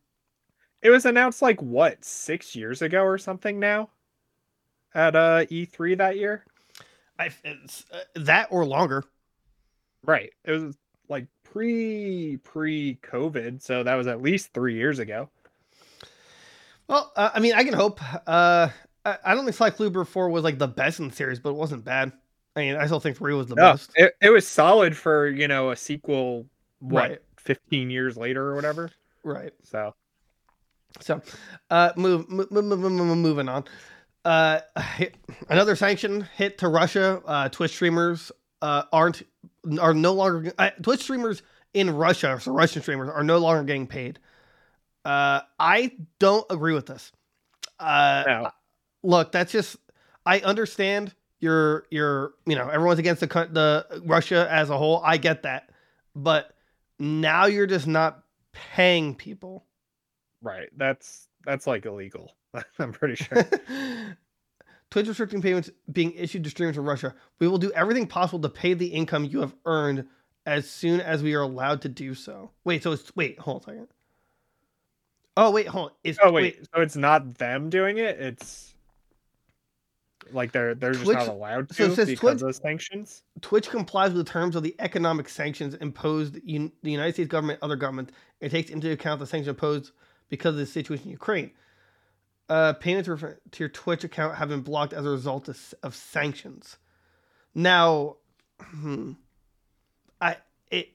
It 0.82 0.90
was 0.90 1.06
announced 1.06 1.42
like 1.42 1.62
what 1.62 2.04
six 2.04 2.56
years 2.56 2.82
ago 2.82 3.04
or 3.04 3.18
something 3.18 3.60
now, 3.60 3.90
at 4.94 5.16
uh 5.16 5.46
E3 5.46 5.98
that 5.98 6.18
year. 6.18 6.46
I, 7.20 7.30
it's, 7.44 7.86
uh, 7.94 8.00
that 8.16 8.48
or 8.50 8.66
longer. 8.66 9.04
Right. 10.04 10.32
It 10.44 10.52
was 10.52 10.76
like 11.08 11.28
pre 11.44 12.38
pre 12.38 12.98
COVID, 13.04 13.62
so 13.62 13.84
that 13.84 13.96
was 13.96 14.08
at 14.08 14.22
least 14.22 14.54
three 14.54 14.76
years 14.76 14.98
ago. 14.98 15.30
Well, 16.91 17.10
uh, 17.15 17.30
I 17.34 17.39
mean, 17.39 17.54
I 17.54 17.63
can 17.63 17.73
hope. 17.73 18.01
Uh, 18.27 18.67
I, 19.06 19.17
I 19.25 19.34
don't 19.34 19.45
think 19.45 19.56
Sly 19.56 19.69
Cooper 19.69 20.04
4 20.04 20.30
was 20.30 20.43
like 20.43 20.60
the 20.60 20.67
best 20.67 20.99
in 20.99 21.08
the 21.08 21.15
series, 21.15 21.39
but 21.39 21.51
it 21.51 21.56
wasn't 21.56 21.86
bad. 21.86 22.12
I 22.56 22.60
mean, 22.60 22.75
I 22.75 22.86
still 22.86 22.99
think 22.99 23.15
3 23.17 23.34
was 23.34 23.47
the 23.47 23.56
No, 23.56 23.71
best. 23.71 23.91
it, 23.95 24.13
it 24.21 24.30
was 24.30 24.45
solid 24.45 24.95
for 24.97 25.27
you 25.30 25.47
know 25.47 25.71
a 25.71 25.75
sequel. 25.77 26.45
What 26.80 27.10
Right. 27.10 27.21
fifteen 27.38 27.89
years 27.89 28.17
later 28.17 28.45
or 28.49 28.56
whatever. 28.56 28.89
Right. 29.23 29.54
So 29.63 29.93
So, 30.99 31.21
uh, 31.69 31.91
move, 31.95 32.27
move, 32.30 32.51
move, 32.51 32.65
move, 32.65 32.80
move, 32.91 33.17
moving 33.17 33.47
on. 33.47 33.63
Uh, 34.25 34.60
another 35.49 35.75
sanction 35.77 36.27
hit 36.36 36.58
to 36.58 36.67
Russia. 36.67 37.21
Uh, 37.25 37.47
Twitch 37.49 37.71
streamers 37.71 38.32
uh, 38.62 38.84
aren't 38.91 39.21
are 39.80 39.93
no 39.93 40.12
longer 40.13 40.51
uh, 40.58 40.71
Twitch 40.82 41.01
streamers 41.04 41.41
in 41.73 41.89
Russia, 41.89 42.38
so 42.41 42.51
Russian 42.51 42.82
streamers 42.82 43.10
are 43.10 43.23
no 43.23 43.38
longer 43.38 43.63
getting 43.63 43.88
paid. 43.88 44.19
Uh, 45.04 45.42
I 45.60 45.92
don't 46.20 46.46
agree 46.50 46.74
with 46.74 46.86
this. 46.86 47.12
Uh, 47.80 48.24
no. 48.28 48.52
look, 49.04 49.32
that's 49.32 49.52
just 49.52 49.78
I 50.26 50.40
understand 50.40 51.14
you're 51.40 51.86
you're 51.90 52.34
you 52.46 52.56
know 52.56 52.70
everyone's 52.70 53.00
against 53.00 53.22
the 53.22 53.28
the 53.28 54.02
Russia 54.06 54.48
as 54.50 54.70
a 54.70 54.78
whole. 54.78 55.02
I 55.04 55.18
get 55.18 55.44
that, 55.44 55.70
but 56.16 56.56
now 57.00 57.46
you're 57.46 57.68
just 57.68 57.88
not 57.88 58.24
paying 58.54 59.16
people. 59.16 59.66
right, 60.42 60.70
that's 60.78 61.28
that's 61.46 61.66
like 61.66 61.86
illegal. 61.86 62.36
I'm 62.80 62.94
pretty 62.94 63.16
sure. 63.16 63.44
Twitch 64.92 65.08
restricting 65.08 65.42
payments 65.42 65.70
being 65.92 66.12
issued 66.12 66.44
to 66.44 66.50
streamers 66.50 66.78
in 66.78 66.84
Russia. 66.84 67.16
We 67.40 67.48
will 67.48 67.58
do 67.58 67.72
everything 67.72 68.08
possible 68.08 68.40
to 68.42 68.50
pay 68.50 68.74
the 68.74 68.88
income 68.88 69.24
you 69.24 69.40
have 69.40 69.56
earned 69.66 70.06
as 70.46 70.70
soon 70.70 71.00
as 71.00 71.24
we 71.24 71.34
are 71.34 71.42
allowed 71.42 71.82
to 71.84 71.90
do 71.90 72.14
so. 72.14 72.52
Wait, 72.66 72.84
so 72.84 72.92
it's 72.92 73.16
wait, 73.16 73.40
hold 73.40 73.64
on 73.68 73.74
a 73.74 73.78
second. 73.78 73.88
Oh 75.41 75.49
wait, 75.49 75.67
hold 75.67 75.89
on. 75.89 75.95
Is, 76.04 76.19
Oh 76.21 76.32
wait, 76.32 76.67
so 76.71 76.82
it's 76.82 76.95
not 76.95 77.39
them 77.39 77.71
doing 77.71 77.97
it. 77.97 78.19
It's 78.19 78.75
like 80.32 80.51
they're 80.51 80.75
they're 80.75 80.91
just 80.91 81.04
Twitch- 81.04 81.17
not 81.17 81.30
allowed 81.30 81.73
so 81.73 81.88
to 81.88 81.95
says 81.95 82.08
because 82.08 82.19
Twitch- 82.19 82.34
of 82.34 82.39
those 82.41 82.58
sanctions. 82.58 83.23
Twitch 83.41 83.67
complies 83.71 84.13
with 84.13 84.23
the 84.23 84.32
terms 84.32 84.56
of 84.56 84.62
the 84.62 84.75
economic 84.77 85.27
sanctions 85.27 85.73
imposed 85.73 86.38
un- 86.47 86.71
the 86.84 86.91
United 86.91 87.13
States 87.13 87.27
government, 87.27 87.58
other 87.63 87.75
governments. 87.75 88.13
It 88.39 88.49
takes 88.49 88.69
into 88.69 88.91
account 88.91 89.19
the 89.19 89.25
sanctions 89.25 89.47
imposed 89.47 89.93
because 90.30 90.51
of 90.54 90.58
the 90.60 90.65
situation 90.67 91.06
in 91.06 91.12
Ukraine. 91.12 91.49
Uh, 92.47 92.73
payments 92.73 93.08
to 93.08 93.36
your 93.60 93.69
Twitch 93.69 94.04
account 94.04 94.36
have 94.36 94.49
been 94.49 94.62
blocked 94.62 94.93
as 94.93 95.08
a 95.08 95.10
result 95.10 95.49
of, 95.49 95.73
of 95.82 95.95
sanctions. 95.95 96.77
Now, 97.56 98.17
hmm, 98.60 99.13
I 100.21 100.38
it 100.69 100.89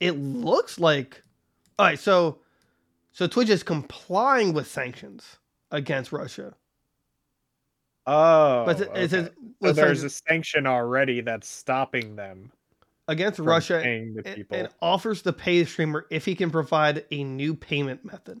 it 0.00 0.12
looks 0.12 0.80
like 0.80 1.22
all 1.78 1.84
right. 1.84 1.98
So 1.98 2.38
so 3.16 3.26
Twitch 3.26 3.48
is 3.48 3.62
complying 3.62 4.52
with 4.52 4.66
sanctions 4.66 5.38
against 5.70 6.12
Russia, 6.12 6.54
Oh, 8.06 8.64
but 8.66 8.78
it, 8.78 8.90
it 8.94 9.10
says 9.10 9.26
okay. 9.28 9.34
so 9.62 9.72
there's 9.72 10.02
a 10.02 10.10
sanction 10.10 10.66
already 10.66 11.22
that's 11.22 11.48
stopping 11.48 12.14
them 12.14 12.52
against 13.08 13.38
Russia 13.38 13.80
paying 13.82 14.12
the 14.12 14.28
and, 14.28 14.46
and 14.50 14.68
offers 14.82 15.22
to 15.22 15.32
pay 15.32 15.62
the 15.62 15.68
streamer 15.68 16.06
if 16.10 16.26
he 16.26 16.34
can 16.34 16.50
provide 16.50 17.06
a 17.10 17.24
new 17.24 17.54
payment 17.54 18.04
method. 18.04 18.38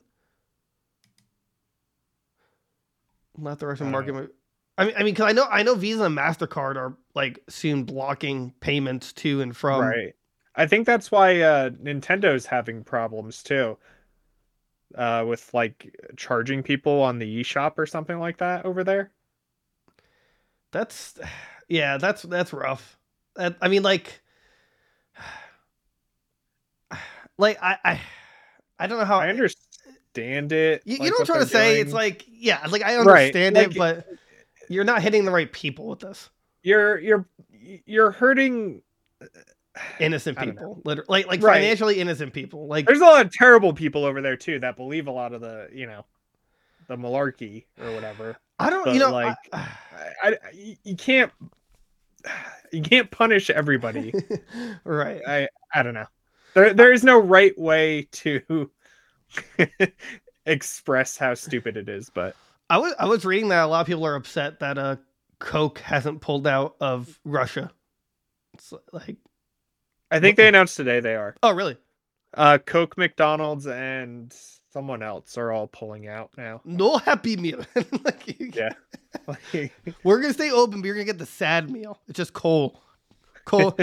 Let 3.38 3.58
the 3.58 3.66
Russian 3.66 3.90
market. 3.90 4.12
don't 4.12 4.30
I 4.76 4.84
mean, 4.84 4.94
I 4.94 5.02
mean, 5.04 5.14
because 5.14 5.30
I 5.30 5.32
know, 5.32 5.46
I 5.50 5.62
know, 5.62 5.74
Visa 5.74 6.04
and 6.04 6.16
Mastercard 6.16 6.76
are 6.76 6.98
like 7.14 7.42
soon 7.48 7.84
blocking 7.84 8.52
payments 8.60 9.14
to 9.14 9.40
and 9.40 9.56
from. 9.56 9.80
right. 9.80 10.12
I 10.54 10.66
think 10.66 10.86
that's 10.86 11.10
why 11.10 11.40
uh, 11.40 11.70
Nintendo's 11.70 12.44
having 12.44 12.84
problems 12.84 13.42
too. 13.42 13.78
Uh, 14.94 15.24
with 15.26 15.52
like 15.52 15.94
charging 16.16 16.62
people 16.62 17.02
on 17.02 17.18
the 17.18 17.42
eShop 17.42 17.72
or 17.76 17.86
something 17.86 18.18
like 18.18 18.38
that 18.38 18.64
over 18.64 18.84
there. 18.84 19.10
That's, 20.72 21.18
yeah, 21.68 21.98
that's 21.98 22.22
that's 22.22 22.52
rough. 22.52 22.96
That, 23.34 23.56
I 23.60 23.68
mean, 23.68 23.82
like, 23.82 24.22
like 27.38 27.58
I, 27.62 27.76
I, 27.84 28.00
I 28.78 28.86
don't 28.86 28.98
know 28.98 29.04
how. 29.04 29.18
I 29.18 29.28
understand 29.28 30.52
it. 30.52 30.82
You, 30.84 30.94
you 30.96 31.00
like, 31.00 31.10
know 31.10 31.14
what 31.18 31.20
I'm 31.20 31.26
trying 31.26 31.40
to 31.40 31.46
say? 31.46 31.74
doing. 31.74 31.86
It's 31.86 31.92
like, 31.92 32.24
yeah, 32.28 32.66
like 32.70 32.82
I 32.82 32.96
Right, 32.96 33.34
understand 33.34 33.56
like- 33.56 33.70
it, 33.72 33.78
but 33.78 34.06
you're 34.68 34.84
not 34.84 35.02
hitting 35.02 35.24
the 35.24 35.32
right 35.32 35.50
people 35.52 35.88
with 35.88 36.00
this. 36.00 36.30
you're 36.62 36.98
you're 36.98 37.26
you're 37.86 38.10
hurting 38.12 38.82
innocent 40.00 40.38
people, 40.38 40.80
literally, 40.84 41.06
like 41.08 41.26
like 41.26 41.42
Right. 41.42 41.60
financially 41.60 42.00
innocent 42.00 42.32
people. 42.32 42.66
Like 42.66 42.86
there's 42.86 43.00
a 43.00 43.04
lot 43.04 43.24
of 43.26 43.32
terrible 43.32 43.72
people 43.72 44.04
over 44.04 44.20
there 44.22 44.36
too 44.36 44.58
that 44.60 44.76
believe 44.76 45.06
a 45.06 45.10
lot 45.12 45.32
of 45.32 45.40
the 45.40 45.68
you 45.72 45.86
know 45.86 46.04
the 46.88 46.96
malarkey 46.96 47.64
or 47.80 47.92
whatever 47.92 48.36
I 48.58 48.70
don't, 48.70 48.84
but, 48.84 48.94
you 48.94 49.00
know, 49.00 49.10
like, 49.10 49.36
I- 49.52 49.68
I, 50.22 50.28
I 50.28 50.36
you- 50.84 50.96
can't 50.96 51.30
you 52.72 52.80
can't 52.82 53.10
punish 53.10 53.50
everybody. 53.50 54.12
right. 54.84 55.20
I 55.26 55.48
I 55.74 55.82
don't 55.82 55.94
know. 55.94 56.06
There 56.54 56.72
there 56.72 56.92
is 56.92 57.04
no 57.04 57.18
right 57.18 57.56
way 57.58 58.08
to 58.12 58.70
express 60.46 61.16
how 61.18 61.34
stupid 61.34 61.76
it 61.76 61.88
is, 61.88 62.10
but 62.10 62.34
I 62.70 62.78
was 62.78 62.94
I 62.98 63.06
was 63.06 63.24
reading 63.24 63.48
that 63.50 63.64
a 63.64 63.66
lot 63.66 63.80
of 63.82 63.86
people 63.86 64.06
are 64.06 64.14
upset 64.14 64.60
that 64.60 64.78
uh 64.78 64.96
Coke 65.38 65.78
hasn't 65.80 66.20
pulled 66.22 66.46
out 66.46 66.76
of 66.80 67.18
Russia. 67.24 67.70
It's 68.54 68.72
like 68.92 69.16
I 70.10 70.20
think 70.20 70.36
they 70.36 70.48
announced 70.48 70.76
today 70.76 71.00
they 71.00 71.16
are. 71.16 71.34
oh 71.42 71.52
really? 71.52 71.76
Uh 72.34 72.58
Coke, 72.64 72.96
McDonald's, 72.98 73.66
and 73.66 74.34
someone 74.72 75.02
else 75.02 75.38
are 75.38 75.52
all 75.52 75.66
pulling 75.68 76.06
out 76.06 76.30
now. 76.36 76.60
No 76.64 76.98
happy 76.98 77.36
meal. 77.36 77.64
like, 78.04 78.36
Yeah. 78.54 78.70
Like, 79.26 79.72
We're 80.04 80.20
gonna 80.20 80.34
stay 80.34 80.50
open, 80.50 80.80
but 80.80 80.86
you're 80.86 80.94
gonna 80.94 81.06
get 81.06 81.18
the 81.18 81.26
sad 81.26 81.70
meal. 81.70 81.98
It's 82.08 82.16
just 82.16 82.32
coal. 82.34 82.80
Coal. 83.46 83.78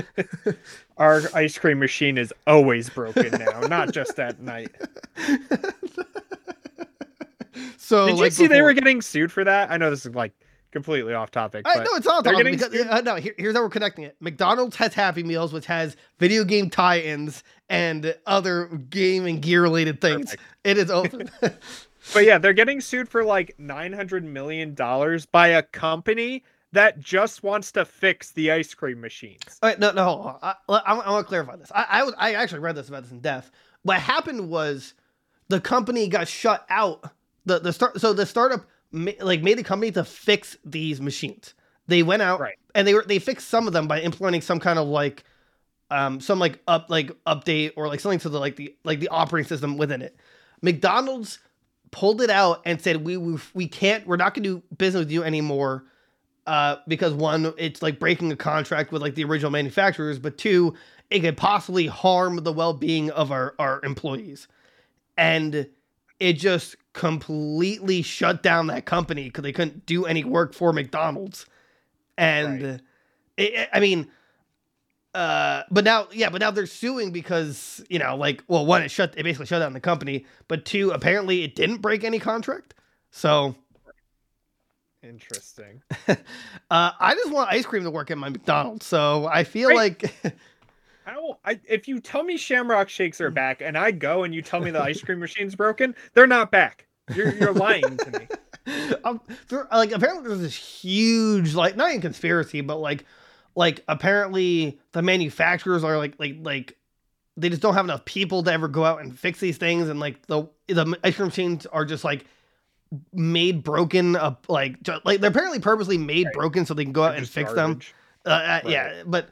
Our 0.97 1.21
ice 1.33 1.57
cream 1.57 1.79
machine 1.79 2.17
is 2.17 2.33
always 2.45 2.89
broken 2.89 3.31
now, 3.31 3.61
not 3.61 3.91
just 3.91 4.19
at 4.19 4.39
night. 4.41 4.69
so 7.77 8.07
Did 8.07 8.17
you 8.17 8.21
like 8.23 8.31
see 8.33 8.47
they 8.47 8.61
were 8.61 8.73
getting 8.73 9.01
sued 9.01 9.31
for 9.31 9.43
that? 9.43 9.71
I 9.71 9.77
know 9.77 9.89
this 9.89 10.05
is 10.05 10.13
like 10.13 10.33
completely 10.73 11.13
off 11.13 11.31
topic, 11.31 11.65
I 11.65 11.77
know 11.77 11.91
it's 11.95 12.07
all 12.07 12.21
they're 12.21 12.35
getting 12.35 12.57
because 12.57 12.73
uh, 12.73 13.01
no. 13.01 13.15
Here, 13.15 13.33
here's 13.37 13.55
how 13.55 13.61
we're 13.61 13.69
connecting 13.69 14.03
it. 14.03 14.17
McDonald's 14.19 14.75
has 14.75 14.93
Happy 14.93 15.23
Meals, 15.23 15.53
which 15.53 15.65
has 15.67 15.95
video 16.19 16.43
game 16.43 16.69
tie-ins 16.69 17.43
and 17.69 18.13
other 18.25 18.65
game 18.89 19.25
and 19.25 19.41
gear 19.41 19.61
related 19.61 20.01
things. 20.01 20.31
Perfect. 20.31 20.43
It 20.65 20.77
is 20.77 20.91
open. 20.91 21.31
But 22.13 22.25
yeah, 22.25 22.37
they're 22.37 22.53
getting 22.53 22.81
sued 22.81 23.07
for 23.07 23.23
like 23.23 23.55
nine 23.57 23.93
hundred 23.93 24.25
million 24.25 24.73
dollars 24.73 25.25
by 25.25 25.47
a 25.47 25.63
company 25.63 26.43
that 26.73 26.99
just 26.99 27.43
wants 27.43 27.71
to 27.73 27.85
fix 27.85 28.31
the 28.31 28.51
ice 28.51 28.73
cream 28.73 28.99
machines. 28.99 29.59
All 29.61 29.69
right, 29.69 29.79
no, 29.79 29.91
no, 29.91 30.03
hold 30.03 30.25
on. 30.25 30.39
I, 30.41 30.55
I, 30.67 30.77
I 30.79 31.11
want 31.11 31.25
to 31.25 31.29
clarify 31.29 31.55
this. 31.55 31.71
I, 31.73 31.85
I 31.87 32.03
was, 32.03 32.13
I 32.17 32.33
actually 32.33 32.59
read 32.59 32.75
this 32.75 32.89
about 32.89 33.03
this 33.03 33.11
in 33.11 33.19
depth. 33.19 33.51
What 33.83 33.99
happened 33.99 34.49
was 34.49 34.95
the 35.49 35.61
company 35.61 36.07
got 36.07 36.27
shut 36.27 36.65
out. 36.69 37.11
The 37.45 37.59
the 37.59 37.71
start, 37.71 38.01
so 38.01 38.11
the 38.13 38.25
startup 38.25 38.65
ma- 38.93 39.11
like 39.21 39.41
made 39.41 39.57
the 39.57 39.63
company 39.63 39.91
to 39.91 40.05
fix 40.05 40.55
these 40.63 41.01
machines. 41.01 41.53
They 41.87 42.01
went 42.03 42.21
out 42.21 42.39
Right. 42.39 42.55
and 42.73 42.87
they 42.87 42.93
were 42.93 43.03
they 43.05 43.19
fixed 43.19 43.49
some 43.49 43.67
of 43.67 43.73
them 43.73 43.87
by 43.87 43.99
implementing 43.99 44.39
some 44.41 44.59
kind 44.61 44.79
of 44.79 44.87
like, 44.87 45.25
um, 45.91 46.21
some 46.21 46.39
like 46.39 46.59
up 46.67 46.85
like 46.89 47.11
update 47.27 47.73
or 47.75 47.87
like 47.89 47.99
something 47.99 48.19
to 48.19 48.29
the 48.29 48.39
like 48.39 48.55
the 48.55 48.73
like 48.85 49.01
the 49.01 49.09
operating 49.09 49.49
system 49.49 49.75
within 49.77 50.01
it. 50.01 50.15
McDonald's 50.61 51.39
pulled 51.91 52.21
it 52.21 52.29
out 52.29 52.61
and 52.65 52.81
said 52.81 53.03
we 53.05 53.17
we, 53.17 53.37
we 53.53 53.67
can't 53.67 54.07
we're 54.07 54.15
not 54.15 54.33
going 54.33 54.43
to 54.43 54.49
do 54.61 54.63
business 54.77 55.01
with 55.01 55.11
you 55.11 55.23
anymore 55.23 55.83
uh, 56.47 56.77
because 56.87 57.13
one, 57.13 57.53
it's 57.57 57.81
like 57.81 57.99
breaking 57.99 58.31
a 58.31 58.35
contract 58.35 58.91
with 58.91 59.01
like 59.01 59.15
the 59.15 59.23
original 59.23 59.49
manufacturers, 59.51 60.19
but 60.19 60.37
two, 60.37 60.73
it 61.09 61.19
could 61.21 61.37
possibly 61.37 61.87
harm 61.87 62.37
the 62.43 62.51
well-being 62.51 63.09
of 63.11 63.31
our 63.31 63.55
our 63.59 63.79
employees, 63.83 64.47
and 65.17 65.67
it 66.19 66.33
just 66.33 66.75
completely 66.93 68.01
shut 68.01 68.43
down 68.43 68.67
that 68.67 68.85
company 68.85 69.25
because 69.25 69.43
they 69.43 69.51
couldn't 69.51 69.85
do 69.85 70.05
any 70.05 70.23
work 70.23 70.53
for 70.53 70.73
McDonald's, 70.73 71.45
and 72.17 72.63
Right. 72.63 72.81
it, 73.37 73.69
I 73.73 73.79
mean. 73.79 74.09
Uh, 75.15 75.61
but 75.69 75.83
now, 75.83 76.07
yeah, 76.11 76.27
but 76.31 76.41
now 76.41 76.49
they're 76.49 76.65
suing 76.65 77.11
because 77.11 77.83
you 77.87 77.99
know, 77.99 78.15
like, 78.15 78.43
well, 78.47 78.65
one, 78.65 78.81
it 78.81 78.89
shut, 78.89 79.13
it 79.15 79.21
basically 79.23 79.45
shut 79.45 79.61
down 79.61 79.73
the 79.73 79.79
company, 79.79 80.25
but 80.47 80.65
two, 80.65 80.89
apparently, 80.89 81.43
it 81.43 81.53
didn't 81.55 81.77
break 81.83 82.03
any 82.03 82.17
contract. 82.17 82.73
So, 83.11 83.55
Interesting. 85.03 85.81
uh, 86.07 86.15
I 86.69 87.13
just 87.15 87.31
want 87.31 87.49
ice 87.49 87.65
cream 87.65 87.83
to 87.83 87.91
work 87.91 88.09
at 88.09 88.17
my 88.17 88.29
McDonald's, 88.29 88.85
so 88.85 89.27
I 89.27 89.43
feel 89.43 89.69
Right. 89.69 89.75
like 89.75 90.13
How 91.05 91.39
I 91.45 91.59
if 91.67 91.87
you 91.87 91.99
tell 91.99 92.23
me 92.23 92.37
Shamrock 92.37 92.89
Shakes 92.89 93.19
are 93.21 93.31
back 93.31 93.61
and 93.61 93.77
I 93.77 93.91
go 93.91 94.23
and 94.23 94.33
you 94.33 94.41
tell 94.41 94.59
me 94.61 94.71
the 94.71 94.81
ice 94.81 95.01
cream 95.05 95.19
machine's 95.19 95.55
broken, 95.55 95.95
they're 96.13 96.27
not 96.27 96.51
back. 96.51 96.85
You're 97.13 97.33
you're 97.33 97.53
lying 97.53 97.97
to 97.97 98.11
me. 98.11 98.27
um, 99.03 99.19
there, 99.49 99.67
like 99.71 99.91
apparently 99.91 100.29
there's 100.29 100.39
this 100.41 100.55
huge 100.55 101.53
like 101.55 101.75
not 101.75 101.91
in 101.91 102.01
conspiracy, 102.01 102.61
but 102.61 102.77
like 102.77 103.05
like 103.55 103.83
apparently 103.87 104.79
the 104.93 105.01
manufacturers 105.01 105.83
are 105.83 105.97
like 105.97 106.15
like 106.19 106.37
like 106.41 106.77
they 107.35 107.49
just 107.49 107.61
don't 107.61 107.73
have 107.73 107.85
enough 107.85 108.05
people 108.05 108.43
to 108.43 108.51
ever 108.53 108.67
go 108.67 108.85
out 108.85 109.01
and 109.01 109.17
fix 109.17 109.39
these 109.39 109.57
things, 109.57 109.89
and 109.89 109.99
like 109.99 110.25
the 110.27 110.47
the 110.67 110.97
ice 111.03 111.15
cream 111.15 111.27
machines 111.27 111.65
are 111.65 111.83
just 111.83 112.03
like 112.03 112.25
made 113.11 113.63
broken 113.63 114.15
up 114.15 114.45
like 114.49 114.77
like 115.03 115.19
they're 115.19 115.31
apparently 115.31 115.59
purposely 115.59 115.97
made 115.97 116.27
Right. 116.27 116.33
broken 116.35 116.65
so 116.65 116.73
they 116.73 116.83
can 116.83 116.93
go 116.93 117.03
out 117.03 117.15
and 117.17 117.27
fix 117.27 117.51
them. 117.53 117.71
garbage. 117.71 117.93
Uh, 118.25 118.29
uh, 118.29 118.61
Yeah, 118.65 119.03
but 119.05 119.29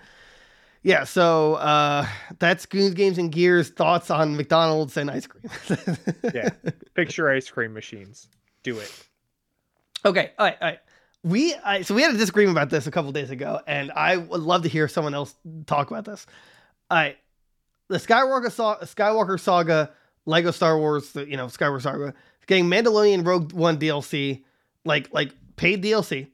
yeah, 0.83 1.03
so 1.03 1.55
uh, 1.55 2.07
that's 2.39 2.65
Goons 2.65 2.93
Games 2.95 3.17
and 3.17 3.31
Gears 3.31 3.69
thoughts 3.69 4.09
on 4.09 4.35
McDonald's 4.35 4.97
and 4.97 5.11
ice 5.11 5.27
cream. 5.27 5.43
Yeah. 6.33 6.49
Your 7.17 7.31
ice 7.31 7.49
cream 7.49 7.73
machines. 7.73 8.27
Do 8.63 8.77
it. 8.79 9.07
Okay, 10.05 10.31
all 10.37 10.45
right, 10.45 10.57
all 10.61 10.67
right. 10.69 10.79
We 11.23 11.53
I, 11.63 11.81
so 11.83 11.93
we 11.93 12.01
had 12.01 12.13
a 12.13 12.17
disagreement 12.17 12.57
about 12.57 12.69
this 12.69 12.87
a 12.87 12.91
couple 12.91 13.11
days 13.11 13.29
ago, 13.29 13.59
and 13.67 13.91
I 13.91 14.17
would 14.17 14.41
love 14.41 14.63
to 14.63 14.69
hear 14.69 14.87
someone 14.87 15.13
else 15.13 15.35
talk 15.67 15.91
about 15.91 16.05
this. 16.05 16.25
All 16.89 16.97
right, 16.97 17.17
the 17.87 17.97
Skywalker 17.97 18.51
Sa- 18.51 18.79
Skywalker 18.79 19.39
Saga, 19.39 19.91
Lego 20.25 20.49
Star 20.51 20.77
Wars, 20.79 21.11
the, 21.11 21.29
you 21.29 21.37
know 21.37 21.45
Skywalker 21.45 21.81
Saga, 21.81 22.13
getting 22.47 22.65
Mandalorian 22.65 23.25
Rogue 23.25 23.53
One 23.53 23.77
DLC, 23.77 24.43
like 24.83 25.13
like 25.13 25.31
paid 25.57 25.83
DLC, 25.83 26.27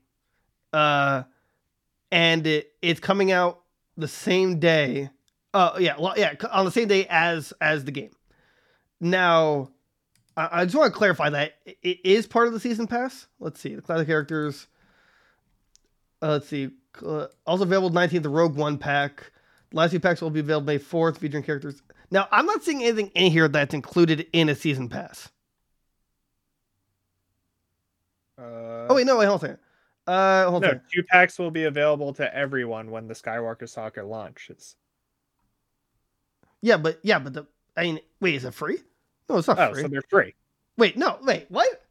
uh, 0.72 1.24
and 2.12 2.48
it, 2.48 2.72
it's 2.82 3.02
coming 3.02 3.32
out 3.34 3.62
the 3.98 4.08
same 4.08 4.60
day. 4.60 5.10
Oh 5.54 5.78
yeah, 5.80 5.96
well, 6.00 6.14
yeah, 6.18 6.34
on 6.52 6.66
the 6.66 6.72
same 6.72 6.88
day 6.88 7.06
as 7.10 7.52
as 7.60 7.84
the 7.86 7.92
game. 7.92 8.12
Now, 9.00 9.70
I, 10.36 10.50
I 10.62 10.66
just 10.66 10.76
want 10.76 10.94
to 10.94 10.98
clarify 10.98 11.30
that 11.32 11.54
it- 11.66 11.78
it 11.84 12.00
is 12.04 12.28
part 12.28 12.48
of 12.48 12.54
the 12.54 12.60
season 12.60 12.88
pass. 12.88 13.28
Let's 13.40 13.60
see 13.60 13.76
the 13.76 13.82
classic 13.82 14.08
characters. 14.08 14.68
Uh, 16.22 16.30
let's 16.34 16.48
see. 16.48 16.70
Uh, 17.06 17.28
also 17.46 17.64
available 17.64 17.92
19th, 17.92 18.24
the 18.24 18.30
Rogue 18.30 18.56
One 18.56 18.78
pack. 18.78 19.32
The 19.70 19.78
last 19.78 19.92
few 19.92 20.00
packs 20.00 20.22
will 20.22 20.30
be 20.32 20.40
available 20.40 20.66
May 20.66 20.80
4th, 20.80 21.18
featuring 21.18 21.44
characters. 21.44 21.82
Now, 22.10 22.28
I'm 22.32 22.46
not 22.46 22.64
seeing 22.64 22.82
anything 22.84 23.12
in 23.14 23.32
here 23.32 23.48
that's 23.48 23.74
included 23.74 24.26
in 24.34 24.50
a 24.50 24.56
season 24.56 24.90
pass. 24.90 25.30
Uh, 28.38 28.88
Oh 28.90 28.96
wait, 28.96 29.06
no, 29.06 29.18
wait, 29.18 29.26
hold 29.26 29.44
on. 29.44 29.58
Uh, 30.08 30.50
hold 30.50 30.56
on. 30.56 30.62
no, 30.62 30.68
second. 30.70 30.82
two 30.94 31.04
packs 31.04 31.38
will 31.38 31.52
be 31.52 31.66
available 31.66 32.14
to 32.14 32.34
everyone 32.36 32.90
when 32.92 33.08
the 33.08 33.14
Skywalker 33.14 33.68
Saga 33.68 34.04
launches. 34.06 34.76
Yeah, 36.62 36.78
but 36.78 37.00
yeah, 37.04 37.20
but 37.20 37.34
the 37.34 37.46
I 37.76 37.84
mean, 37.84 38.00
wait, 38.20 38.36
is 38.36 38.46
it 38.46 38.54
free? 38.54 38.80
No, 39.30 39.38
it's 39.38 39.48
not 39.48 39.60
Oh, 39.60 39.74
free. 39.74 39.82
so 39.84 39.88
they're 39.90 40.02
free. 40.10 40.34
Wait, 40.78 40.98
no, 40.98 41.20
wait, 41.24 41.46
what? 41.50 41.84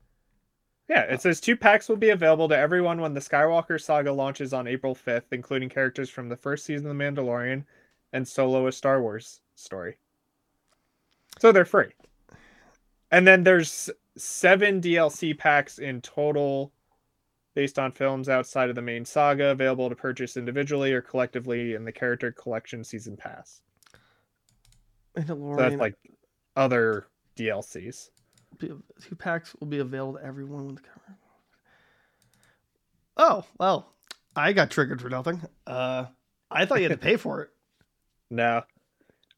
Yeah, 0.89 1.03
it 1.03 1.21
says 1.21 1.41
two 1.41 1.57
packs 1.57 1.89
will 1.89 1.97
be 1.97 2.11
available 2.11 2.49
to 2.49 2.57
everyone 2.57 3.01
when 3.01 3.13
the 3.13 3.21
Skywalker 3.21 3.81
Saga 3.81 4.13
launches 4.13 4.53
on 4.53 4.67
April 4.69 4.95
5th, 4.95 5.33
including 5.33 5.69
characters 5.69 6.09
from 6.09 6.29
the 6.29 6.37
first 6.37 6.65
season 6.65 6.87
of 6.89 6.97
The 6.97 7.03
Mandalorian 7.05 7.65
and 8.13 8.27
Solo 8.27 8.67
a 8.69 8.73
Star 8.73 9.03
Wars 9.03 9.41
story. 9.57 9.97
So 11.41 11.51
they're 11.53 11.65
free. 11.65 11.89
And 13.11 13.27
then 13.27 13.43
there's 13.43 13.91
seven 14.17 14.81
DLC 14.81 15.37
packs 15.37 15.79
in 15.81 16.01
total 16.01 16.73
based 17.57 17.79
on 17.79 17.91
films 17.91 18.29
outside 18.29 18.69
of 18.69 18.77
the 18.77 18.83
main 18.83 19.03
saga 19.03 19.47
available 19.47 19.89
to 19.89 19.97
purchase 19.97 20.37
individually 20.37 20.93
or 20.93 21.01
collectively 21.01 21.75
in 21.75 21.85
the 21.85 21.91
character 21.91 22.31
collection 22.31 22.85
season 22.85 23.17
pass. 23.17 23.63
So 25.27 25.55
that's 25.57 25.77
like 25.77 25.95
other 26.55 27.07
DLCs. 27.35 28.11
two 28.61 28.83
packs 29.19 29.57
will 29.59 29.69
be 29.69 29.79
available 29.79 30.19
to 30.19 30.25
everyone 30.25 30.67
with 30.67 30.77
the 30.77 30.83
cover. 30.83 31.19
Oh 33.17 33.45
well, 33.59 33.91
I 34.37 34.53
got 34.53 34.71
triggered 34.71 35.01
for 35.01 35.09
nothing. 35.09 35.41
Uh, 35.67 36.05
I 36.51 36.67
thought 36.67 36.83
you 36.83 36.89
had 36.91 36.93
to 36.93 36.99
pay 36.99 37.17
for 37.17 37.43
it. 37.43 37.51
No. 38.29 38.65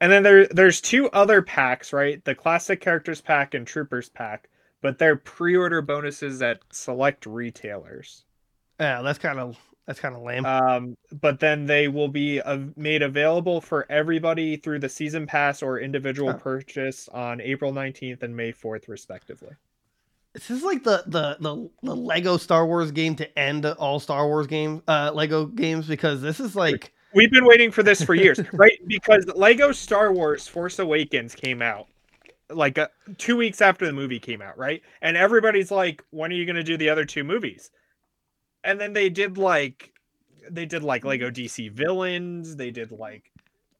And 0.00 0.10
then 0.10 0.22
there 0.22 0.46
there's 0.46 0.80
two 0.80 1.10
other 1.10 1.42
packs, 1.42 1.92
right? 1.92 2.24
The 2.24 2.34
classic 2.34 2.80
characters 2.80 3.20
pack 3.20 3.52
and 3.52 3.66
troopers 3.66 4.08
pack, 4.08 4.48
but 4.80 4.98
they're 4.98 5.16
pre-order 5.16 5.82
bonuses 5.82 6.40
at 6.42 6.60
select 6.70 7.26
retailers. 7.26 8.24
Yeah, 8.80 9.02
that's 9.02 9.18
kind 9.18 9.38
of 9.38 9.58
that's 9.86 10.00
kind 10.00 10.14
of 10.14 10.22
lame. 10.22 10.44
Um, 10.44 10.96
but 11.20 11.40
then 11.40 11.64
they 11.66 11.88
will 11.88 12.08
be 12.08 12.40
made 12.76 13.02
available 13.02 13.60
for 13.60 13.86
everybody 13.90 14.56
through 14.56 14.80
the 14.80 14.88
season 14.88 15.26
pass 15.26 15.62
or 15.62 15.80
individual 15.80 16.30
Oh. 16.30 16.34
purchase 16.34 17.08
on 17.08 17.40
April 17.40 17.72
19th 17.72 18.22
and 18.22 18.36
May 18.36 18.52
4th 18.52 18.86
respectively. 18.88 19.52
this 20.34 20.50
is 20.50 20.62
like 20.62 20.84
the, 20.84 21.02
the 21.06 21.36
the 21.40 21.70
the 21.82 21.96
Lego 21.96 22.36
Star 22.36 22.66
Wars 22.66 22.92
game 22.92 23.16
to 23.16 23.38
end 23.38 23.64
all 23.66 23.98
Star 23.98 24.26
Wars 24.26 24.46
games, 24.46 24.82
uh 24.86 25.10
Lego 25.14 25.46
games 25.46 25.86
because 25.86 26.20
this 26.20 26.38
is 26.38 26.54
like 26.54 26.92
We've 27.14 27.30
been 27.32 27.46
waiting 27.46 27.70
for 27.70 27.82
this 27.82 28.02
for 28.04 28.14
years, 28.14 28.38
right? 28.52 28.78
Because 28.86 29.24
Lego 29.34 29.72
Star 29.72 30.12
Wars 30.12 30.46
Force 30.46 30.78
Awakens 30.78 31.34
came 31.34 31.62
out 31.62 31.86
like 32.50 32.78
uh, 32.78 32.88
2 33.18 33.36
weeks 33.36 33.60
after 33.60 33.86
the 33.86 33.92
movie 33.92 34.18
came 34.18 34.42
out, 34.42 34.58
right? 34.58 34.82
And 35.02 35.16
everybody's 35.16 35.70
like, 35.70 36.04
"When 36.10 36.30
are 36.32 36.34
you 36.34 36.46
going 36.46 36.56
to 36.56 36.62
do 36.62 36.76
the 36.76 36.90
other 36.90 37.04
two 37.04 37.24
movies?" 37.24 37.70
And 38.64 38.80
then 38.80 38.92
they 38.92 39.08
did 39.08 39.38
like 39.38 39.92
they 40.50 40.66
did 40.66 40.82
like 40.82 41.04
Lego 41.04 41.30
DC 41.30 41.70
Villains, 41.72 42.56
they 42.56 42.70
did 42.70 42.92
like 42.92 43.30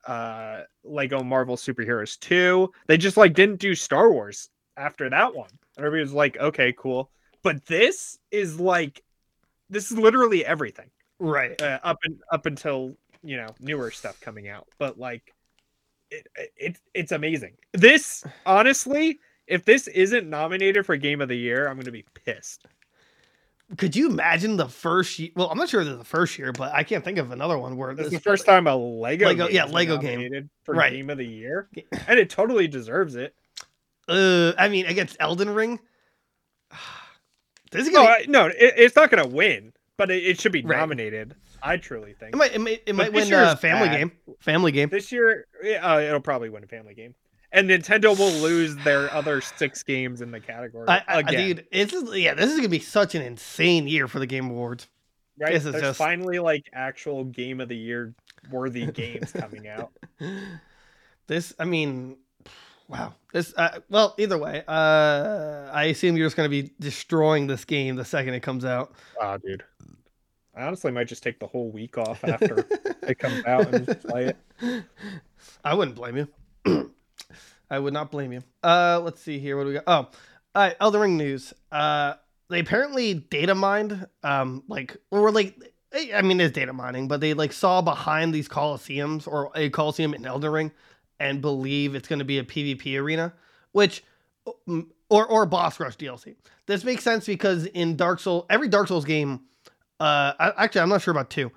uh 0.06 0.62
Lego 0.84 1.22
Marvel 1.22 1.56
Superheroes 1.56 2.18
2. 2.20 2.70
They 2.86 2.96
just 2.96 3.16
like 3.16 3.34
didn't 3.34 3.60
do 3.60 3.74
Star 3.74 4.12
Wars 4.12 4.50
after 4.76 5.10
that 5.10 5.34
one. 5.34 5.50
And 5.76 5.86
everybody 5.86 6.02
was 6.02 6.12
like, 6.12 6.38
okay, 6.38 6.74
cool. 6.76 7.10
But 7.42 7.66
this 7.66 8.18
is 8.30 8.58
like 8.60 9.02
this 9.70 9.90
is 9.90 9.98
literally 9.98 10.44
everything. 10.44 10.90
Right. 11.18 11.60
Uh, 11.60 11.80
up 11.82 11.98
and 12.04 12.20
up 12.32 12.46
until, 12.46 12.94
you 13.22 13.36
know, 13.36 13.48
newer 13.60 13.90
stuff 13.90 14.20
coming 14.20 14.48
out. 14.48 14.68
But 14.78 14.98
like 14.98 15.34
it, 16.10 16.26
it 16.56 16.76
it's 16.94 17.12
amazing. 17.12 17.54
This 17.72 18.24
honestly, 18.46 19.18
if 19.46 19.64
this 19.64 19.86
isn't 19.88 20.28
nominated 20.28 20.84
for 20.86 20.96
game 20.96 21.20
of 21.20 21.28
the 21.28 21.36
year, 21.36 21.68
I'm 21.68 21.78
gonna 21.78 21.90
be 21.92 22.04
pissed. 22.24 22.64
Could 23.76 23.94
you 23.94 24.08
imagine 24.08 24.56
the 24.56 24.68
first 24.68 25.18
year? 25.18 25.30
Well, 25.36 25.50
I'm 25.50 25.58
not 25.58 25.68
sure 25.68 25.82
is 25.82 25.88
the 25.88 26.02
first 26.02 26.38
year, 26.38 26.52
but 26.52 26.72
I 26.72 26.82
can't 26.82 27.04
think 27.04 27.18
of 27.18 27.30
another 27.32 27.58
one 27.58 27.76
where 27.76 27.94
This 27.94 28.06
is 28.06 28.12
the 28.14 28.20
first 28.20 28.46
time 28.46 28.66
a 28.66 28.74
Lego, 28.74 29.26
Lego- 29.26 29.46
game 29.48 29.54
yeah, 29.54 29.64
Lego 29.66 29.98
game. 29.98 30.48
for 30.64 30.74
Right. 30.74 30.90
game 30.92 31.10
of 31.10 31.18
the 31.18 31.26
year, 31.26 31.68
and 32.06 32.18
it 32.18 32.30
totally 32.30 32.66
deserves 32.66 33.14
it. 33.14 33.34
Uh, 34.08 34.52
I 34.56 34.68
mean, 34.70 34.86
against 34.86 35.16
Elden 35.20 35.50
Ring. 35.50 35.78
This 37.70 37.86
is 37.86 37.92
No, 37.92 38.04
gonna. 38.04 38.08
I, 38.08 38.24
no, 38.26 38.46
it, 38.46 38.56
it's 38.78 38.96
not 38.96 39.10
gonna 39.10 39.26
win, 39.26 39.74
but 39.98 40.10
it, 40.10 40.24
it 40.24 40.40
should 40.40 40.52
be 40.52 40.62
Right. 40.62 40.78
nominated. 40.78 41.34
I 41.62 41.76
truly 41.76 42.14
think 42.14 42.34
it 42.34 42.36
might. 42.38 42.54
It 42.54 42.60
might, 42.60 42.82
it 42.86 42.94
might 42.94 43.12
this 43.12 43.30
win 43.30 43.40
is 43.40 43.48
uh, 43.48 43.56
Family 43.56 43.88
bad. 43.88 43.98
Game. 43.98 44.12
Family 44.40 44.72
Game. 44.72 44.88
this 44.88 45.10
year 45.12 45.46
uh, 45.82 46.00
it'll 46.02 46.20
probably 46.20 46.48
win 46.50 46.62
a 46.64 46.66
family 46.66 46.94
game, 46.94 47.14
and 47.52 47.68
Nintendo 47.68 48.18
will 48.18 48.30
lose 48.42 48.76
their 48.76 49.12
other 49.12 49.40
six 49.40 49.82
games 49.82 50.20
in 50.20 50.30
the 50.30 50.40
category 50.40 50.86
I, 50.88 51.02
I, 51.08 51.18
again. 51.20 51.46
dude, 51.56 51.66
this 51.72 51.92
is 51.92 52.16
yeah. 52.16 52.34
This 52.34 52.50
is 52.50 52.56
gonna 52.56 52.68
be 52.68 52.78
such 52.78 53.14
an 53.14 53.22
insane 53.22 53.86
year 53.88 54.06
for 54.08 54.18
the 54.18 54.26
Game 54.26 54.50
Awards. 54.50 54.86
right? 55.40 55.52
this 55.52 55.64
is 55.64 55.72
There's 55.72 55.82
just- 55.82 55.98
finally 55.98 56.38
like 56.38 56.64
actual 56.72 57.24
game 57.24 57.60
of 57.60 57.68
the 57.68 57.76
year 57.76 58.14
worthy 58.50 58.86
games 58.86 59.32
coming 59.32 59.68
out. 59.68 59.92
This, 61.26 61.52
I 61.58 61.66
mean, 61.66 62.16
wow. 62.88 63.12
This, 63.34 63.52
uh, 63.58 63.80
well, 63.90 64.14
either 64.16 64.38
way, 64.38 64.62
uh, 64.66 65.68
I 65.70 65.84
assume 65.90 66.16
you're 66.16 66.26
just 66.26 66.36
gonna 66.36 66.48
be 66.48 66.72
destroying 66.80 67.46
this 67.46 67.66
game 67.66 67.96
the 67.96 68.04
second 68.06 68.32
it 68.32 68.40
comes 68.40 68.64
out. 68.64 68.94
Oh, 69.20 69.36
dude. 69.36 69.62
I 70.58 70.66
honestly 70.66 70.90
might 70.90 71.06
just 71.06 71.22
take 71.22 71.38
the 71.38 71.46
whole 71.46 71.70
week 71.70 71.96
off 71.96 72.24
after 72.24 72.66
it 73.02 73.18
comes 73.18 73.44
out 73.44 73.72
and 73.72 73.86
play 74.00 74.32
it. 74.60 74.84
I 75.64 75.74
wouldn't 75.74 75.96
blame 75.96 76.16
you. 76.16 76.90
I 77.70 77.78
would 77.78 77.92
not 77.92 78.10
blame 78.10 78.32
you. 78.32 78.42
Uh, 78.62 79.00
let's 79.02 79.22
see 79.22 79.38
here. 79.38 79.56
What 79.56 79.64
do 79.64 79.68
we 79.68 79.74
got? 79.74 79.84
Oh, 79.86 79.92
all 79.94 80.10
right. 80.54 80.76
Elden 80.80 81.00
Ring 81.00 81.16
news. 81.16 81.54
Uh, 81.70 82.14
they 82.50 82.60
apparently 82.60 83.14
data 83.14 83.54
mined, 83.54 84.06
um, 84.24 84.64
like, 84.68 84.96
or 85.10 85.30
like, 85.30 85.54
I 86.12 86.22
mean, 86.22 86.40
it's 86.40 86.52
data 86.52 86.72
mining, 86.72 87.06
but 87.06 87.20
they 87.20 87.34
like 87.34 87.52
saw 87.52 87.80
behind 87.80 88.34
these 88.34 88.48
coliseums 88.48 89.28
or 89.28 89.52
a 89.54 89.70
coliseum 89.70 90.12
in 90.12 90.26
Elden 90.26 90.50
Ring, 90.50 90.72
and 91.20 91.40
believe 91.40 91.94
it's 91.94 92.08
going 92.08 92.18
to 92.18 92.24
be 92.24 92.38
a 92.38 92.44
PvP 92.44 93.00
arena, 93.00 93.32
which, 93.72 94.02
or 95.08 95.26
or 95.26 95.46
boss 95.46 95.78
rush 95.78 95.96
DLC. 95.96 96.36
This 96.66 96.84
makes 96.84 97.04
sense 97.04 97.26
because 97.26 97.66
in 97.66 97.96
Dark 97.96 98.20
Souls, 98.20 98.44
every 98.50 98.68
Dark 98.68 98.88
Souls 98.88 99.04
game, 99.04 99.40
uh, 100.00 100.32
I, 100.38 100.52
actually, 100.64 100.82
I'm 100.82 100.88
not 100.88 101.02
sure 101.02 101.12
about 101.12 101.30
two 101.30 101.50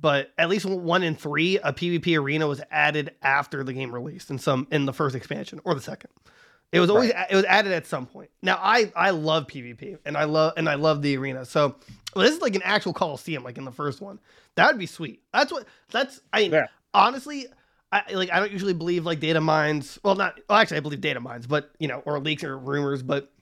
but 0.00 0.32
at 0.38 0.48
least 0.48 0.64
one 0.64 1.02
in 1.02 1.14
three, 1.14 1.58
a 1.58 1.72
PvP 1.72 2.18
arena 2.18 2.46
was 2.46 2.60
added 2.70 3.14
after 3.22 3.64
the 3.64 3.72
game 3.72 3.92
released 3.92 4.30
in 4.30 4.38
some 4.38 4.66
in 4.70 4.84
the 4.86 4.92
first 4.92 5.16
expansion 5.16 5.60
or 5.64 5.74
the 5.74 5.80
second. 5.80 6.10
It 6.70 6.80
was 6.80 6.90
always 6.90 7.10
it 7.30 7.34
was 7.34 7.46
added 7.46 7.72
at 7.72 7.86
some 7.86 8.06
point. 8.06 8.30
Now 8.42 8.58
I 8.60 8.92
I 8.94 9.10
love 9.10 9.46
PvP 9.46 9.98
and 10.04 10.16
I 10.16 10.24
love 10.24 10.52
and 10.56 10.68
I 10.68 10.74
love 10.74 11.02
the 11.02 11.16
arena. 11.16 11.44
So 11.44 11.76
well, 12.14 12.24
this 12.24 12.34
is 12.34 12.42
like 12.42 12.54
an 12.54 12.62
actual 12.62 12.92
Coliseum, 12.92 13.42
like 13.42 13.58
in 13.58 13.64
the 13.64 13.72
first 13.72 14.00
one. 14.00 14.18
That 14.54 14.66
would 14.68 14.78
be 14.78 14.86
sweet. 14.86 15.22
That's 15.32 15.50
what 15.50 15.66
that's 15.90 16.20
I 16.32 16.40
mean, 16.42 16.52
Yeah. 16.52 16.66
honestly. 16.94 17.46
I 17.90 18.02
like 18.12 18.30
I 18.30 18.38
don't 18.38 18.52
usually 18.52 18.74
believe 18.74 19.06
like 19.06 19.18
data 19.18 19.40
mines. 19.40 19.98
Well, 20.04 20.14
not 20.14 20.38
well, 20.46 20.58
actually 20.58 20.76
I 20.76 20.80
believe 20.80 21.00
data 21.00 21.20
mines, 21.20 21.46
but 21.46 21.70
you 21.78 21.88
know, 21.88 22.02
or 22.04 22.20
leaks 22.20 22.44
or 22.44 22.58
rumors. 22.58 23.02
But 23.02 23.32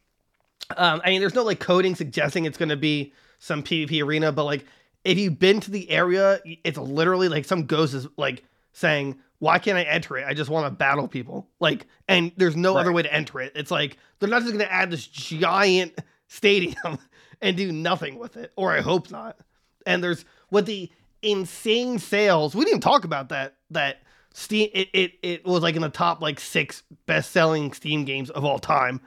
um, 0.77 1.01
I 1.05 1.11
mean, 1.11 1.21
there's 1.21 1.35
no 1.35 1.43
like 1.43 1.61
coding 1.61 1.95
suggesting 1.95 2.45
it's 2.45 2.59
going 2.59 2.71
to 2.71 2.77
be 2.77 3.13
some 3.39 3.63
PvP 3.63 4.03
arena. 4.03 4.33
But 4.33 4.45
like, 4.45 4.65
if 5.05 5.19
you've 5.19 5.39
been 5.39 5.61
to 5.61 5.71
the 5.71 5.89
area, 5.91 6.41
it's 6.65 6.79
literally 6.79 7.29
like 7.29 7.45
some 7.45 7.67
ghost 7.67 7.95
is 7.95 8.09
like 8.17 8.45
saying, 8.73 9.19
"Why 9.39 9.59
can't 9.59 9.79
I 9.79 9.83
enter 9.83 10.17
it? 10.17 10.27
I 10.27 10.35
just 10.35 10.51
want 10.51 10.67
to 10.67 10.71
battle 10.71 11.09
people." 11.09 11.49
Like, 11.61 11.87
and 12.09 12.33
there's 12.37 12.57
no 12.57 12.77
other 12.77 12.93
way 12.93 13.03
to 13.03 13.13
enter 13.13 13.41
it. 13.41 13.53
It's 13.55 13.71
like 13.71 13.99
they're 14.19 14.29
not 14.29 14.43
just 14.43 14.53
going 14.53 14.65
to 14.65 14.73
add 14.73 14.91
this 14.91 15.07
giant 15.07 15.99
stadium 16.29 16.99
and 17.41 17.57
do 17.57 17.71
nothing 17.71 18.19
with 18.19 18.37
it, 18.37 18.53
or 18.57 18.73
I 18.73 18.81
hope 18.81 19.11
not. 19.11 19.39
And 19.87 20.03
there's 20.03 20.25
with 20.51 20.67
the 20.67 20.91
insane 21.23 21.99
sales. 21.99 22.55
We 22.55 22.63
didn't 22.63 22.71
even 22.71 22.81
talk 22.81 23.05
about 23.05 23.29
that. 23.29 23.55
That 23.71 23.99
Steam 24.33 24.69
it, 24.75 24.89
it 24.93 25.13
it 25.23 25.45
was 25.47 25.63
like 25.63 25.77
in 25.77 25.83
the 25.83 25.89
top 25.89 26.21
like 26.21 26.39
six 26.41 26.83
best 27.07 27.31
selling 27.31 27.73
Steam 27.73 28.05
games 28.05 28.29
of 28.31 28.45
all 28.45 28.59
time. 28.59 29.01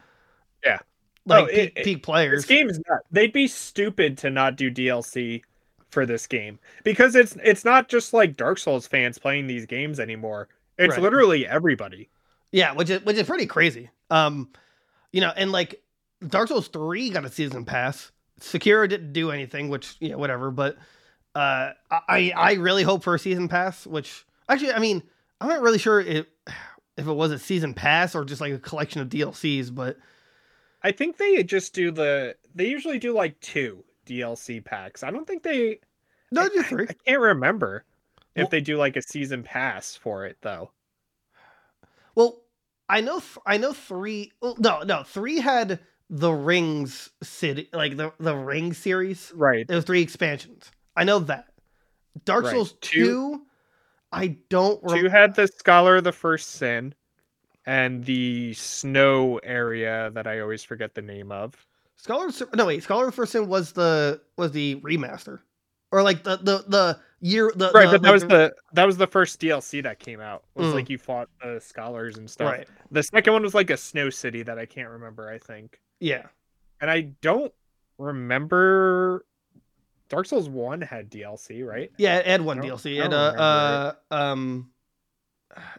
Yeah. 0.66 0.80
Like 1.30 1.44
Oh, 1.44 1.48
peak, 1.48 1.58
it- 1.58 1.74
it- 1.78 1.84
peak 1.86 2.04
players. 2.04 2.40
This 2.40 2.46
game 2.46 2.70
is 2.70 2.82
not. 2.90 3.00
They'd 3.12 3.32
be 3.34 3.48
stupid 3.48 4.18
to 4.20 4.30
not 4.30 4.56
do 4.56 4.70
DLC 4.72 5.42
for 5.90 6.06
this 6.06 6.28
game 6.28 6.60
because 6.84 7.16
it's 7.16 7.36
it's 7.44 7.64
not 7.66 7.88
just 7.90 8.14
like 8.14 8.36
Dark 8.38 8.58
Souls 8.60 8.86
fans 8.88 9.18
playing 9.18 9.48
these 9.48 9.66
games 9.66 10.00
anymore. 10.00 10.48
It's 10.78 10.94
Right. 10.94 11.02
literally 11.02 11.48
everybody. 11.48 12.10
Yeah, 12.52 12.74
which 12.74 12.90
is 12.90 13.02
which 13.04 13.18
is 13.18 13.28
pretty 13.28 13.46
crazy. 13.46 13.90
Um, 14.10 14.50
you 15.12 15.22
know, 15.22 15.32
and 15.36 15.52
like 15.52 15.82
Dark 16.28 16.48
Souls 16.50 16.68
three 16.68 17.10
got 17.10 17.26
a 17.26 17.30
season 17.30 17.66
pass. 17.66 18.12
Sekiro 18.40 18.88
didn't 18.88 19.14
do 19.14 19.32
anything, 19.32 19.70
which 19.70 19.96
yeah, 20.00 20.16
whatever. 20.16 20.52
But 20.52 20.78
uh, 21.36 21.72
I 21.92 22.32
I 22.36 22.54
really 22.54 22.84
hope 22.84 23.04
for 23.04 23.14
a 23.16 23.20
season 23.20 23.48
pass. 23.48 23.86
Which 23.88 24.26
actually, 24.48 24.74
I 24.74 24.80
mean, 24.80 25.04
I'm 25.42 25.50
not 25.50 25.62
really 25.62 25.78
sure 25.80 26.00
if 26.00 26.26
if 26.98 27.08
it 27.08 27.14
was 27.14 27.32
a 27.32 27.40
season 27.40 27.74
pass 27.74 28.14
or 28.16 28.26
just 28.26 28.42
like 28.42 28.54
a 28.54 28.60
collection 28.60 29.02
of 29.02 29.10
DLCs. 29.10 29.74
But 29.74 29.98
I 30.84 30.92
think 30.92 31.18
they 31.18 31.44
just 31.44 31.74
do 31.74 31.92
the. 31.92 32.36
They 32.56 32.68
usually 32.68 33.00
do 33.00 33.14
like 33.14 33.40
two 33.42 33.84
DLC 34.06 34.64
packs. 34.64 35.04
I 35.04 35.12
don't 35.12 35.26
think 35.28 35.44
they. 35.44 35.80
no, 36.32 36.44
I, 36.44 36.50
do 36.50 36.60
I- 36.60 36.64
three. 36.64 36.88
I 36.90 36.94
can't 37.06 37.22
remember 37.22 37.84
Well- 38.36 38.46
if 38.46 38.50
they 38.52 38.62
do 38.62 38.78
like 38.78 38.96
a 38.96 39.02
season 39.02 39.44
pass 39.44 39.96
for 39.96 40.26
it 40.26 40.38
though. 40.42 40.72
Well, 42.16 42.42
I 42.88 43.02
know 43.02 43.20
th- 43.20 43.38
I 43.46 43.58
know 43.58 43.74
three. 43.74 44.32
Well, 44.42 44.56
no, 44.60 44.82
no, 44.84 45.04
three 45.04 45.40
had 45.40 45.80
the 46.10 46.32
Rings 46.32 47.10
city, 47.22 47.70
like 47.74 47.98
the 47.98 48.14
the 48.20 48.36
Ring 48.36 48.74
series. 48.74 49.32
Right. 49.36 49.68
There 49.68 49.76
was 49.78 49.86
three 49.86 50.02
expansions. 50.02 50.72
I 50.96 51.04
know 51.04 51.20
that. 51.20 51.46
Dark 52.26 52.46
Right. 52.46 52.54
Souls 52.54 52.74
Two- 52.82 53.36
2, 53.38 53.42
I 54.12 54.28
don't 54.50 54.80
rem- 54.84 55.04
Two 55.04 55.10
had 55.10 55.36
the 55.36 55.48
Scholar 55.48 55.98
of 55.98 56.04
the 56.04 56.12
First 56.12 56.50
Sin, 56.54 56.94
and 57.66 58.04
the 58.06 58.54
snow 58.54 59.40
area 59.44 60.12
that 60.14 60.28
I 60.28 60.40
always 60.40 60.64
forget 60.64 60.96
the 60.96 61.02
name 61.02 61.32
of. 61.32 61.54
Scholar 61.98 62.30
No, 62.56 62.66
wait, 62.68 62.84
Scholar 62.84 63.08
of 63.10 63.16
First 63.16 63.34
Sin 63.34 63.48
was 63.48 63.74
the 63.74 64.22
was 64.38 64.52
the 64.52 64.76
remaster. 64.78 65.40
Or 65.92 66.04
like 66.04 66.24
the 66.24 66.38
the 66.38 66.64
the 66.68 67.00
year 67.20 67.52
the 67.56 67.72
right 67.74 67.86
the, 67.92 68.00
but 68.00 68.02
that 68.04 68.08
like 68.10 68.14
was 68.14 68.24
the 68.24 68.54
that 68.74 68.86
was 68.86 68.96
the 68.96 69.08
first 69.08 69.42
dlc 69.42 69.84
that 69.84 70.00
came 70.00 70.22
out 70.22 70.44
it 70.56 70.62
was 70.62 70.72
Mm. 70.72 70.76
like 70.76 70.90
you 70.90 70.98
fought 70.98 71.28
the 71.44 71.60
scholars 71.60 72.18
and 72.18 72.30
stuff 72.30 72.50
right. 72.50 72.68
the 72.92 73.04
second 73.04 73.34
one 73.34 73.44
was 73.44 73.54
like 73.54 73.70
a 73.70 73.76
snow 73.76 74.10
city 74.10 74.42
that 74.44 74.58
i 74.58 74.66
can't 74.66 74.88
remember 74.88 75.30
i 75.30 75.38
think 75.38 75.82
Yeah. 76.00 76.28
and 76.80 76.90
i 76.90 77.02
don't 77.22 77.52
remember 77.98 79.26
dark 80.08 80.28
souls 80.28 80.48
1 80.48 80.80
had 80.82 81.10
dlc 81.12 81.66
right 81.68 81.92
Yeah, 81.98 82.18
it 82.20 82.26
had 82.28 82.42
one 82.42 82.60
DLC. 82.62 83.04
And 83.04 83.14
uh, 83.14 83.18
uh 83.18 83.94
um 84.14 84.70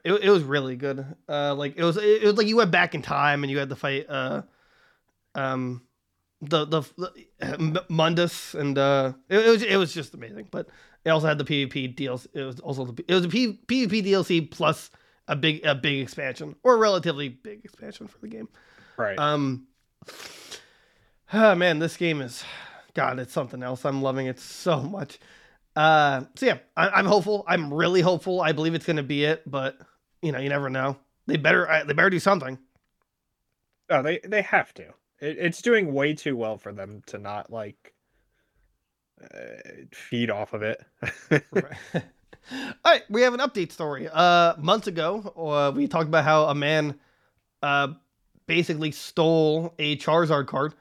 it, 0.04 0.12
it 0.12 0.30
was 0.30 0.42
really 0.42 0.76
good. 0.76 1.04
Uh 1.28 1.54
like 1.54 1.76
it 1.76 1.84
was 1.84 1.96
it, 1.96 2.22
was 2.22 2.36
like 2.36 2.46
you 2.46 2.56
went 2.56 2.70
back 2.70 2.94
in 2.94 3.02
time 3.02 3.44
and 3.44 3.50
you 3.50 3.58
had 3.58 3.68
to 3.68 3.76
fight 3.76 4.06
uh 4.08 4.42
um 5.34 5.82
the 6.42 6.64
the, 6.64 6.82
the 7.38 7.84
Manus 7.88 8.54
and 8.54 8.78
uh 8.78 9.12
it, 9.28 9.46
it 9.46 9.50
was 9.50 9.62
it 9.62 9.76
was 9.76 9.92
just 9.92 10.14
amazing. 10.14 10.48
But 10.50 10.68
it 11.04 11.10
also 11.10 11.26
had 11.26 11.38
the 11.38 11.44
PvP 11.44 11.96
DLC. 11.96 12.26
It 12.34 12.42
was 12.42 12.60
also 12.60 12.84
the 12.86 13.04
it 13.08 13.14
was 13.14 13.24
a 13.24 13.28
P, 13.28 13.58
PvP 13.66 14.04
DLC 14.04 14.50
plus 14.50 14.90
a 15.28 15.36
big 15.36 15.64
a 15.64 15.74
big 15.74 16.00
expansion 16.00 16.56
or 16.62 16.74
a 16.74 16.78
relatively 16.78 17.28
big 17.28 17.64
expansion 17.64 18.06
for 18.06 18.18
the 18.18 18.28
game. 18.28 18.48
right 18.96 19.18
Um, 19.18 19.66
oh 21.32 21.54
man, 21.54 21.78
this 21.78 21.96
game 21.96 22.20
is, 22.20 22.44
God, 22.94 23.18
it's 23.18 23.32
something 23.32 23.62
else. 23.62 23.84
I'm 23.84 24.02
loving 24.02 24.26
it 24.26 24.38
so 24.38 24.80
much. 24.82 25.18
Uh, 25.76 26.24
so 26.36 26.46
yeah, 26.46 26.58
I, 26.76 26.88
I'm 26.90 27.06
hopeful. 27.06 27.44
I'm 27.48 27.72
really 27.72 28.00
hopeful. 28.00 28.40
I 28.40 28.52
believe 28.52 28.74
it's 28.74 28.86
gonna 28.86 29.02
be 29.02 29.24
it, 29.24 29.48
but 29.48 29.78
you 30.22 30.32
know, 30.32 30.38
you 30.38 30.48
never 30.48 30.68
know. 30.70 30.96
They 31.26 31.36
better, 31.36 31.68
I, 31.70 31.84
they 31.84 31.92
better 31.92 32.10
do 32.10 32.18
something. 32.18 32.58
oh 33.90 34.02
they 34.02 34.18
they 34.24 34.42
have 34.42 34.72
to 34.74 34.82
it, 35.20 35.38
it's 35.38 35.62
doing 35.62 35.92
way 35.92 36.14
too 36.14 36.36
well 36.36 36.58
for 36.58 36.72
them 36.72 37.02
to 37.06 37.18
not 37.18 37.50
like 37.50 37.94
uh, 39.22 39.38
feed 39.92 40.30
off 40.30 40.52
of 40.54 40.62
it 40.62 40.82
Right. 41.52 41.76
All 42.52 42.72
right, 42.84 43.02
we 43.08 43.22
have 43.22 43.32
an 43.34 43.40
update 43.40 43.70
story. 43.70 44.08
Uh, 44.12 44.54
months 44.58 44.88
ago, 44.88 45.32
uh, 45.36 45.70
we 45.76 45.86
talked 45.86 46.08
about 46.08 46.24
how 46.24 46.46
a 46.46 46.54
man, 46.54 46.98
uh, 47.62 47.88
basically 48.46 48.90
stole 48.92 49.74
a 49.78 49.96
Charizard 49.98 50.46
card, 50.48 50.74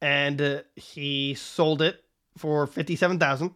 and 0.00 0.40
uh, 0.42 0.62
he 0.76 1.34
sold 1.34 1.82
it 1.82 2.04
for 2.38 2.66
fifty-seven 2.66 3.18
thousand, 3.20 3.54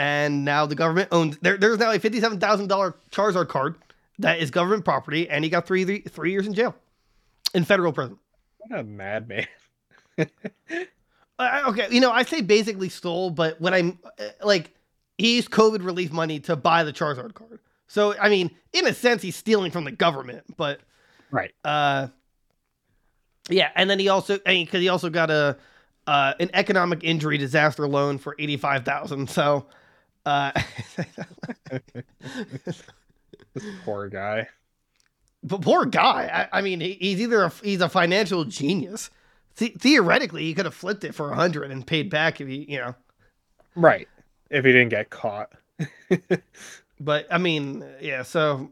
and 0.00 0.46
now 0.46 0.64
the 0.64 0.74
government 0.74 1.10
owns. 1.12 1.36
There, 1.42 1.58
there's 1.58 1.78
now 1.78 1.90
a 1.92 1.98
fifty-seven 1.98 2.40
thousand 2.40 2.68
dollar 2.68 2.94
Charizard 3.10 3.48
card 3.48 3.74
that 4.18 4.38
is 4.38 4.50
government 4.50 4.82
property, 4.82 5.28
and 5.28 5.44
he 5.44 5.50
got 5.50 5.66
three, 5.66 5.84
three 5.84 6.00
three 6.00 6.32
years 6.32 6.46
in 6.46 6.54
jail, 6.54 6.74
in 7.52 7.64
federal 7.64 7.92
prison. 7.92 8.18
What 8.58 8.80
a 8.80 8.82
madman. 8.82 9.46
Uh, 11.38 11.62
okay, 11.68 11.86
you 11.90 12.02
know, 12.02 12.10
I 12.12 12.22
say 12.24 12.42
basically 12.42 12.90
stole, 12.90 13.30
but 13.30 13.58
when 13.62 13.72
I'm 13.72 13.98
uh, 14.04 14.24
like, 14.44 14.74
he 15.16 15.36
used 15.36 15.50
COVID 15.50 15.82
relief 15.82 16.12
money 16.12 16.38
to 16.40 16.54
buy 16.54 16.84
the 16.84 16.92
Charizard 16.92 17.32
card. 17.32 17.60
So, 17.88 18.14
I 18.18 18.28
mean, 18.28 18.50
in 18.74 18.86
a 18.86 18.92
sense, 18.92 19.22
he's 19.22 19.36
stealing 19.36 19.70
from 19.70 19.84
the 19.84 19.90
government, 19.90 20.44
but 20.58 20.80
Right. 21.30 21.50
uh, 21.64 22.08
yeah. 23.48 23.70
And 23.74 23.88
then 23.88 23.98
he 23.98 24.10
also, 24.10 24.38
I 24.44 24.50
mean, 24.50 24.66
because 24.66 24.82
he 24.82 24.90
also 24.90 25.08
got 25.08 25.30
a 25.30 25.56
uh, 26.06 26.34
an 26.40 26.50
economic 26.52 27.04
injury 27.04 27.38
disaster 27.38 27.88
loan 27.88 28.18
for 28.18 28.36
eighty 28.38 28.58
five 28.58 28.84
thousand. 28.84 29.30
So, 29.30 29.64
uh, 30.26 30.52
This 33.54 33.64
poor 33.84 34.08
guy. 34.08 34.48
but 35.42 35.60
poor 35.62 35.84
guy. 35.84 36.48
I, 36.52 36.58
I 36.58 36.62
mean, 36.62 36.80
he, 36.80 36.92
he's 36.94 37.20
either 37.20 37.42
a, 37.44 37.48
he's 37.62 37.80
a 37.80 37.88
financial 37.88 38.44
genius. 38.44 39.10
The- 39.56 39.74
theoretically, 39.78 40.44
he 40.44 40.54
could 40.54 40.66
have 40.66 40.74
flipped 40.74 41.02
it 41.04 41.14
for 41.14 41.32
a 41.32 41.34
hundred 41.34 41.70
and 41.72 41.84
paid 41.86 42.10
back 42.10 42.40
if 42.40 42.46
he, 42.48 42.64
you 42.68 42.78
know. 42.78 42.94
Right. 43.74 44.08
If 44.50 44.64
he 44.64 44.72
didn't 44.72 44.90
get 44.90 45.10
caught. 45.10 45.50
but 47.00 47.26
I 47.30 47.38
mean, 47.38 47.84
yeah. 48.00 48.22
So, 48.22 48.70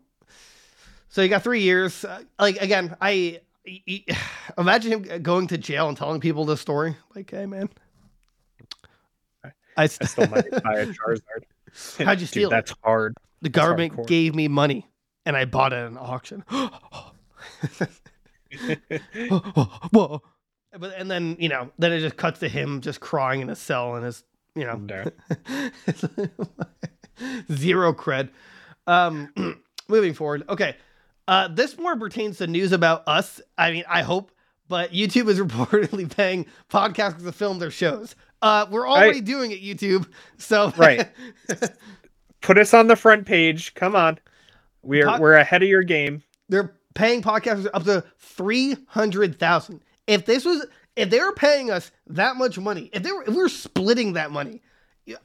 so 1.09 1.23
he 1.23 1.29
got 1.29 1.43
three 1.43 1.63
years. 1.63 2.05
Uh, 2.05 2.23
like 2.39 2.59
again, 2.63 2.97
I 3.01 3.41
he- 3.65 4.07
imagine 4.59 4.93
him 4.93 5.23
going 5.23 5.49
to 5.49 5.59
jail 5.59 5.89
and 5.89 5.97
telling 5.97 6.21
people 6.21 6.45
this 6.45 6.61
story. 6.61 6.97
Like, 7.17 7.31
hey, 7.33 7.47
man, 7.47 7.69
I, 9.79 9.85
I 9.85 9.87
still 9.87 10.29
might 10.29 10.51
buy 10.63 10.81
a 10.81 10.87
Charizard. 10.87 11.45
How'd 12.05 12.21
you 12.21 12.27
Dude, 12.27 12.29
steal 12.29 12.49
it? 12.49 12.51
That's 12.51 12.75
hard. 12.83 13.17
the 13.41 13.49
government 13.49 13.95
hardcore. 13.95 14.07
gave 14.07 14.35
me 14.35 14.49
money 14.49 14.87
and 15.25 15.37
I 15.37 15.45
bought 15.45 15.73
it 15.73 15.77
at 15.77 15.87
an 15.87 15.99
auction. 15.99 16.45
Whoa. 19.93 20.23
But 20.79 20.95
and 20.97 21.11
then 21.11 21.37
you 21.39 21.49
know, 21.49 21.71
then 21.79 21.93
it 21.93 22.01
just 22.01 22.17
cuts 22.17 22.41
to 22.41 22.49
him 22.49 22.81
just 22.81 23.01
crying 23.01 23.41
in 23.41 23.51
a 23.51 23.57
cell 23.57 23.97
in 23.97 24.03
his 24.03 24.25
you 24.55 24.65
know 24.65 24.79
Zero 27.53 27.93
cred. 27.93 28.31
Um, 28.87 29.33
moving 29.89 30.15
forward. 30.15 30.45
Okay. 30.49 30.77
Uh, 31.27 31.49
this 31.49 31.77
more 31.79 31.97
pertains 31.97 32.39
to 32.39 32.47
news 32.47 32.73
about 32.73 33.03
us. 33.07 33.41
I 33.59 33.71
mean, 33.71 33.85
I 33.87 34.03
hope, 34.03 34.33
but 34.67 34.93
YouTube 34.93 35.29
is 35.29 35.39
reportedly 35.39 36.15
paying 36.15 36.47
podcasters 36.71 37.25
to 37.25 37.33
film 37.33 37.59
their 37.59 37.71
shows. 37.71 38.17
Uh, 38.41 38.67
we're 38.71 38.89
already 38.89 39.21
doing 39.21 39.51
it, 39.51 39.63
YouTube. 39.63 40.07
So 40.39 40.73
Right. 40.77 41.09
Put 42.41 42.57
us 42.59 42.73
on 42.73 42.87
the 42.87 42.97
front 42.97 43.27
page. 43.27 43.75
Come 43.75 43.97
on. 43.97 44.19
We're 44.83 45.07
Pod- 45.07 45.21
we're 45.21 45.35
ahead 45.35 45.63
of 45.63 45.69
your 45.69 45.83
game. 45.83 46.23
they're 46.49 46.75
paying 46.95 47.21
podcasters 47.23 47.69
up 47.75 47.85
to 47.85 48.05
three 48.19 48.77
hundred 48.87 49.39
thousand. 49.39 49.81
If 50.07 50.25
this 50.25 50.45
was, 50.45 50.65
if 50.97 51.11
they 51.11 51.21
were 51.21 51.33
paying 51.33 51.71
us 51.71 51.91
that 52.07 52.37
much 52.37 52.59
money, 52.59 52.91
if 52.93 53.03
they 53.03 53.11
were, 53.13 53.23
if 53.23 53.29
we 53.31 53.37
were 53.37 53.49
splitting 53.49 54.13
that 54.15 54.31
money, 54.31 54.63
yeah, 55.05 55.17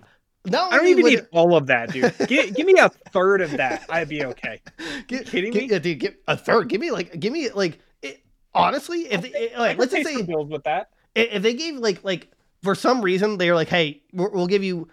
not 0.45 0.73
I 0.73 0.77
don't 0.77 0.87
even 0.87 1.05
need 1.05 1.27
all 1.31 1.55
of 1.55 1.67
that, 1.67 1.91
dude. 1.93 2.13
Give, 2.27 2.53
give 2.55 2.65
me 2.65 2.75
a 2.79 2.89
third 2.89 3.41
of 3.41 3.51
that. 3.51 3.85
I'd 3.89 4.09
be 4.09 4.25
okay. 4.25 4.59
Kidding 5.07 5.53
me? 5.53 5.67
yeah, 5.69 5.77
dude, 5.79 5.99
give 5.99 6.15
a 6.27 6.35
third. 6.35 6.67
Give 6.67 6.81
me 6.81 6.89
like, 6.91 7.17
give 7.19 7.31
me 7.31 7.49
like, 7.51 7.79
it, 8.01 8.21
honestly, 8.55 9.01
if 9.11 9.21
they, 9.21 9.29
it- 9.29 9.57
like, 9.57 9.77
let's 9.77 9.93
just 9.93 10.09
say 10.09 10.21
bills 10.23 10.49
with 10.49 10.63
that. 10.63 10.89
if 11.15 11.43
they 11.43 11.53
gave 11.53 11.75
like, 11.77 12.03
like 12.03 12.27
for 12.63 12.73
some 12.75 13.01
reason 13.01 13.37
they 13.37 13.49
were 13.49 13.55
like, 13.55 13.69
hey, 13.69 14.01
we'll 14.13 14.47
give 14.47 14.63
you 14.63 14.87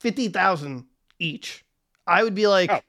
fifty 0.00 0.28
thousand 0.28 0.84
each. 1.18 1.64
I 2.06 2.22
would 2.22 2.34
be 2.34 2.46
like, 2.46 2.70
Oh, 2.70 2.80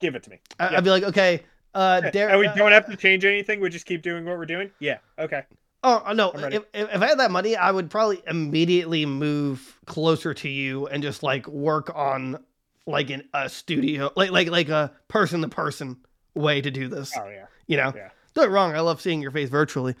Give 0.00 0.14
it 0.14 0.22
to 0.24 0.30
me. 0.30 0.40
I- 0.60 0.70
yeah. 0.70 0.76
I'd 0.78 0.84
be 0.84 0.90
like, 0.90 1.02
okay, 1.04 1.42
uh, 1.74 2.00
Dar- 2.10 2.28
and 2.30 2.38
we 2.38 2.46
uh, 2.46 2.54
don't 2.54 2.72
have 2.72 2.86
to 2.86 2.96
change 2.96 3.24
anything. 3.24 3.60
We 3.60 3.68
just 3.70 3.86
keep 3.86 4.02
doing 4.02 4.24
what 4.24 4.36
we're 4.38 4.46
doing. 4.46 4.70
Yeah. 4.78 4.98
Okay. 5.18 5.42
Oh 5.84 6.12
no! 6.14 6.32
If, 6.34 6.64
if 6.74 7.00
I 7.02 7.06
had 7.06 7.18
that 7.20 7.30
money, 7.30 7.54
I 7.54 7.70
would 7.70 7.90
probably 7.90 8.20
immediately 8.26 9.06
move 9.06 9.78
closer 9.86 10.34
to 10.34 10.48
you 10.48 10.86
and 10.88 11.00
just 11.02 11.22
like 11.22 11.46
work 11.46 11.92
on 11.94 12.42
like 12.86 13.10
in 13.10 13.22
a 13.34 13.48
studio, 13.48 14.10
like 14.16 14.30
like 14.32 14.48
like 14.48 14.68
a 14.68 14.90
person 15.08 15.42
to 15.42 15.48
person 15.48 15.96
way 16.34 16.60
to 16.60 16.70
do 16.72 16.88
this. 16.88 17.12
Oh 17.16 17.28
yeah. 17.28 17.46
You 17.68 17.76
know, 17.76 17.92
Yeah. 17.94 18.08
don't 18.34 18.46
get 18.46 18.50
wrong. 18.50 18.74
I 18.74 18.80
love 18.80 19.00
seeing 19.00 19.22
your 19.22 19.30
face 19.30 19.48
virtually, 19.48 19.94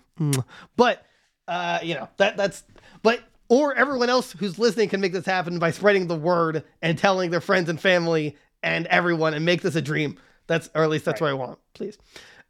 but 0.76 1.04
uh, 1.46 1.78
you 1.82 1.94
know 1.94 2.08
that 2.16 2.36
that's 2.36 2.64
but 3.02 3.20
or 3.48 3.74
everyone 3.74 4.08
else 4.10 4.32
who's 4.32 4.58
listening 4.58 4.88
can 4.88 5.00
make 5.00 5.12
this 5.12 5.26
happen 5.26 5.58
by 5.58 5.70
spreading 5.70 6.06
the 6.08 6.16
word 6.16 6.64
and 6.82 6.98
telling 6.98 7.30
their 7.30 7.40
friends 7.40 7.68
and 7.68 7.80
family 7.80 8.36
and 8.62 8.86
everyone 8.86 9.34
and 9.34 9.44
make 9.44 9.62
this 9.62 9.76
a 9.76 9.82
dream. 9.82 10.18
That's 10.46 10.68
or 10.74 10.82
at 10.84 10.90
least 10.90 11.04
that's 11.04 11.20
Right. 11.20 11.32
what 11.32 11.40
I 11.42 11.46
want. 11.46 11.58
Please, 11.74 11.98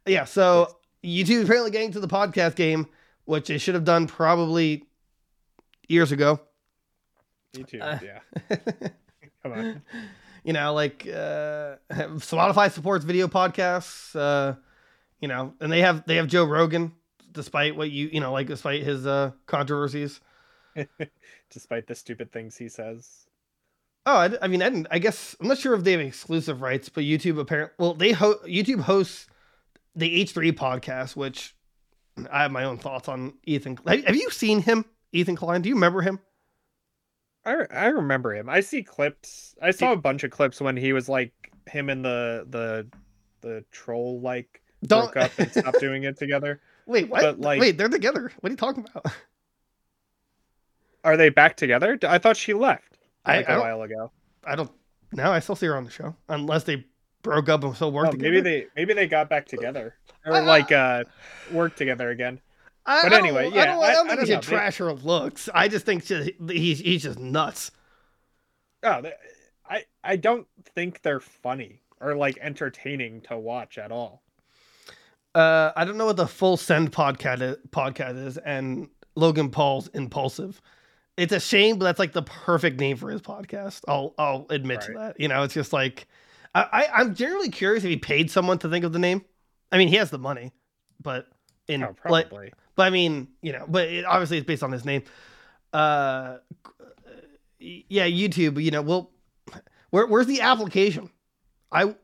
yeah. 0.05 0.25
So 0.25 0.75
YouTube 1.03 1.43
apparently 1.43 1.71
getting 1.71 1.91
to 1.93 1.99
the 1.99 2.07
podcast 2.07 2.55
game, 2.55 2.87
which 3.25 3.47
they 3.47 3.57
should 3.57 3.75
have 3.75 3.85
done 3.85 4.07
probably 4.07 4.83
years 5.87 6.11
ago. 6.11 6.39
Me 7.55 7.63
too. 7.63 7.79
Uh, 7.81 7.99
yeah. 8.03 8.57
Come 9.43 9.51
on. 9.53 9.81
you 10.43 10.53
know, 10.53 10.73
like 10.73 11.07
uh, 11.07 11.75
Spotify 11.91 12.71
supports 12.71 13.05
video 13.05 13.27
podcasts. 13.27 14.15
Uh, 14.15 14.55
you 15.19 15.27
know, 15.27 15.53
and 15.59 15.71
they 15.71 15.81
have 15.81 16.05
they 16.05 16.17
have 16.17 16.27
Joe 16.27 16.45
Rogan, 16.45 16.93
despite 17.31 17.75
what 17.75 17.89
you 17.89 18.09
you 18.11 18.19
know, 18.19 18.31
like 18.31 18.47
despite 18.47 18.83
his 18.83 19.07
uh, 19.07 19.31
controversies. 19.47 20.19
Despite 21.51 21.87
the 21.87 21.95
stupid 21.95 22.31
things 22.31 22.57
he 22.57 22.69
says. 22.69 23.25
Oh, 24.05 24.29
I 24.41 24.47
mean, 24.47 24.61
I 24.61 24.69
didn't. 24.69 24.87
I 24.89 24.99
guess 24.99 25.35
I'm 25.41 25.49
not 25.49 25.57
sure 25.57 25.73
if 25.73 25.83
they 25.83 25.91
have 25.91 26.01
exclusive 26.01 26.61
rights, 26.61 26.87
but 26.87 27.03
YouTube 27.03 27.39
apparently. 27.39 27.75
Well, 27.77 27.93
they 27.93 28.13
ho- 28.13 28.39
YouTube 28.45 28.79
hosts 28.81 29.27
the 29.95 30.23
H3 30.23 30.53
podcast, 30.53 31.15
which 31.17 31.55
I 32.31 32.43
have 32.43 32.51
my 32.51 32.63
own 32.63 32.77
thoughts 32.77 33.09
on. 33.09 33.33
Ethan, 33.45 33.77
have, 33.85 34.05
have 34.05 34.15
you 34.15 34.29
seen 34.29 34.61
him, 34.61 34.85
Ethan 35.11 35.35
Klein? 35.35 35.61
Do 35.61 35.67
you 35.67 35.75
remember 35.75 36.01
him? 36.01 36.19
I 37.43 37.51
re- 37.53 37.67
I 37.69 37.85
remember 37.87 38.33
him. 38.33 38.49
I 38.49 38.61
see 38.61 38.81
clips. 38.83 39.55
I 39.61 39.71
saw 39.71 39.91
a 39.91 39.97
bunch 39.97 40.23
of 40.23 40.31
clips 40.31 40.61
when 40.61 40.77
he 40.77 40.93
was 40.93 41.09
like 41.09 41.33
him 41.65 41.89
and 41.89 42.03
the 42.03 42.45
the 42.49 42.87
the 43.41 43.65
troll 43.71 44.21
like 44.21 44.61
Don't 44.85 45.11
broke 45.11 45.25
up 45.25 45.37
and 45.39 45.51
stopped 45.51 45.79
doing 45.79 46.03
it 46.03 46.17
together. 46.17 46.61
wait. 46.85 47.09
What? 47.09 47.21
but, 47.21 47.39
like- 47.41 47.59
wait, 47.59 47.77
they're 47.77 47.89
together. 47.89 48.31
What 48.39 48.49
are 48.49 48.51
you 48.51 48.57
talking 48.57 48.85
about? 48.89 49.05
Are 51.03 51.15
they 51.17 51.29
back 51.29 51.55
together? 51.57 51.97
I 52.07 52.17
thought 52.17 52.37
she 52.37 52.53
left 52.53 52.97
I- 53.25 53.37
like 53.37 53.49
I 53.49 53.53
a 53.53 53.59
while 53.59 53.81
ago. 53.83 54.11
I 54.45 54.55
don't. 54.55 54.71
No, 55.13 55.31
I 55.31 55.39
still 55.39 55.55
see 55.55 55.65
her 55.67 55.77
on 55.77 55.85
the 55.85 55.89
show, 55.91 56.15
unless 56.29 56.63
they 56.63 56.85
broke 57.23 57.49
up 57.49 57.63
and 57.63 57.75
still 57.75 57.91
work 57.91 58.07
Oh, 58.07 58.11
together. 58.11 58.29
maybe 58.31 58.41
they 58.41 58.67
maybe 58.75 58.93
they 58.93 59.07
got 59.07 59.29
back 59.29 59.45
together 59.47 59.95
or 60.25 60.33
I- 60.33 60.39
like 60.41 60.71
uh 60.71 61.03
work 61.51 61.75
together 61.75 62.09
again. 62.09 62.39
I, 62.85 63.01
But 63.03 63.13
I 63.13 63.17
don't- 63.17 63.25
anyway, 63.27 63.45
I 63.45 63.55
yeah, 63.55 63.65
don't, 63.65 63.83
I 63.83 63.87
I- 63.87 63.93
don't 63.93 64.05
I 64.07 64.15
think 64.15 64.19
don't 64.19 64.27
should 64.43 64.51
know. 64.51 64.57
trash 64.57 64.77
her 64.77 64.93
looks. 64.93 65.49
I 65.53 65.67
just 65.67 65.85
think 65.85 66.05
she, 66.05 66.35
he's 66.49 66.79
he's 66.79 67.03
just 67.03 67.19
nuts. 67.19 67.71
Oh, 68.83 69.01
I 69.69 69.83
I 70.03 70.15
don't 70.15 70.47
think 70.75 71.01
they're 71.01 71.19
funny 71.19 71.81
or 71.99 72.15
like 72.15 72.37
entertaining 72.41 73.21
to 73.21 73.37
watch 73.37 73.77
at 73.77 73.91
all. 73.91 74.21
Uh, 75.35 75.71
I 75.75 75.85
don't 75.85 75.97
know 75.97 76.05
what 76.05 76.17
the 76.17 76.27
full 76.27 76.57
send 76.57 76.91
podcast 76.91 77.41
is, 77.41 77.57
podcast 77.69 78.17
is, 78.25 78.37
and 78.37 78.89
Logan 79.15 79.49
Paul's 79.49 79.87
Impaulsive. 79.89 80.61
It's 81.17 81.33
a 81.33 81.39
shame, 81.39 81.79
but 81.79 81.85
that's 81.85 81.99
like 81.99 82.13
the 82.13 82.21
perfect 82.21 82.79
name 82.79 82.95
for 82.95 83.09
his 83.09 83.21
podcast. 83.21 83.81
I'll 83.87 84.13
I'll 84.17 84.45
admit 84.49 84.81
to 84.81 84.93
that. 84.93 85.19
You 85.19 85.27
know, 85.27 85.43
it's 85.43 85.53
just 85.53 85.73
like 85.73 86.07
I, 86.53 86.61
I 86.71 86.87
I'm 87.01 87.15
generally 87.15 87.49
curious 87.49 87.83
if 87.83 87.89
he 87.89 87.97
paid 87.97 88.29
someone 88.29 88.59
to 88.59 88.69
think 88.69 88.85
of 88.85 88.93
the 88.93 88.99
name. 88.99 89.25
I 89.71 89.77
mean, 89.77 89.87
he 89.87 89.95
has 89.95 90.11
the 90.11 90.19
money, 90.19 90.53
but 91.01 91.27
in 91.67 91.83
Oh, 91.83 91.95
like, 92.07 92.29
probably. 92.29 92.53
but 92.75 92.83
I 92.87 92.89
mean, 92.91 93.29
you 93.41 93.51
know, 93.51 93.65
but 93.67 93.87
it, 93.89 94.05
obviously 94.05 94.37
it's 94.37 94.45
based 94.47 94.61
on 94.63 94.71
his 94.71 94.85
name. 94.85 95.03
Uh, 95.73 96.37
yeah, 97.59 98.07
YouTube. 98.07 98.61
You 98.63 98.71
know, 98.71 98.81
well, 98.83 99.11
where 99.89 100.05
where's 100.05 100.27
the 100.27 100.41
application? 100.41 101.09
I 101.71 101.95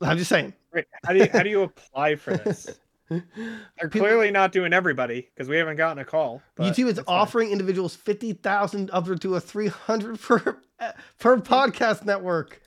I'm 0.00 0.16
just 0.18 0.30
saying. 0.30 0.54
Wait, 0.72 0.86
how 1.04 1.12
do 1.12 1.18
you 1.18 1.28
how 1.30 1.42
do 1.42 1.50
you 1.50 1.62
apply 1.62 2.16
for 2.16 2.36
this? 2.36 2.68
They're 3.10 3.88
clearly 3.90 4.30
not 4.30 4.52
doing 4.52 4.72
everybody 4.72 5.28
because 5.34 5.48
we 5.48 5.56
haven't 5.56 5.76
gotten 5.76 5.98
a 5.98 6.04
call. 6.04 6.42
YouTube 6.58 6.86
is 6.86 6.94
that's 6.94 7.06
fine. 7.06 7.18
offering 7.18 7.50
individuals 7.50 7.96
fifty 7.96 8.32
thousand 8.32 8.90
up 8.92 9.06
to 9.20 9.34
a 9.34 9.40
three 9.40 9.66
hundred 9.68 10.20
per 10.20 10.60
per 11.18 11.38
podcast 11.38 12.04
network. 12.04 12.60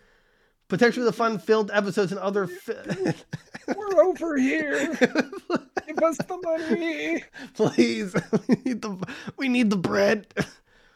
Potentially 0.69 1.05
the 1.05 1.13
fun-filled 1.13 1.69
episodes 1.71 2.11
and 2.11 2.19
other. 2.19 2.47
Fi- 2.47 3.13
We're 3.75 4.03
over 4.03 4.37
here. 4.37 4.93
Give 4.97 5.99
us 6.03 6.17
the 6.17 6.39
money. 6.43 7.23
Please, 7.53 8.15
we 8.47 8.55
need 8.65 8.81
the 8.81 9.07
we 9.37 9.49
need 9.49 9.69
the 9.69 9.77
bread. 9.77 10.27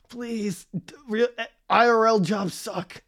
Please, 0.09 0.65
real 1.07 1.27
eh, 1.37 1.45
IRL 1.69 2.21
jobs 2.21 2.53
suck. 2.53 3.01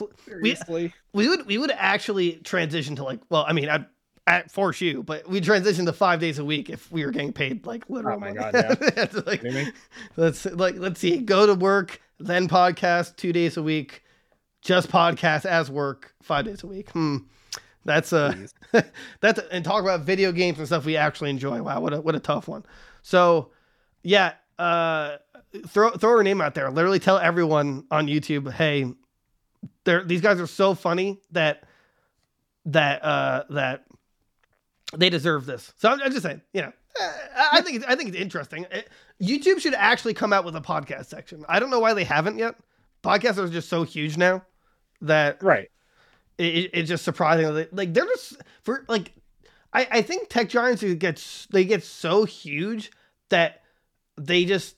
We, 0.00 0.06
Seriously. 0.26 0.94
we 1.12 1.28
would 1.28 1.46
we 1.46 1.56
would 1.58 1.70
actually 1.70 2.32
transition 2.38 2.96
to 2.96 3.04
like 3.04 3.20
well 3.30 3.44
I 3.46 3.52
mean 3.52 3.68
I'd, 3.68 3.86
I'd 4.26 4.50
force 4.50 4.80
you 4.80 5.02
but 5.02 5.28
we 5.28 5.40
transitioned 5.40 5.86
to 5.86 5.92
five 5.92 6.20
days 6.20 6.38
a 6.38 6.44
week 6.44 6.70
if 6.70 6.90
we 6.90 7.04
were 7.04 7.10
getting 7.10 7.32
paid 7.32 7.66
like 7.66 7.88
literally. 7.90 8.16
Oh 8.16 8.20
my. 8.20 8.32
God, 8.32 8.54
yeah. 8.96 9.06
Like, 9.26 9.74
let's 10.16 10.46
like 10.46 10.76
let's 10.76 11.00
see 11.00 11.18
go 11.18 11.46
to 11.46 11.54
work 11.54 12.00
then 12.18 12.48
podcast 12.48 13.16
two 13.16 13.32
days 13.32 13.56
a 13.56 13.62
week 13.62 14.02
just 14.62 14.90
podcast 14.90 15.44
as 15.44 15.70
work 15.70 16.14
five 16.22 16.46
days 16.46 16.62
a 16.62 16.66
week. 16.66 16.90
Hmm. 16.90 17.18
That's 17.84 18.12
uh 18.12 18.32
Please. 18.70 18.84
that's 19.20 19.40
and 19.50 19.64
talk 19.64 19.82
about 19.82 20.00
video 20.00 20.32
games 20.32 20.58
and 20.58 20.66
stuff 20.66 20.84
we 20.84 20.96
actually 20.96 21.30
enjoy. 21.30 21.62
Wow, 21.62 21.80
what 21.80 21.92
a 21.92 22.00
what 22.00 22.14
a 22.14 22.20
tough 22.20 22.48
one. 22.48 22.64
So 23.02 23.50
yeah, 24.02 24.34
uh 24.58 25.18
throw 25.66 25.90
throw 25.90 26.16
her 26.16 26.22
name 26.22 26.40
out 26.40 26.54
there. 26.54 26.70
Literally 26.70 26.98
tell 26.98 27.18
everyone 27.18 27.84
on 27.90 28.06
YouTube, 28.06 28.50
hey, 28.52 28.92
these 29.84 30.20
guys 30.20 30.40
are 30.40 30.46
so 30.46 30.74
funny 30.74 31.20
that 31.32 31.64
that 32.66 33.04
uh 33.04 33.44
that 33.50 33.84
they 34.98 35.10
deserve 35.10 35.46
this. 35.46 35.72
So 35.76 35.90
I'm, 35.90 36.00
I'm 36.02 36.10
just 36.10 36.22
saying, 36.22 36.40
you 36.52 36.62
know, 36.62 36.72
I, 37.00 37.48
I 37.54 37.60
think 37.60 37.76
it's, 37.76 37.84
I 37.86 37.94
think 37.96 38.10
it's 38.10 38.18
interesting. 38.18 38.66
It- 38.70 38.88
YouTube 39.22 39.60
should 39.60 39.74
actually 39.74 40.14
come 40.14 40.32
out 40.32 40.44
with 40.44 40.56
a 40.56 40.60
podcast 40.60 41.06
section. 41.06 41.44
I 41.48 41.60
don't 41.60 41.70
know 41.70 41.78
why 41.80 41.94
they 41.94 42.04
haven't 42.04 42.38
yet. 42.38 42.56
Podcasts 43.02 43.38
are 43.38 43.48
just 43.48 43.68
so 43.68 43.82
huge 43.84 44.16
now 44.16 44.42
that 45.02 45.42
Right. 45.42 45.70
it, 46.38 46.44
it- 46.44 46.70
it's 46.74 46.88
just 46.88 47.04
surprising. 47.04 47.66
Like 47.72 47.94
they're 47.94 48.04
just 48.06 48.36
for 48.62 48.84
like, 48.88 49.12
I 49.72 49.86
I 49.90 50.02
think 50.02 50.28
tech 50.28 50.48
giants 50.48 50.82
get 50.82 51.46
they 51.50 51.64
get 51.64 51.82
so 51.84 52.24
huge 52.24 52.90
that 53.28 53.62
they 54.16 54.44
just 54.44 54.76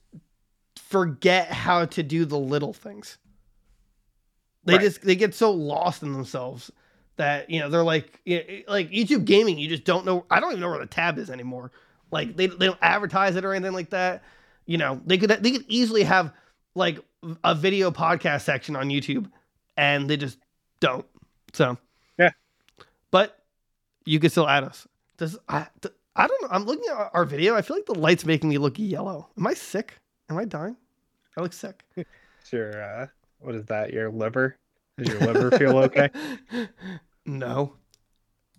forget 0.77 1.49
how 1.51 1.85
to 1.87 2.03
do 2.03 2.25
the 2.25 2.39
little 2.39 2.73
things. 2.73 3.19
They 4.65 4.75
Right. 4.75 4.83
just 4.83 5.03
they 5.03 5.17
get 5.17 5.35
so 5.35 5.51
lost 5.53 6.03
in 6.03 6.13
themselves 6.13 6.71
that 7.17 7.49
you 7.51 7.61
know 7.61 7.69
they're 7.71 7.83
like 7.85 8.21
like 8.69 8.91
YouTube 8.91 9.25
gaming. 9.25 9.59
You 9.59 9.69
just 9.69 9.85
don't 9.85 10.05
know. 10.05 10.25
I 10.31 10.41
don't 10.41 10.51
even 10.53 10.61
know 10.61 10.69
where 10.71 10.79
the 10.79 10.87
tab 10.87 11.19
is 11.19 11.31
anymore. 11.31 11.71
Like 12.11 12.37
they 12.37 12.47
they 12.47 12.67
don't 12.67 12.79
advertise 12.83 13.37
it 13.37 13.45
or 13.45 13.53
anything 13.55 13.73
like 13.75 13.91
that. 13.91 14.23
You 14.67 14.79
know 14.79 15.01
they 15.07 15.19
could 15.19 15.31
they 15.31 15.51
could 15.51 15.65
easily 15.69 16.03
have 16.05 16.33
like 16.75 16.99
a 17.45 17.55
video 17.55 17.91
podcast 17.91 18.43
section 18.43 18.77
on 18.77 18.89
YouTube, 18.89 19.31
and 19.77 20.09
they 20.09 20.17
just 20.17 20.39
don't. 20.81 21.07
So 21.53 21.79
Yeah. 22.19 22.31
but 23.11 23.43
you 24.05 24.21
can 24.21 24.31
still 24.31 24.49
add 24.49 24.65
us. 24.65 24.87
Does 25.17 25.39
I 25.49 25.67
I 26.15 26.27
don't 26.27 26.43
know. 26.43 26.49
I'm 26.51 26.65
looking 26.65 26.85
at 26.91 27.11
our 27.13 27.25
video. 27.25 27.55
I 27.57 27.63
feel 27.63 27.77
like 27.77 27.87
the 27.87 27.95
light's 27.95 28.25
making 28.25 28.49
me 28.51 28.59
look 28.59 28.79
yellow. 28.79 29.29
Am 29.39 29.47
I 29.47 29.55
sick? 29.55 29.99
Am 30.29 30.37
I 30.39 30.45
dying? 30.45 30.77
I 31.37 31.41
look 31.43 31.53
sick. 31.53 31.83
It's 32.41 32.53
your 32.53 32.81
uh 32.81 33.07
what 33.41 33.55
is 33.57 33.65
that? 33.67 33.93
Your 33.93 34.09
liver? 34.11 34.57
Does 34.99 35.09
your 35.09 35.21
liver 35.21 35.51
feel 35.59 35.77
okay? 35.79 36.11
no. 37.27 37.75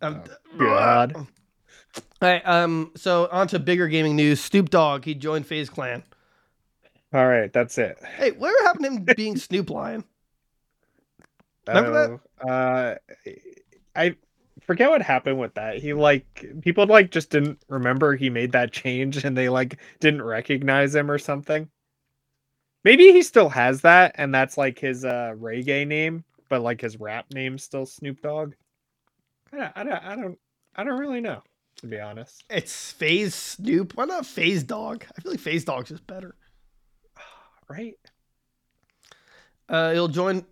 I'm, 0.01 0.21
Oh, 0.25 0.37
God. 0.57 1.15
All 1.15 1.27
right. 2.21 2.47
Um. 2.47 2.91
So 2.95 3.27
on 3.31 3.47
to 3.49 3.59
bigger 3.59 3.87
gaming 3.87 4.15
news. 4.15 4.39
Snoop 4.41 4.69
Dogg. 4.69 5.05
He 5.05 5.15
joined 5.15 5.45
FaZe 5.47 5.69
Clan. 5.69 6.03
All 7.13 7.25
right, 7.27 7.51
that's 7.51 7.77
it. 7.77 7.97
Hey, 8.17 8.31
whatever 8.31 8.57
happened 8.63 8.85
to 8.85 8.91
him 8.91 9.05
being 9.15 9.37
Snoop 9.37 9.69
Lion? 9.69 10.03
Remember 11.67 12.19
that? 12.43 12.47
Uh, 12.47 12.95
I 13.95 14.15
forget 14.61 14.89
what 14.89 15.01
happened 15.01 15.39
with 15.39 15.53
that. 15.55 15.77
He 15.77 15.93
like 15.93 16.45
people 16.61 16.85
like 16.85 17.11
just 17.11 17.29
didn't 17.29 17.59
remember 17.69 18.15
he 18.15 18.29
made 18.29 18.51
that 18.51 18.71
change, 18.71 19.23
and 19.23 19.37
they 19.37 19.49
like 19.49 19.77
didn't 19.99 20.21
recognize 20.21 20.93
him 20.93 21.09
or 21.09 21.17
something. 21.17 21.69
Maybe 22.83 23.11
he 23.11 23.21
still 23.21 23.49
has 23.49 23.81
that, 23.81 24.13
and 24.15 24.33
that's 24.33 24.57
like 24.57 24.79
his 24.79 25.03
uh 25.05 25.33
reggae 25.37 25.87
name, 25.87 26.23
but 26.49 26.61
like 26.61 26.81
his 26.81 26.99
rap 26.99 27.25
name's 27.33 27.63
still 27.63 27.85
Snoop 27.85 28.21
Dogg. 28.21 28.53
I 29.51 29.57
don't, 29.57 29.71
I 29.75 29.83
don't, 29.83 30.03
I 30.03 30.15
don't, 30.15 30.39
I 30.75 30.83
don't 30.83 30.99
really 30.99 31.21
know 31.21 31.41
to 31.77 31.87
be 31.87 31.99
honest. 31.99 32.43
It's 32.49 32.91
FaZe 32.91 33.33
Snoop. 33.33 33.95
Why 33.95 34.05
not 34.05 34.25
FaZe 34.25 34.63
Dog? 34.63 35.05
I 35.17 35.21
feel 35.21 35.31
like 35.31 35.39
FaZe 35.39 35.63
Dog's 35.65 35.89
just 35.89 36.05
better. 36.07 36.35
Right? 37.69 37.95
Uh, 39.67 39.91
he'll 39.91 40.07
join 40.07 40.45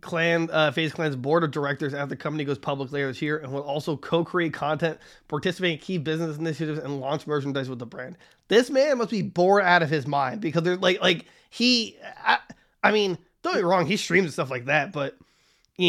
Clan 0.00 0.48
uh, 0.52 0.70
FaZe 0.70 0.92
Clan's 0.92 1.16
board 1.16 1.42
of 1.42 1.50
directors 1.50 1.92
as 1.92 2.08
the 2.08 2.14
company 2.14 2.44
goes 2.44 2.56
public 2.56 2.92
later 2.92 3.08
this 3.08 3.20
year, 3.20 3.38
and 3.38 3.52
will 3.52 3.64
also 3.64 3.96
co-create 3.96 4.54
content, 4.54 4.98
participate 5.26 5.72
in 5.72 5.78
key 5.78 5.98
business 5.98 6.38
initiatives, 6.38 6.78
and 6.78 7.00
launch 7.00 7.26
merchandise 7.26 7.68
with 7.68 7.80
the 7.80 7.86
brand. 7.86 8.16
This 8.46 8.70
man 8.70 8.98
must 8.98 9.10
be 9.10 9.22
bored 9.22 9.64
out 9.64 9.82
of 9.82 9.90
his 9.90 10.06
mind 10.06 10.40
because 10.40 10.62
they're 10.62 10.76
like, 10.76 11.00
like 11.00 11.26
he. 11.50 11.96
I, 12.24 12.38
I 12.84 12.92
mean, 12.92 13.18
don't 13.42 13.54
get 13.54 13.64
me 13.64 13.68
wrong, 13.68 13.86
he 13.86 13.96
streams 13.96 14.26
and 14.26 14.32
stuff 14.32 14.50
like 14.50 14.66
that, 14.66 14.92
but 14.92 15.18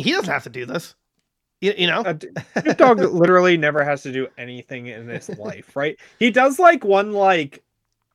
he 0.02 0.12
doesn't 0.12 0.32
have 0.32 0.44
to 0.44 0.50
do 0.50 0.66
this. 0.66 0.96
You, 1.62 1.74
you 1.78 1.88
know, 1.88 2.04
Snoop 2.04 2.78
Dogg 2.78 3.00
literally 3.14 3.56
never 3.56 3.84
has 3.84 4.04
to 4.04 4.12
do 4.12 4.28
anything 4.38 4.88
in 4.88 5.08
this 5.08 5.30
life, 5.30 5.76
right? 5.76 5.98
He 6.20 6.30
does 6.30 6.60
like 6.60 6.84
one 6.84 7.14
like 7.14 7.64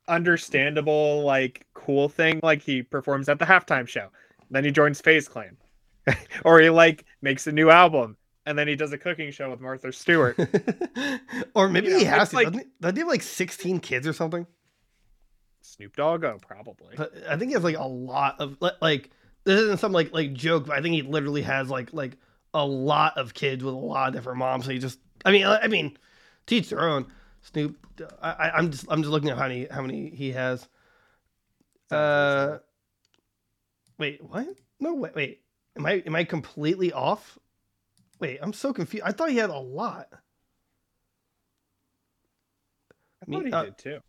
understandable, 0.07 1.23
like 1.23 1.65
cool 1.73 2.09
thing, 2.09 2.39
like 2.43 2.61
he 2.61 2.83
performs 2.83 3.27
at 3.27 3.39
the 3.39 3.45
halftime 3.45 3.87
show. 3.87 4.09
Then 4.51 4.63
he 4.63 4.71
joins 4.71 5.01
FaZe 5.01 5.27
Clan. 5.27 5.57
or 6.45 6.59
he 6.59 6.69
like 6.69 7.05
makes 7.21 7.47
a 7.47 7.51
new 7.51 7.69
album 7.69 8.17
and 8.45 8.57
then 8.57 8.67
he 8.67 8.75
does 8.75 8.91
a 8.93 8.97
cooking 8.97 9.31
show 9.31 9.49
with 9.49 9.61
Martha 9.61 9.91
Stewart. 9.91 10.37
or 11.53 11.69
maybe 11.69 11.87
You 11.87 11.93
know, 11.93 11.99
he 11.99 12.05
has 12.05 12.29
to. 12.29 12.35
like- 12.35 12.45
doesn't, 12.47 12.59
he, 12.61 12.69
doesn't 12.81 12.95
he 12.95 12.99
have 13.01 13.07
like 13.07 13.21
sixteen 13.21 13.79
kids 13.79 14.07
or 14.07 14.13
something? 14.13 14.45
Snoop 15.61 15.95
Dogg, 15.95 16.23
oh, 16.23 16.37
probably. 16.41 16.95
But 16.95 17.13
I 17.29 17.37
think 17.37 17.49
he 17.49 17.53
has 17.53 17.63
like 17.63 17.77
a 17.77 17.87
lot 17.87 18.39
of 18.39 18.57
like 18.81 19.11
this 19.45 19.59
isn't 19.61 19.79
some 19.79 19.91
like 19.91 20.13
like 20.13 20.33
joke, 20.33 20.67
but 20.67 20.77
I 20.77 20.81
think 20.81 20.95
he 20.95 21.01
literally 21.01 21.41
has 21.41 21.69
like 21.69 21.93
like 21.93 22.17
a 22.53 22.65
lot 22.65 23.17
of 23.17 23.33
kids 23.33 23.63
with 23.63 23.73
a 23.73 23.77
lot 23.77 24.09
of 24.09 24.13
different 24.13 24.39
moms. 24.39 24.65
So 24.65 24.71
he 24.71 24.79
just 24.79 24.99
I 25.25 25.31
mean 25.31 25.45
I 25.45 25.59
I 25.59 25.67
mean 25.67 25.97
teach 26.45 26.69
their 26.69 26.81
own. 26.81 27.07
Snoop 27.41 27.77
I, 28.21 28.51
I'm 28.51 28.71
just 28.71 28.85
I'm 28.89 29.01
just 29.01 29.11
looking 29.11 29.29
at 29.29 29.37
how 29.37 29.47
many 29.47 29.67
how 29.69 29.81
many 29.81 30.09
he 30.09 30.31
has. 30.31 30.67
Uh 31.91 32.57
wait, 33.97 34.23
what? 34.23 34.47
No 34.79 34.93
wait 34.93 35.15
wait. 35.15 35.41
Am 35.77 35.85
I 35.85 36.03
am 36.05 36.15
I 36.15 36.23
completely 36.23 36.91
off? 36.91 37.37
Wait, 38.19 38.39
I'm 38.41 38.53
so 38.53 38.73
confused. 38.73 39.05
I 39.05 39.11
thought 39.11 39.29
he 39.29 39.37
had 39.37 39.49
a 39.49 39.57
lot. 39.57 40.07
I 43.21 43.29
me- 43.29 43.37
thought 43.37 43.45
he 43.45 43.51
uh, 43.53 43.63
did 43.63 43.77
too. 43.77 43.99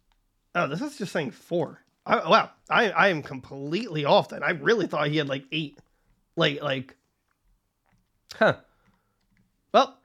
Oh, 0.55 0.66
this 0.66 0.81
is 0.81 0.99
just 0.99 1.12
saying 1.12 1.31
four. 1.31 1.81
I, 2.11 2.28
wow, 2.28 2.50
I 2.68 2.90
I 2.90 3.08
am 3.08 3.22
completely 3.22 4.04
off. 4.04 4.30
Then 4.30 4.42
I 4.42 4.50
really 4.50 4.88
thought 4.88 5.06
he 5.08 5.18
had 5.18 5.28
like 5.28 5.44
eight. 5.52 5.78
Like 6.36 6.61
like, 6.61 6.96
huh? 8.34 8.56
Well, 9.72 9.96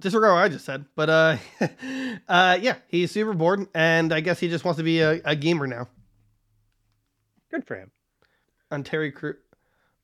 disregard 0.00 0.32
what 0.32 0.42
I 0.44 0.48
just 0.48 0.64
said. 0.64 0.86
But 0.96 1.10
uh, 1.10 1.36
uh, 2.28 2.58
yeah, 2.60 2.76
he's 2.88 3.10
super 3.10 3.34
bored, 3.34 3.66
and 3.74 4.12
I 4.12 4.20
guess 4.20 4.40
he 4.40 4.48
just 4.48 4.64
wants 4.64 4.78
to 4.78 4.84
be 4.84 5.00
a, 5.00 5.20
a 5.24 5.36
gamer 5.36 5.66
now. 5.66 5.88
Good 7.50 7.66
for 7.66 7.76
him. 7.76 7.90
On 8.70 8.82
Terry 8.82 9.12
Crew, 9.12 9.34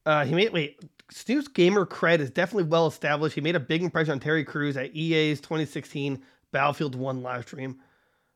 uh, 0.05 0.26
he 0.26 0.34
made 0.34 0.53
wait. 0.53 0.78
Snoop's 1.11 1.49
gamer 1.49 1.86
cred 1.86 2.20
is 2.20 2.30
definitely 2.30 2.64
well 2.70 2.86
established. 2.86 3.34
He 3.34 3.41
made 3.41 3.57
a 3.57 3.61
big 3.61 3.82
impression 3.82 4.12
on 4.12 4.20
Terry 4.20 4.45
Crews 4.45 4.76
at 4.76 4.95
EA's 4.95 5.41
2016 5.41 6.22
Battlefield 6.53 6.95
One 6.95 7.22
live 7.22 7.47
stream. 7.47 7.80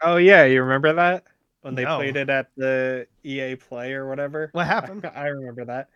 Oh 0.01 0.17
yeah, 0.17 0.45
you 0.45 0.63
remember 0.63 0.95
that? 0.95 1.25
When 1.65 1.75
they 1.75 1.85
No. 1.85 1.97
played 1.97 2.17
it 2.17 2.29
at 2.29 2.51
the 2.59 3.07
EA 3.25 3.57
Play 3.57 3.95
or 3.95 4.07
whatever? 4.07 4.51
What 4.53 4.67
happened? 4.67 5.07
I 5.15 5.29
remember 5.29 5.65
that. 5.65 5.89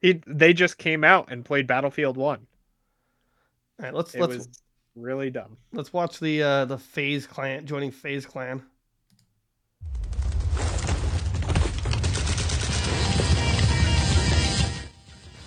He 0.00 0.20
they 0.26 0.52
just 0.52 0.78
came 0.78 1.04
out 1.04 1.30
and 1.30 1.44
played 1.44 1.68
Battlefield 1.68 2.16
1. 2.16 2.38
All 3.78 3.84
right, 3.84 3.94
let's 3.94 4.16
It 4.16 4.20
let's 4.20 4.36
was 4.38 4.48
really 4.96 5.30
dumb. 5.30 5.58
Let's 5.72 5.92
watch 5.92 6.18
the 6.18 6.42
uh 6.42 6.64
the 6.64 6.76
FaZe 6.76 7.28
Clan 7.28 7.66
joining 7.66 7.92
FaZe 7.92 8.26
Clan. 8.26 8.64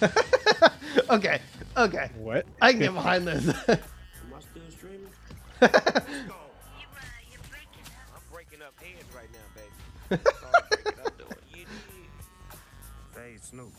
okay, 1.09 1.39
okay, 1.75 2.09
What? 2.17 2.45
I 2.61 2.71
can 2.71 2.79
get 2.79 2.93
behind 2.93 3.27
this. 3.27 3.47
Am 3.47 3.53
I 3.69 4.39
still 4.39 4.63
streaming? 4.69 5.09
Hey, 10.09 10.19
Snoop. 13.41 13.71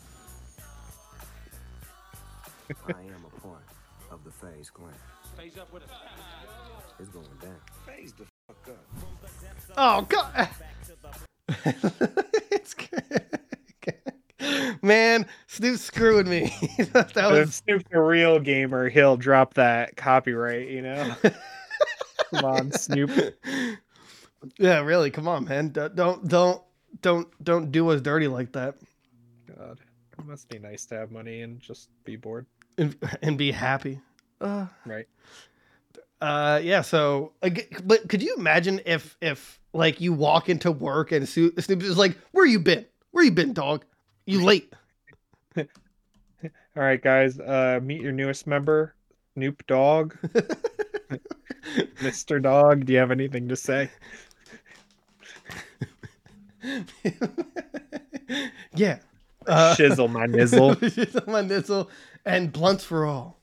I 2.88 2.90
am 2.90 3.24
a 3.24 3.40
part 3.40 3.62
of 4.10 4.24
the 4.24 4.30
FaZe 4.30 4.70
Clan. 4.70 4.92
Phase 5.36 5.56
up 5.58 5.72
with 5.72 5.84
us. 5.84 5.90
It's 6.98 7.08
going 7.10 7.26
down. 7.40 7.56
Phase 7.86 8.12
the 8.12 8.24
fuck 8.48 8.68
up. 8.68 8.84
oh 9.76 10.02
god, 10.02 10.48
it's 12.50 12.74
man, 14.82 15.26
Snoop's 15.46 15.82
screwing 15.82 16.28
me. 16.28 16.54
that 16.92 17.12
If 17.16 17.54
Snoop's 17.54 17.84
a 17.92 18.00
real 18.00 18.38
gamer, 18.40 18.88
he'll 18.88 19.16
drop 19.16 19.54
that 19.54 19.96
copyright, 19.96 20.68
you 20.68 20.82
know? 20.82 21.14
Come 22.30 22.44
on, 22.44 22.72
Snoop. 22.72 23.10
Yeah, 24.58 24.80
really. 24.80 25.10
Come 25.10 25.28
on, 25.28 25.44
man. 25.44 25.70
Don't 25.70 25.94
don't 26.28 26.62
don't 27.02 27.44
don't 27.44 27.70
do 27.72 27.90
us 27.90 28.00
dirty 28.00 28.28
like 28.28 28.52
that. 28.52 28.76
God. 29.56 29.80
It 30.18 30.24
must 30.24 30.48
be 30.48 30.58
nice 30.58 30.86
to 30.86 30.94
have 30.96 31.10
money 31.10 31.42
and 31.42 31.60
just 31.60 31.88
be 32.04 32.16
bored. 32.16 32.46
and, 32.78 32.96
and 33.22 33.36
be 33.38 33.52
happy. 33.52 34.00
Uh, 34.40 34.66
Right. 34.84 35.06
uh, 36.20 36.60
yeah. 36.62 36.80
So, 36.82 37.32
but 37.84 38.08
could 38.08 38.22
you 38.22 38.34
imagine 38.36 38.80
if 38.86 39.16
if 39.20 39.60
like 39.72 40.00
you 40.00 40.12
walk 40.12 40.48
into 40.48 40.70
work 40.72 41.12
and 41.12 41.28
Snoop 41.28 41.58
is 41.58 41.98
like, 41.98 42.16
"Where 42.32 42.46
you 42.46 42.58
been? 42.58 42.86
Where 43.12 43.24
you 43.24 43.30
been, 43.32 43.52
dog? 43.52 43.84
You 44.26 44.42
late?" 44.42 44.72
All 45.56 45.66
right, 46.74 47.00
guys. 47.02 47.38
Uh, 47.38 47.80
meet 47.82 48.02
your 48.02 48.12
newest 48.12 48.46
member, 48.46 48.94
Snoop 49.34 49.66
Dogg, 49.66 50.14
Mr. 52.00 52.42
Dog. 52.42 52.84
Do 52.86 52.92
you 52.92 52.98
have 52.98 53.10
anything 53.10 53.48
to 53.48 53.56
say? 53.56 53.90
yeah. 58.74 58.98
Uh, 59.46 59.74
Shizzle 59.76 60.10
my 60.10 60.26
nizzle. 60.26 60.74
Shizzle 60.76 61.26
my 61.26 61.42
nizzle 61.42 61.88
and 62.24 62.52
blunts 62.52 62.84
for 62.84 63.06
all. 63.06 63.40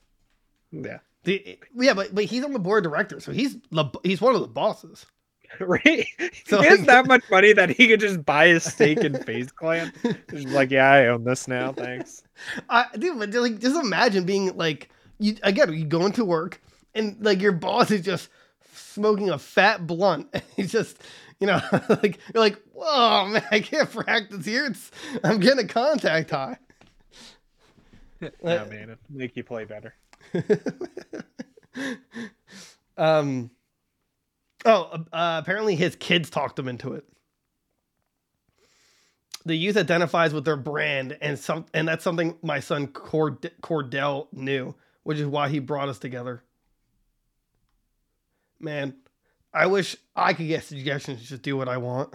Yeah. 0.70 0.98
The, 1.24 1.58
yeah, 1.74 1.94
but 1.94 2.14
but 2.14 2.24
he's 2.24 2.44
on 2.44 2.52
the 2.52 2.58
board 2.58 2.84
of 2.84 2.92
directors, 2.92 3.24
so 3.24 3.32
he's 3.32 3.56
he's 4.02 4.20
one 4.20 4.34
of 4.34 4.40
the 4.40 4.48
bosses. 4.48 5.06
Right? 5.60 6.04
So, 6.46 6.60
he 6.62 6.66
has 6.66 6.80
like- 6.80 6.88
that 6.88 7.06
much 7.06 7.22
money 7.30 7.52
that 7.52 7.70
he 7.70 7.86
could 7.86 8.00
just 8.00 8.24
buy 8.24 8.46
a 8.46 8.58
stake 8.58 8.98
in 8.98 9.14
FaZe 9.22 9.52
Clan. 9.52 9.92
He's 10.28 10.46
like, 10.46 10.72
yeah, 10.72 10.90
I 10.90 11.06
own 11.06 11.22
this 11.22 11.46
now. 11.46 11.72
Thanks. 11.72 12.24
I 12.68 12.86
dude, 12.98 13.20
but 13.20 13.32
like 13.32 13.60
just 13.60 13.76
imagine 13.76 14.24
being 14.24 14.56
like 14.56 14.88
you 15.20 15.36
again, 15.44 15.72
you 15.72 15.84
go 15.84 16.06
into 16.06 16.24
work 16.24 16.60
and 16.92 17.24
like 17.24 17.40
your 17.40 17.52
boss 17.52 17.92
is 17.92 18.04
just 18.04 18.30
smoking 18.74 19.30
a 19.30 19.38
fat 19.38 19.86
blunt 19.86 20.26
and 20.32 20.42
he's 20.56 20.72
just 20.72 21.00
you 21.40 21.46
know 21.46 21.60
like 21.88 22.18
you're 22.32 22.42
like, 22.42 22.60
whoa 22.72 23.26
man, 23.26 23.44
I 23.50 23.60
can't 23.60 23.90
practice 23.90 24.44
here. 24.46 24.66
It's 24.66 24.90
I'm 25.22 25.40
getting 25.40 25.64
a 25.64 25.68
contact 25.68 26.30
high. 26.30 26.58
Yeah, 28.42 28.64
man, 28.64 28.84
it'll 28.84 28.96
make 29.10 29.36
you 29.36 29.44
play 29.44 29.66
better. 29.66 29.94
um 32.96 33.50
oh 34.64 35.04
uh, 35.12 35.40
apparently 35.42 35.76
his 35.76 35.94
kids 35.96 36.30
talked 36.30 36.58
him 36.58 36.68
into 36.68 36.94
it 36.94 37.04
the 39.44 39.54
youth 39.54 39.76
identifies 39.76 40.32
with 40.32 40.44
their 40.44 40.56
brand 40.56 41.16
and 41.20 41.38
some 41.38 41.66
and 41.74 41.86
that's 41.86 42.04
something 42.04 42.36
my 42.42 42.60
son 42.60 42.86
Cord- 42.86 43.50
cordell 43.62 44.28
knew 44.32 44.74
which 45.02 45.18
is 45.18 45.26
why 45.26 45.48
he 45.48 45.58
brought 45.58 45.88
us 45.88 45.98
together 45.98 46.42
man 48.60 48.94
i 49.54 49.66
wish 49.66 49.96
i 50.14 50.34
could 50.34 50.46
get 50.46 50.62
suggestions 50.62 51.22
to 51.22 51.26
just 51.26 51.42
do 51.42 51.56
what 51.56 51.68
i 51.68 51.76
want 51.76 52.14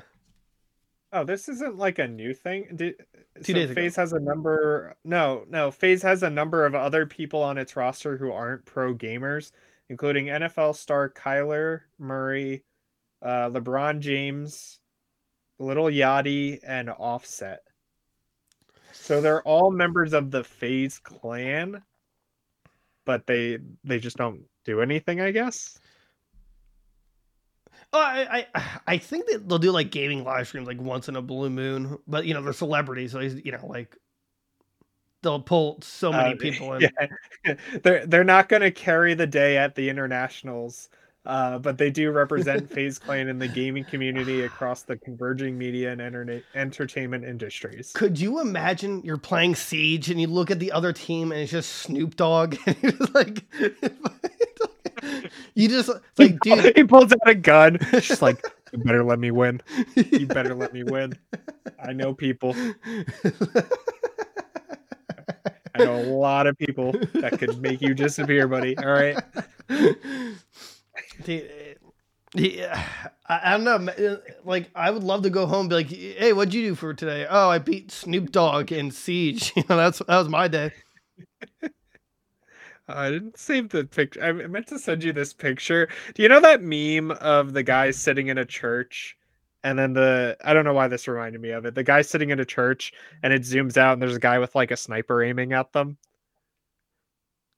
Oh, 1.12 1.24
this 1.24 1.50
isn't 1.50 1.78
like 1.78 1.98
a 1.98 2.08
new 2.08 2.34
thing. 2.34 2.68
Did, 2.76 2.96
Two 3.38 3.44
so 3.44 3.54
days 3.54 3.72
ago. 3.72 3.82
FaZe 3.82 3.96
has 3.96 4.14
a 4.14 4.20
number. 4.20 4.96
No, 5.04 5.44
no. 5.50 5.72
FaZe 5.72 6.04
has 6.04 6.22
a 6.24 6.30
number 6.30 6.66
of 6.66 6.76
other 6.76 7.06
people 7.06 7.42
on 7.42 7.58
its 7.58 7.76
roster 7.76 8.16
who 8.16 8.32
aren't 8.32 8.66
pro 8.66 8.94
gamers, 8.94 9.52
including 9.90 10.28
NFL 10.28 10.76
star 10.76 11.10
Kyler 11.10 11.82
Murray, 11.98 12.64
uh, 13.24 13.50
LeBron 13.50 14.00
James, 14.00 14.80
Lil 15.58 15.86
Yachty, 15.86 16.60
and 16.64 16.90
Offset. 16.90 17.64
So 18.92 19.20
they're 19.20 19.42
all 19.44 19.72
members 19.72 20.14
of 20.14 20.30
the 20.30 20.44
FaZe 20.44 21.00
clan, 21.00 21.82
but 23.06 23.26
they 23.26 23.58
they 23.84 23.98
just 23.98 24.18
don't 24.18 24.44
do 24.64 24.82
anything, 24.82 25.22
I 25.22 25.32
guess. 25.32 25.80
Oh 27.94 28.00
i 28.00 28.46
i 28.54 28.80
i 28.88 28.98
think 28.98 29.26
that 29.28 29.48
they'll 29.48 29.58
do 29.60 29.72
like 29.72 29.92
gaming 29.92 30.24
live 30.24 30.48
streams 30.48 30.68
like 30.68 30.80
once 30.82 31.10
in 31.10 31.16
a 31.16 31.22
blue 31.22 31.50
moon 31.50 31.98
but 32.08 32.26
you 32.26 32.34
know 32.34 32.42
they're 32.42 32.54
celebrities 32.54 33.12
so 33.12 33.20
you 33.20 33.52
know 33.52 33.66
like 33.68 33.96
they'll 35.22 35.40
pull 35.42 35.80
so 35.82 36.12
many 36.12 36.34
Uh, 36.34 36.38
people 36.38 36.74
in 36.76 36.90
Yeah. 37.46 37.56
they're 37.84 38.06
they're 38.06 38.24
not 38.24 38.50
going 38.50 38.62
to 38.62 38.72
carry 38.72 39.14
the 39.14 39.28
day 39.28 39.58
at 39.58 39.76
the 39.76 39.90
internationals, 39.90 40.90
uh, 41.26 41.60
but 41.60 41.78
they 41.78 41.92
do 41.92 42.12
represent 42.12 42.70
FaZe 42.74 43.00
Clan 43.00 43.28
in 43.28 43.40
the 43.40 43.48
gaming 43.48 43.84
community 43.84 44.42
across 44.42 44.84
the 44.84 44.98
converging 44.98 45.58
media 45.58 45.92
and 45.92 46.02
internet 46.02 46.44
entertainment 46.56 47.26
industries. 47.26 47.92
Could 47.94 48.20
you 48.20 48.40
imagine 48.40 49.02
you're 49.04 49.18
playing 49.18 49.56
Siege 49.56 50.10
and 50.10 50.20
you 50.22 50.28
look 50.28 50.52
at 50.52 50.60
the 50.60 50.72
other 50.72 50.94
team 50.94 51.32
and 51.32 51.42
it's 51.42 51.52
just 51.52 51.70
Snoop 51.72 52.16
Dogg 52.16 52.56
and 52.66 52.78
you're 52.82 52.94
like, 53.14 53.44
you 55.56 55.68
just 55.70 55.90
like, 56.18 56.40
dude, 56.42 56.76
he 56.76 56.84
pulls 56.84 57.12
out 57.14 57.28
a 57.28 57.36
gun, 57.36 57.78
just 57.92 58.22
like, 58.22 58.44
"You 58.74 58.80
better 58.80 59.04
let 59.04 59.20
me 59.20 59.32
win. 59.32 59.62
You 59.96 60.28
better 60.28 60.54
let 60.56 60.74
me 60.74 60.84
win. 60.84 61.18
I 61.84 61.94
know 61.94 62.14
people. 62.14 62.56
I 65.76 65.80
know 65.84 65.96
a 65.96 66.04
lot 66.04 66.48
of 66.48 66.58
people 66.58 66.94
that 67.16 67.38
could 67.40 67.62
make 67.62 67.82
you 67.82 67.94
disappear, 67.94 68.48
buddy. 68.48 68.78
All 68.78 68.92
right." 68.92 69.18
Dude, 71.24 71.50
yeah, 72.36 72.88
I, 73.28 73.42
I 73.44 73.58
don't 73.58 73.64
know. 73.86 74.20
Like, 74.44 74.70
I 74.76 74.92
would 74.92 75.04
love 75.04 75.24
to 75.24 75.30
go 75.30 75.46
home 75.46 75.62
and 75.62 75.70
be 75.70 75.76
like, 75.76 75.90
"Hey, 75.90 76.34
what'd 76.34 76.54
you 76.54 76.70
do 76.70 76.76
for 76.76 76.94
today?" 76.94 77.26
Oh, 77.30 77.50
I 77.50 77.58
beat 77.60 77.92
Snoop 77.92 78.32
Dogg 78.32 78.72
in 78.72 78.92
Siege. 78.92 79.54
You 79.56 79.64
know, 79.70 79.78
that's 79.78 80.00
that 80.00 80.18
was 80.18 80.30
my 80.30 80.48
day. 80.48 80.72
I 82.90 83.10
didn't 83.12 83.38
save 83.38 83.70
the 83.70 83.86
picture. 83.86 84.24
I 84.24 84.32
meant 84.32 84.68
to 84.68 84.80
send 84.80 85.04
you 85.04 85.14
this 85.14 85.34
picture. 85.34 85.88
Do 86.14 86.24
you 86.24 86.30
know 86.30 86.40
that 86.42 86.62
meme 86.62 87.12
of 87.12 87.54
the 87.54 87.64
guy 87.64 87.92
sitting 87.92 88.28
in 88.28 88.38
a 88.38 88.46
church? 88.46 89.16
And 89.64 89.78
then 89.78 89.94
the 89.94 90.38
I 90.44 90.54
don't 90.54 90.66
know 90.66 90.74
why 90.74 90.88
this 90.88 91.08
reminded 91.08 91.42
me 91.42 91.52
of 91.52 91.66
it. 91.66 91.76
The 91.76 91.84
guy 91.84 92.02
sitting 92.02 92.30
in 92.30 92.40
a 92.40 92.46
church 92.46 92.94
and 93.24 93.34
it 93.34 93.42
zooms 93.44 93.78
out 93.78 93.94
and 93.94 94.02
there's 94.02 94.16
a 94.16 94.20
guy 94.20 94.40
with 94.40 94.56
like 94.56 94.72
a 94.72 94.78
sniper 94.78 95.22
aiming 95.24 95.54
at 95.54 95.74
them. 95.74 95.98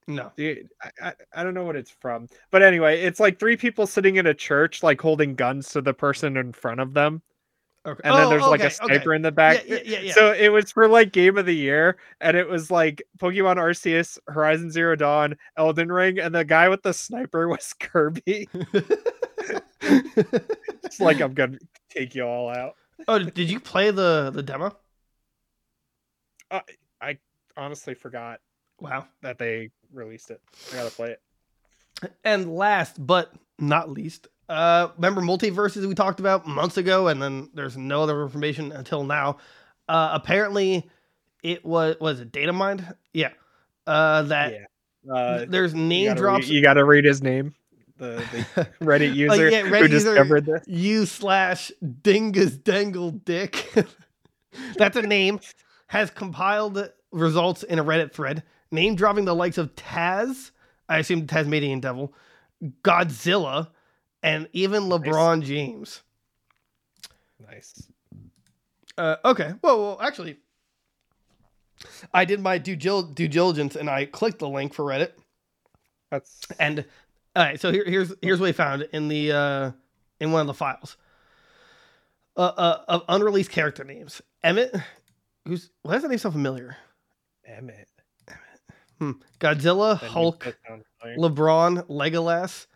No, 0.08 0.32
I, 0.38 0.64
I, 1.02 1.14
I 1.34 1.44
don't 1.44 1.54
know 1.54 1.64
what 1.64 1.76
it's 1.76 1.92
from. 1.92 2.28
But 2.50 2.64
anyway, 2.64 3.02
it's 3.02 3.20
like 3.20 3.40
three 3.40 3.56
people 3.56 3.86
sitting 3.86 4.16
in 4.16 4.26
a 4.28 4.34
church, 4.34 4.84
like 4.84 5.00
holding 5.00 5.36
guns 5.36 5.70
to 5.70 5.82
the 5.82 5.94
person 5.94 6.38
in 6.38 6.54
front 6.54 6.82
of 6.82 6.94
them. 6.94 7.22
Okay. 7.86 8.02
And 8.04 8.16
then 8.16 8.26
Oh, 8.26 8.30
there's 8.30 8.44
like 8.44 8.64
a 8.64 8.70
sniper 8.70 9.10
okay. 9.12 9.16
in 9.16 9.22
the 9.22 9.32
back. 9.32 9.64
Yeah, 9.68 9.76
yeah, 9.76 9.82
yeah, 9.86 10.00
yeah. 10.00 10.14
So 10.14 10.32
it 10.34 10.50
was 10.50 10.72
for 10.72 10.88
like 10.88 11.12
game 11.12 11.38
of 11.38 11.46
the 11.46 11.56
year, 11.56 11.98
and 12.20 12.36
it 12.38 12.48
was 12.48 12.70
like 12.72 13.02
Pokemon 13.20 13.56
Arceus, 13.58 14.18
Horizon 14.28 14.72
Zero 14.72 14.96
Dawn, 14.96 15.36
Elden 15.58 15.92
Ring, 15.92 16.20
and 16.20 16.34
the 16.36 16.46
guy 16.46 16.70
with 16.70 16.84
the 16.84 16.94
sniper 16.94 17.48
was 17.50 17.74
Kirby. 17.80 18.48
It's 19.84 21.00
like 21.00 21.22
I'm 21.22 21.34
gonna 21.34 21.58
take 21.90 22.16
you 22.16 22.24
all 22.24 22.50
out. 22.50 22.76
oh, 23.08 23.18
did 23.20 23.50
you 23.50 23.60
play 23.60 23.92
the 23.92 24.30
the 24.34 24.44
demo? 24.44 24.76
Uh, 26.52 26.60
I 27.02 27.18
honestly, 27.58 27.94
forgot 27.94 28.40
Wow. 28.80 29.08
that 29.22 29.38
they 29.38 29.72
released 29.94 30.32
it. 30.32 30.42
I 30.72 30.76
gotta 30.76 30.92
play 30.92 31.12
it. 31.12 32.14
And 32.24 32.56
last 32.56 33.04
but 33.06 33.34
not 33.60 33.90
least, 33.90 34.28
uh, 34.52 34.92
remember 34.98 35.22
MultiVersus 35.22 35.88
we 35.88 35.96
talked 35.96 36.20
about 36.20 36.46
months 36.46 36.78
ago, 36.78 37.08
and 37.08 37.22
then 37.22 37.50
there's 37.54 37.78
no 37.78 38.04
other 38.04 38.22
information 38.22 38.72
until 38.72 39.04
now. 39.04 39.38
Uh, 39.88 40.10
apparently, 40.14 40.90
it 41.44 41.66
was 41.66 41.96
was 42.00 42.20
it 42.20 42.32
data 42.32 42.52
mined? 42.54 42.86
Yeah. 43.14 43.30
Uh, 43.88 44.24
that 44.24 44.54
Yeah. 44.54 45.14
Uh, 45.14 45.46
there's 45.48 45.74
you 45.74 45.80
name 45.82 46.08
gotta 46.08 46.20
drops. 46.20 46.46
Read, 46.48 46.54
you 46.54 46.62
gotta 46.62 46.84
read 46.86 47.06
his 47.06 47.22
name. 47.22 47.56
The, 47.98 48.24
the 48.56 48.68
Reddit 48.86 49.16
user 49.16 49.50
yeah, 49.50 49.62
who 49.62 49.76
user- 49.78 49.88
discovered 49.90 50.46
this. 50.46 50.64
you 50.68 51.06
slash 51.06 51.72
dingus 52.02 52.52
dangle 52.58 53.12
dick. 53.12 53.74
That's 54.78 54.98
a 54.98 55.02
name. 55.02 55.40
Has 55.88 56.10
compiled 56.10 56.90
results 57.12 57.64
in 57.64 57.80
a 57.80 57.84
Reddit 57.84 58.12
thread, 58.14 58.44
name 58.72 58.96
dropping 58.96 59.26
the 59.26 59.36
likes 59.36 59.58
of 59.58 59.76
Taz, 59.76 60.52
I 60.90 61.00
assume 61.00 61.26
Tasmanian 61.28 61.80
Devil, 61.80 62.14
Godzilla, 62.84 63.70
and 64.24 64.48
even 64.54 64.84
LeBron 64.84 65.44
James. 65.44 66.02
Nice. 67.40 67.88
Uh, 68.98 69.16
okay. 69.26 69.54
Well, 69.62 69.80
well, 69.80 70.00
actually, 70.02 70.38
I 72.14 72.26
did 72.26 72.40
my 72.40 72.58
due, 72.58 72.76
due 72.76 73.28
diligence 73.28 73.76
and 73.76 73.90
I 73.90 74.06
clicked 74.06 74.40
the 74.40 74.50
link 74.50 74.74
for 74.74 74.86
Reddit. 74.86 75.12
That's 76.12 76.42
And 76.60 76.86
all 77.36 77.44
right, 77.44 77.60
so 77.60 77.72
here, 77.72 77.86
here's 77.86 78.14
here's 78.22 78.40
what 78.40 78.48
we 78.48 78.52
found 78.52 78.88
in 78.92 79.08
the 79.08 79.32
uh, 79.32 79.72
in 80.20 80.32
one 80.32 80.42
of 80.42 80.48
the 80.48 80.54
files. 80.54 80.98
Uh, 82.36 82.42
uh, 82.42 82.84
of 82.88 83.04
unreleased 83.10 83.52
character 83.52 83.84
names. 83.84 84.22
Emmett, 84.44 84.76
who's 85.46 85.70
why 85.84 85.94
does 85.94 86.02
that 86.02 86.10
name 86.10 86.18
sound 86.18 86.34
familiar? 86.34 86.76
Emmett. 87.46 87.88
Hmm. 89.00 89.14
Godzilla, 89.40 89.98
Hulk, 89.98 90.44
does 90.44 90.54
sound 90.68 90.84
familiar. 91.00 91.30
LeBron, 91.30 91.88
Legolas, 91.88 92.68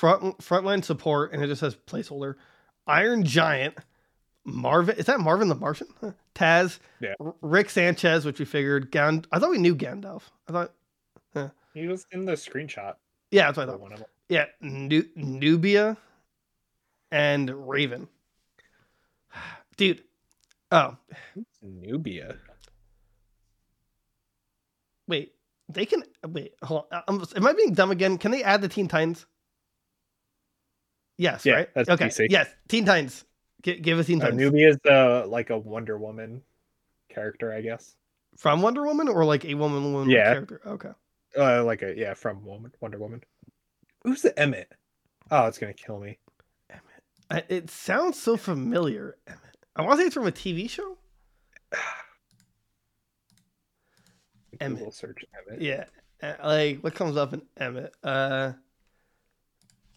front 0.00 0.38
frontline 0.38 0.82
support, 0.84 1.32
and 1.32 1.42
it 1.42 1.46
just 1.48 1.60
says 1.60 1.76
placeholder. 1.86 2.36
Iron 2.86 3.22
Giant, 3.24 3.74
Marvin. 4.44 4.96
Is 4.96 5.06
that 5.06 5.20
Marvin 5.20 5.48
the 5.48 5.54
Martian? 5.54 5.88
Huh. 6.00 6.12
Taz, 6.34 6.78
Yeah. 7.00 7.14
R- 7.20 7.34
Rick 7.42 7.68
Sanchez, 7.70 8.24
which 8.24 8.38
we 8.38 8.44
figured. 8.46 8.90
Gand- 8.90 9.28
I 9.30 9.38
thought 9.38 9.50
we 9.50 9.58
knew 9.58 9.76
Gandalf. 9.76 10.22
I 10.48 10.52
thought, 10.52 11.52
He 11.74 11.86
was 11.86 12.04
in 12.12 12.24
the 12.24 12.32
screenshot. 12.32 12.94
yeah, 13.30 13.46
that's 13.46 13.58
what 13.58 13.68
I 13.68 13.72
thought. 13.72 13.80
one 13.80 13.92
of 13.92 13.98
them. 14.00 14.08
Yeah, 14.28 14.46
Nu- 14.60 15.08
Nubia 15.14 15.96
and 17.12 17.68
Raven. 17.68 18.08
Dude. 19.76 20.02
Oh, 20.72 20.96
Nubia. 21.62 22.38
wait. 25.06 25.32
They 25.68 25.86
can 25.86 26.02
wait. 26.26 26.54
Hold 26.62 26.86
on. 26.92 27.02
I'm, 27.06 27.22
am 27.36 27.46
I 27.46 27.52
being 27.52 27.72
dumb 27.74 27.90
again? 27.92 28.18
Can 28.18 28.30
they 28.32 28.42
add 28.42 28.60
the 28.62 28.68
Teen 28.68 28.88
Titans? 28.88 29.26
Yes, 31.20 31.44
Yeah, 31.44 31.54
right? 31.54 31.68
that's 31.74 31.90
okay. 31.90 32.06
DC. 32.06 32.28
Yes, 32.30 32.48
Teen 32.68 32.86
Titans. 32.86 33.26
G- 33.62 33.78
give 33.78 33.98
us 33.98 34.06
Teen 34.06 34.22
Uh, 34.22 34.24
Titans. 34.24 34.40
Nubia 34.40 34.68
is 34.70 34.78
the 34.82 35.26
like 35.28 35.50
a 35.50 35.58
Wonder 35.58 35.98
Woman 35.98 36.40
character, 37.10 37.52
I 37.52 37.60
guess. 37.60 37.94
from 38.38 38.62
Wonder 38.62 38.84
Woman 38.86 39.06
or 39.06 39.26
like 39.26 39.44
a 39.44 39.52
woman 39.54 39.92
woman 39.92 40.08
Yeah. 40.08 40.32
character? 40.32 40.62
Okay. 40.64 40.88
Uh, 41.36 41.62
like 41.64 41.82
a 41.82 41.94
yeah, 41.94 42.14
from 42.14 42.42
Woman, 42.46 42.72
Wonder 42.80 42.96
Woman. 42.98 43.22
Who's 44.02 44.22
the 44.22 44.36
Emmett? 44.38 44.72
Oh, 45.30 45.46
it's 45.46 45.58
gonna 45.58 45.74
kill 45.74 46.00
me. 46.00 46.16
I, 47.30 47.44
it 47.50 47.68
sounds 47.70 48.18
so 48.20 48.36
familiar. 48.38 49.16
Emmett. 49.26 49.56
I 49.76 49.82
want 49.82 49.92
to 49.98 50.02
say 50.02 50.06
it's 50.06 50.14
from 50.14 50.26
a 50.26 50.32
TV 50.32 50.70
show. 50.70 50.96
Emmett. 54.60 54.78
Google 54.78 54.92
search 54.92 55.24
Emmett. 55.38 55.60
Yeah. 55.62 55.84
Uh, 56.22 56.34
like 56.42 56.80
what 56.82 56.94
comes 56.94 57.16
up 57.16 57.32
in 57.34 57.42
Emmett? 57.58 57.94
Uh 58.02 58.52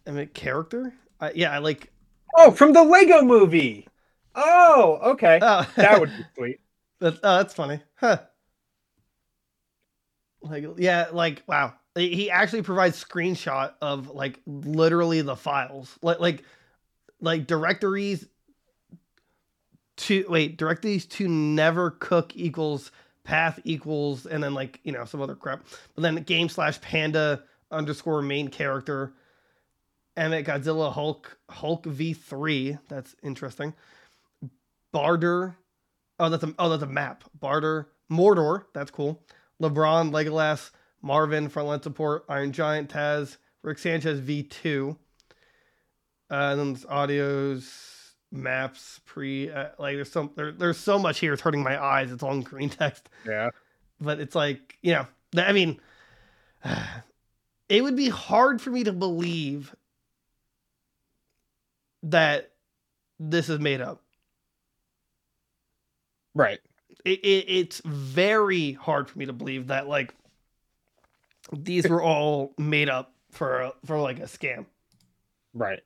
Emmett 0.06 0.34
character? 0.34 0.92
Uh, 1.24 1.30
yeah, 1.34 1.52
I 1.52 1.58
like 1.58 1.90
Oh, 2.36 2.50
from 2.50 2.72
the 2.72 2.82
Lego 2.82 3.22
Movie. 3.22 3.86
Oh, 4.34 4.98
okay. 5.12 5.38
oh, 5.40 5.66
that 5.76 6.00
would 6.00 6.10
be 6.10 6.24
sweet. 6.36 6.60
That, 6.98 7.14
oh, 7.22 7.36
that's 7.38 7.54
funny. 7.54 7.80
Huh. 7.94 8.18
Like, 10.42 10.64
yeah, 10.76 11.06
like, 11.12 11.42
wow. 11.46 11.74
He 11.94 12.14
he 12.14 12.30
actually 12.30 12.62
provides 12.62 13.02
screenshot 13.02 13.74
of 13.80 14.10
like 14.10 14.40
literally 14.46 15.22
the 15.22 15.36
files, 15.36 15.96
like, 16.02 16.18
like, 16.18 16.42
like 17.20 17.46
directories 17.46 18.26
to 19.98 20.26
wait, 20.28 20.56
directories 20.58 21.06
to 21.06 21.28
never 21.28 21.92
cook 21.92 22.32
equals 22.34 22.90
path 23.22 23.60
equals, 23.62 24.26
and 24.26 24.42
then 24.42 24.54
like 24.54 24.80
you 24.82 24.90
know 24.90 25.04
some 25.04 25.22
other 25.22 25.36
crap. 25.36 25.64
But 25.94 26.02
then 26.02 26.16
game 26.24 26.48
slash 26.48 26.80
panda 26.80 27.44
underscore 27.70 28.20
main 28.20 28.48
character, 28.48 29.14
Emmett 30.16 30.46
Godzilla 30.46 30.92
Hulk 30.92 31.38
Hulk 31.50 31.86
V 31.86 32.12
three. 32.12 32.78
That's 32.88 33.14
interesting. 33.22 33.74
Barter. 34.92 35.56
Oh, 36.18 36.28
that's 36.28 36.44
a 36.44 36.54
oh 36.58 36.68
that's 36.68 36.82
a 36.82 36.86
map. 36.86 37.24
Barter, 37.38 37.88
Mordor. 38.10 38.64
That's 38.74 38.90
cool. 38.90 39.20
LeBron, 39.62 40.10
Legolas, 40.12 40.70
Marvin, 41.02 41.48
frontline 41.48 41.82
support, 41.82 42.24
Iron 42.28 42.52
Giant, 42.52 42.90
Taz, 42.90 43.36
Rick 43.62 43.78
Sanchez 43.78 44.20
V2. 44.20 44.90
Uh, 44.90 46.34
and 46.34 46.60
then 46.60 46.72
there's 46.72 46.84
audios, 46.84 48.12
maps, 48.32 49.00
pre. 49.04 49.50
Uh, 49.50 49.68
like 49.78 49.96
there's 49.96 50.10
some 50.12 50.30
there, 50.36 50.52
there's 50.52 50.78
so 50.78 50.98
much 50.98 51.18
here. 51.18 51.32
It's 51.32 51.42
hurting 51.42 51.62
my 51.62 51.82
eyes. 51.82 52.12
It's 52.12 52.22
all 52.22 52.32
in 52.32 52.42
green 52.42 52.68
text, 52.70 53.08
Yeah. 53.26 53.50
but 54.00 54.20
it's 54.20 54.34
like 54.34 54.78
you 54.82 54.92
know. 54.94 55.06
I 55.36 55.52
mean, 55.52 55.80
it 57.68 57.82
would 57.82 57.96
be 57.96 58.08
hard 58.08 58.60
for 58.60 58.70
me 58.70 58.84
to 58.84 58.92
believe 58.92 59.74
that 62.04 62.50
this 63.18 63.48
is 63.48 63.58
made 63.58 63.80
up. 63.80 64.02
Right. 66.34 66.58
it, 67.04 67.20
it, 67.20 67.44
it's 67.48 67.80
very 67.84 68.72
hard 68.72 69.08
for 69.08 69.18
me 69.18 69.26
to 69.26 69.32
believe 69.32 69.68
that 69.68 69.86
like 69.86 70.14
these 71.52 71.88
were 71.88 72.02
all 72.02 72.52
made 72.58 72.88
up 72.88 73.12
for 73.30 73.72
for 73.84 73.98
like 73.98 74.18
a 74.18 74.24
scam. 74.24 74.66
Right. 75.52 75.80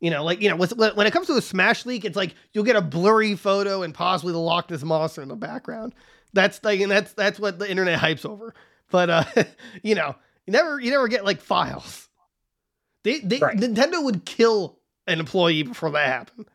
You 0.00 0.10
know, 0.10 0.24
like 0.24 0.40
you 0.40 0.48
know, 0.48 0.56
with, 0.56 0.76
when 0.76 1.06
it 1.06 1.12
comes 1.12 1.26
to 1.28 1.34
a 1.34 1.42
smash 1.42 1.84
leak, 1.86 2.04
it's 2.04 2.16
like 2.16 2.34
you'll 2.52 2.64
get 2.64 2.76
a 2.76 2.80
blurry 2.82 3.34
photo 3.36 3.82
and 3.82 3.94
possibly 3.94 4.32
the 4.32 4.38
Loch 4.38 4.70
Ness 4.70 4.82
monster 4.82 5.22
in 5.22 5.28
the 5.28 5.36
background. 5.36 5.94
That's 6.32 6.62
like, 6.64 6.80
and 6.80 6.90
that's 6.90 7.12
that's 7.12 7.38
what 7.38 7.58
the 7.58 7.70
internet 7.70 7.98
hypes 8.00 8.24
over. 8.24 8.54
But 8.90 9.10
uh, 9.10 9.24
you 9.82 9.94
know, 9.94 10.14
you 10.46 10.52
never 10.52 10.80
you 10.80 10.90
never 10.90 11.08
get 11.08 11.24
like 11.24 11.40
files. 11.40 12.08
They, 13.04 13.20
they 13.20 13.38
Right. 13.38 13.56
Nintendo 13.56 14.02
would 14.02 14.24
kill 14.26 14.79
an 15.10 15.20
employee 15.20 15.62
before 15.62 15.90
that 15.90 16.06
happened. 16.06 16.46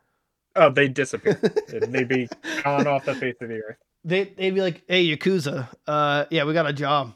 Oh, 0.55 0.69
they 0.69 0.87
disappear. 0.87 1.33
They'd 1.67 2.07
be 2.07 2.29
gone 2.63 2.87
off 2.87 3.05
the 3.05 3.13
face 3.13 3.35
of 3.41 3.49
the 3.49 3.61
earth. 3.61 3.77
They 4.03 4.23
they'd 4.25 4.51
be 4.51 4.61
like, 4.61 4.83
"Hey, 4.87 5.05
Yakuza, 5.05 5.67
uh, 5.87 6.25
yeah, 6.29 6.45
we 6.45 6.53
got 6.53 6.67
a 6.67 6.73
job." 6.73 7.13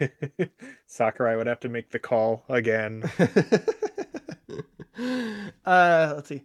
Sakurai 0.86 1.36
would 1.36 1.46
have 1.46 1.60
to 1.60 1.68
make 1.68 1.90
the 1.90 1.98
call 1.98 2.44
again. 2.48 3.04
uh, 5.66 6.12
let's 6.16 6.28
see. 6.28 6.42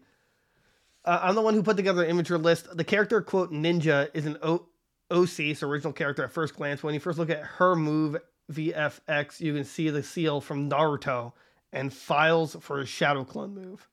Uh, 1.06 1.20
I'm 1.24 1.36
the 1.36 1.42
one 1.42 1.54
who 1.54 1.64
put 1.64 1.78
together 1.78 2.04
an 2.04 2.10
immature 2.10 2.38
list. 2.38 2.76
The 2.76 2.84
character 2.84 3.22
quote 3.22 3.52
ninja 3.52 4.10
is 4.14 4.26
an 4.26 4.38
o- 4.44 4.68
OC, 5.10 5.56
so 5.56 5.68
original 5.68 5.94
character 5.94 6.24
at 6.24 6.32
first 6.32 6.56
glance. 6.56 6.84
When 6.84 6.94
you 6.94 7.00
first 7.00 7.18
look 7.18 7.30
at 7.30 7.42
her 7.42 7.76
move 7.76 8.18
VFX, 8.52 9.40
you 9.40 9.54
can 9.54 9.64
see 9.64 9.90
the 9.90 10.04
seal 10.04 10.42
from 10.42 10.70
Naruto 10.70 11.34
and 11.74 11.94
files 11.94 12.56
for 12.60 12.80
a 12.82 12.86
Shadow 12.86 13.24
Clone 13.24 13.54
move. 13.54 13.88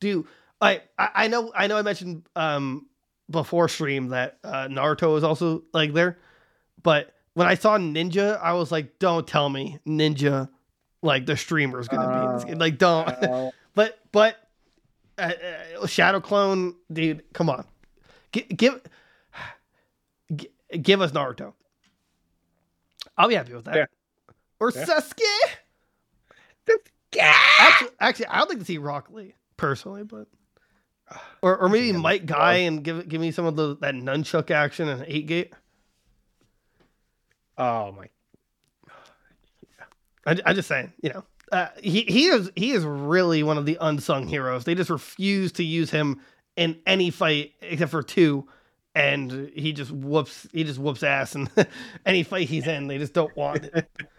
Dude, 0.00 0.26
I 0.60 0.82
I 0.98 1.28
know 1.28 1.52
I 1.54 1.66
know 1.66 1.76
I 1.78 1.82
mentioned 1.82 2.28
um 2.36 2.86
before 3.30 3.68
stream 3.68 4.08
that 4.08 4.38
uh, 4.44 4.68
Naruto 4.68 5.12
was 5.12 5.24
also 5.24 5.62
like 5.72 5.92
there, 5.94 6.18
but 6.82 7.14
when 7.32 7.46
I 7.46 7.54
saw 7.54 7.78
Ninja, 7.78 8.38
I 8.40 8.52
was 8.52 8.70
like, 8.70 8.98
don't 8.98 9.26
tell 9.26 9.48
me 9.48 9.78
Ninja, 9.86 10.48
like 11.02 11.26
the 11.26 11.36
streamer 11.36 11.80
is 11.80 11.88
gonna 11.88 12.20
be 12.20 12.26
in 12.26 12.34
this 12.34 12.44
game. 12.44 12.58
Like, 12.58 12.78
don't. 12.78 13.08
Oh, 13.22 13.52
But 13.74 13.98
but 14.12 14.36
uh, 15.18 15.32
uh, 15.82 15.86
Shadow 15.86 16.20
Clone, 16.20 16.76
dude, 16.92 17.24
come 17.32 17.50
on, 17.50 17.64
G- 18.32 18.42
give 18.42 18.80
g- 20.36 20.50
give 20.80 21.00
us 21.00 21.10
Naruto. 21.12 21.54
I'll 23.16 23.28
be 23.28 23.34
happy 23.34 23.54
with 23.54 23.64
that. 23.64 23.74
Yeah. 23.76 23.86
Or 24.60 24.70
Yeah. 24.74 24.84
Sasuke. 24.84 25.53
Yeah. 27.14 27.36
Actually, 27.58 27.90
actually, 28.00 28.26
I'd 28.26 28.48
like 28.48 28.58
to 28.58 28.64
see 28.64 28.78
Rock 28.78 29.08
Lee 29.10 29.34
personally, 29.56 30.04
but 30.04 30.26
or 31.42 31.56
or 31.56 31.68
maybe 31.68 31.92
Might 31.92 32.26
Guy 32.26 32.54
and 32.54 32.82
give 32.82 33.08
give 33.08 33.20
me 33.20 33.30
some 33.30 33.46
of 33.46 33.56
the 33.56 33.76
that 33.78 33.94
nunchuck 33.94 34.50
action 34.50 34.88
and 34.88 35.04
eight 35.06 35.26
gate. 35.26 35.52
Oh 37.56 37.92
my. 37.92 38.08
I, 40.26 40.38
I'm 40.46 40.54
just 40.54 40.68
saying, 40.68 40.92
you 41.02 41.10
know, 41.10 41.24
uh, 41.52 41.68
he 41.82 42.02
he 42.02 42.26
is 42.26 42.50
he 42.56 42.72
is 42.72 42.84
really 42.84 43.42
one 43.42 43.58
of 43.58 43.66
the 43.66 43.78
unsung 43.80 44.26
heroes. 44.26 44.64
They 44.64 44.74
just 44.74 44.90
refuse 44.90 45.52
to 45.52 45.64
use 45.64 45.90
him 45.90 46.20
in 46.56 46.78
any 46.86 47.10
fight 47.10 47.52
except 47.60 47.90
for 47.90 48.02
two, 48.02 48.48
and 48.94 49.50
he 49.54 49.72
just 49.72 49.90
whoops 49.90 50.46
he 50.52 50.64
just 50.64 50.78
whoops 50.78 51.02
ass 51.02 51.34
in 51.34 51.48
any 52.06 52.22
fight 52.22 52.48
he's 52.48 52.66
in. 52.66 52.86
They 52.86 52.98
just 52.98 53.12
don't 53.12 53.36
want 53.36 53.64
it. 53.64 53.88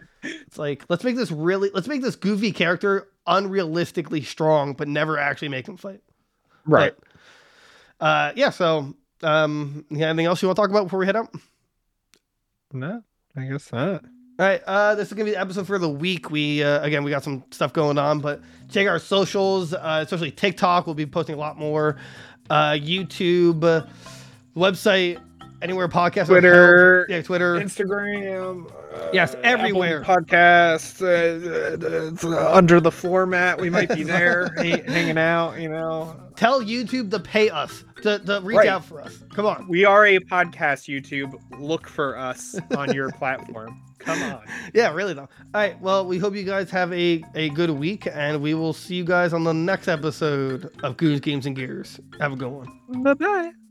It's 0.46 0.58
like 0.58 0.84
let's 0.88 1.04
make 1.04 1.16
this 1.16 1.30
really 1.30 1.70
let's 1.74 1.88
make 1.88 2.02
this 2.02 2.16
goofy 2.16 2.52
character 2.52 3.08
unrealistically 3.26 4.24
strong, 4.24 4.74
but 4.74 4.88
never 4.88 5.18
actually 5.18 5.48
make 5.48 5.66
him 5.66 5.76
fight. 5.76 6.00
Right. 6.64 6.94
But, 7.98 8.04
uh, 8.04 8.32
yeah. 8.36 8.50
So, 8.50 8.94
um, 9.22 9.84
you 9.90 9.98
got 9.98 10.08
anything 10.08 10.26
else 10.26 10.42
you 10.42 10.48
want 10.48 10.56
to 10.56 10.62
talk 10.62 10.70
about 10.70 10.84
before 10.84 10.98
we 10.98 11.06
head 11.06 11.16
out? 11.16 11.34
no, 12.72 13.02
I 13.36 13.44
guess 13.44 13.72
not. 13.72 14.04
All 14.38 14.46
right, 14.46 14.62
uh, 14.66 14.94
this 14.94 15.08
is 15.08 15.14
gonna 15.14 15.24
be 15.24 15.30
the 15.30 15.40
episode 15.40 15.66
for 15.66 15.78
the 15.78 15.88
week. 15.88 16.30
We 16.30 16.62
uh, 16.62 16.82
again, 16.82 17.04
we 17.04 17.10
got 17.10 17.24
some 17.24 17.42
stuff 17.50 17.72
going 17.72 17.96
on, 17.96 18.20
but 18.20 18.42
check 18.68 18.86
our 18.86 18.98
socials, 18.98 19.72
uh, 19.72 20.00
especially 20.04 20.30
TikTok. 20.30 20.84
We'll 20.84 20.94
be 20.94 21.06
posting 21.06 21.36
a 21.36 21.38
lot 21.38 21.58
more. 21.58 21.96
Uh, 22.50 22.72
YouTube, 22.72 23.64
uh, 23.64 23.86
website, 24.54 25.22
anywhere 25.62 25.88
podcast, 25.88 26.26
Twitter, 26.26 27.06
yeah, 27.08 27.22
Twitter. 27.22 27.54
Instagram. 27.54 28.70
Uh, 29.02 29.10
Yes, 29.12 29.34
everywhere. 29.42 30.02
Apple 30.02 30.16
Podcasts. 30.24 31.00
Uh, 31.02 32.28
uh, 32.30 32.34
uh, 32.36 32.52
under 32.54 32.80
the 32.80 32.90
format, 32.92 33.60
we 33.60 33.70
might 33.70 33.88
be 33.94 34.02
there, 34.02 34.52
hang- 34.56 34.84
hanging 34.84 35.18
out. 35.18 35.58
You 35.60 35.68
know, 35.68 36.20
Tell 36.36 36.60
YouTube 36.62 37.10
to 37.12 37.18
pay 37.20 37.48
us 37.48 37.82
to, 38.02 38.18
to 38.18 38.40
reach 38.42 38.58
Right. 38.58 38.68
out 38.68 38.84
for 38.84 39.00
us. 39.00 39.16
Come 39.34 39.46
on. 39.46 39.66
we 39.68 39.84
are 39.86 40.04
a 40.06 40.18
podcast. 40.18 40.86
YouTube, 40.86 41.32
look 41.58 41.88
for 41.88 42.16
us 42.18 42.54
on 42.76 42.92
your 42.92 43.10
platform. 43.12 43.80
Come 43.98 44.22
on. 44.22 44.44
Yeah, 44.74 44.92
really 44.92 45.14
though. 45.14 45.22
All 45.22 45.28
right. 45.54 45.80
Well, 45.80 46.04
we 46.06 46.18
hope 46.18 46.34
you 46.34 46.44
guys 46.44 46.70
have 46.70 46.92
a, 46.92 47.24
a 47.34 47.48
good 47.50 47.70
week, 47.70 48.06
and 48.12 48.42
we 48.42 48.52
will 48.52 48.74
see 48.74 48.96
you 48.96 49.04
guys 49.04 49.32
on 49.32 49.44
the 49.44 49.54
next 49.54 49.88
episode 49.88 50.70
of 50.82 50.96
Goons 50.98 51.20
Games 51.20 51.46
and 51.46 51.56
Gears. 51.56 51.98
Have 52.20 52.32
a 52.32 52.36
good 52.36 52.50
one. 52.50 52.68
Bye 53.02 53.14
bye. 53.14 53.65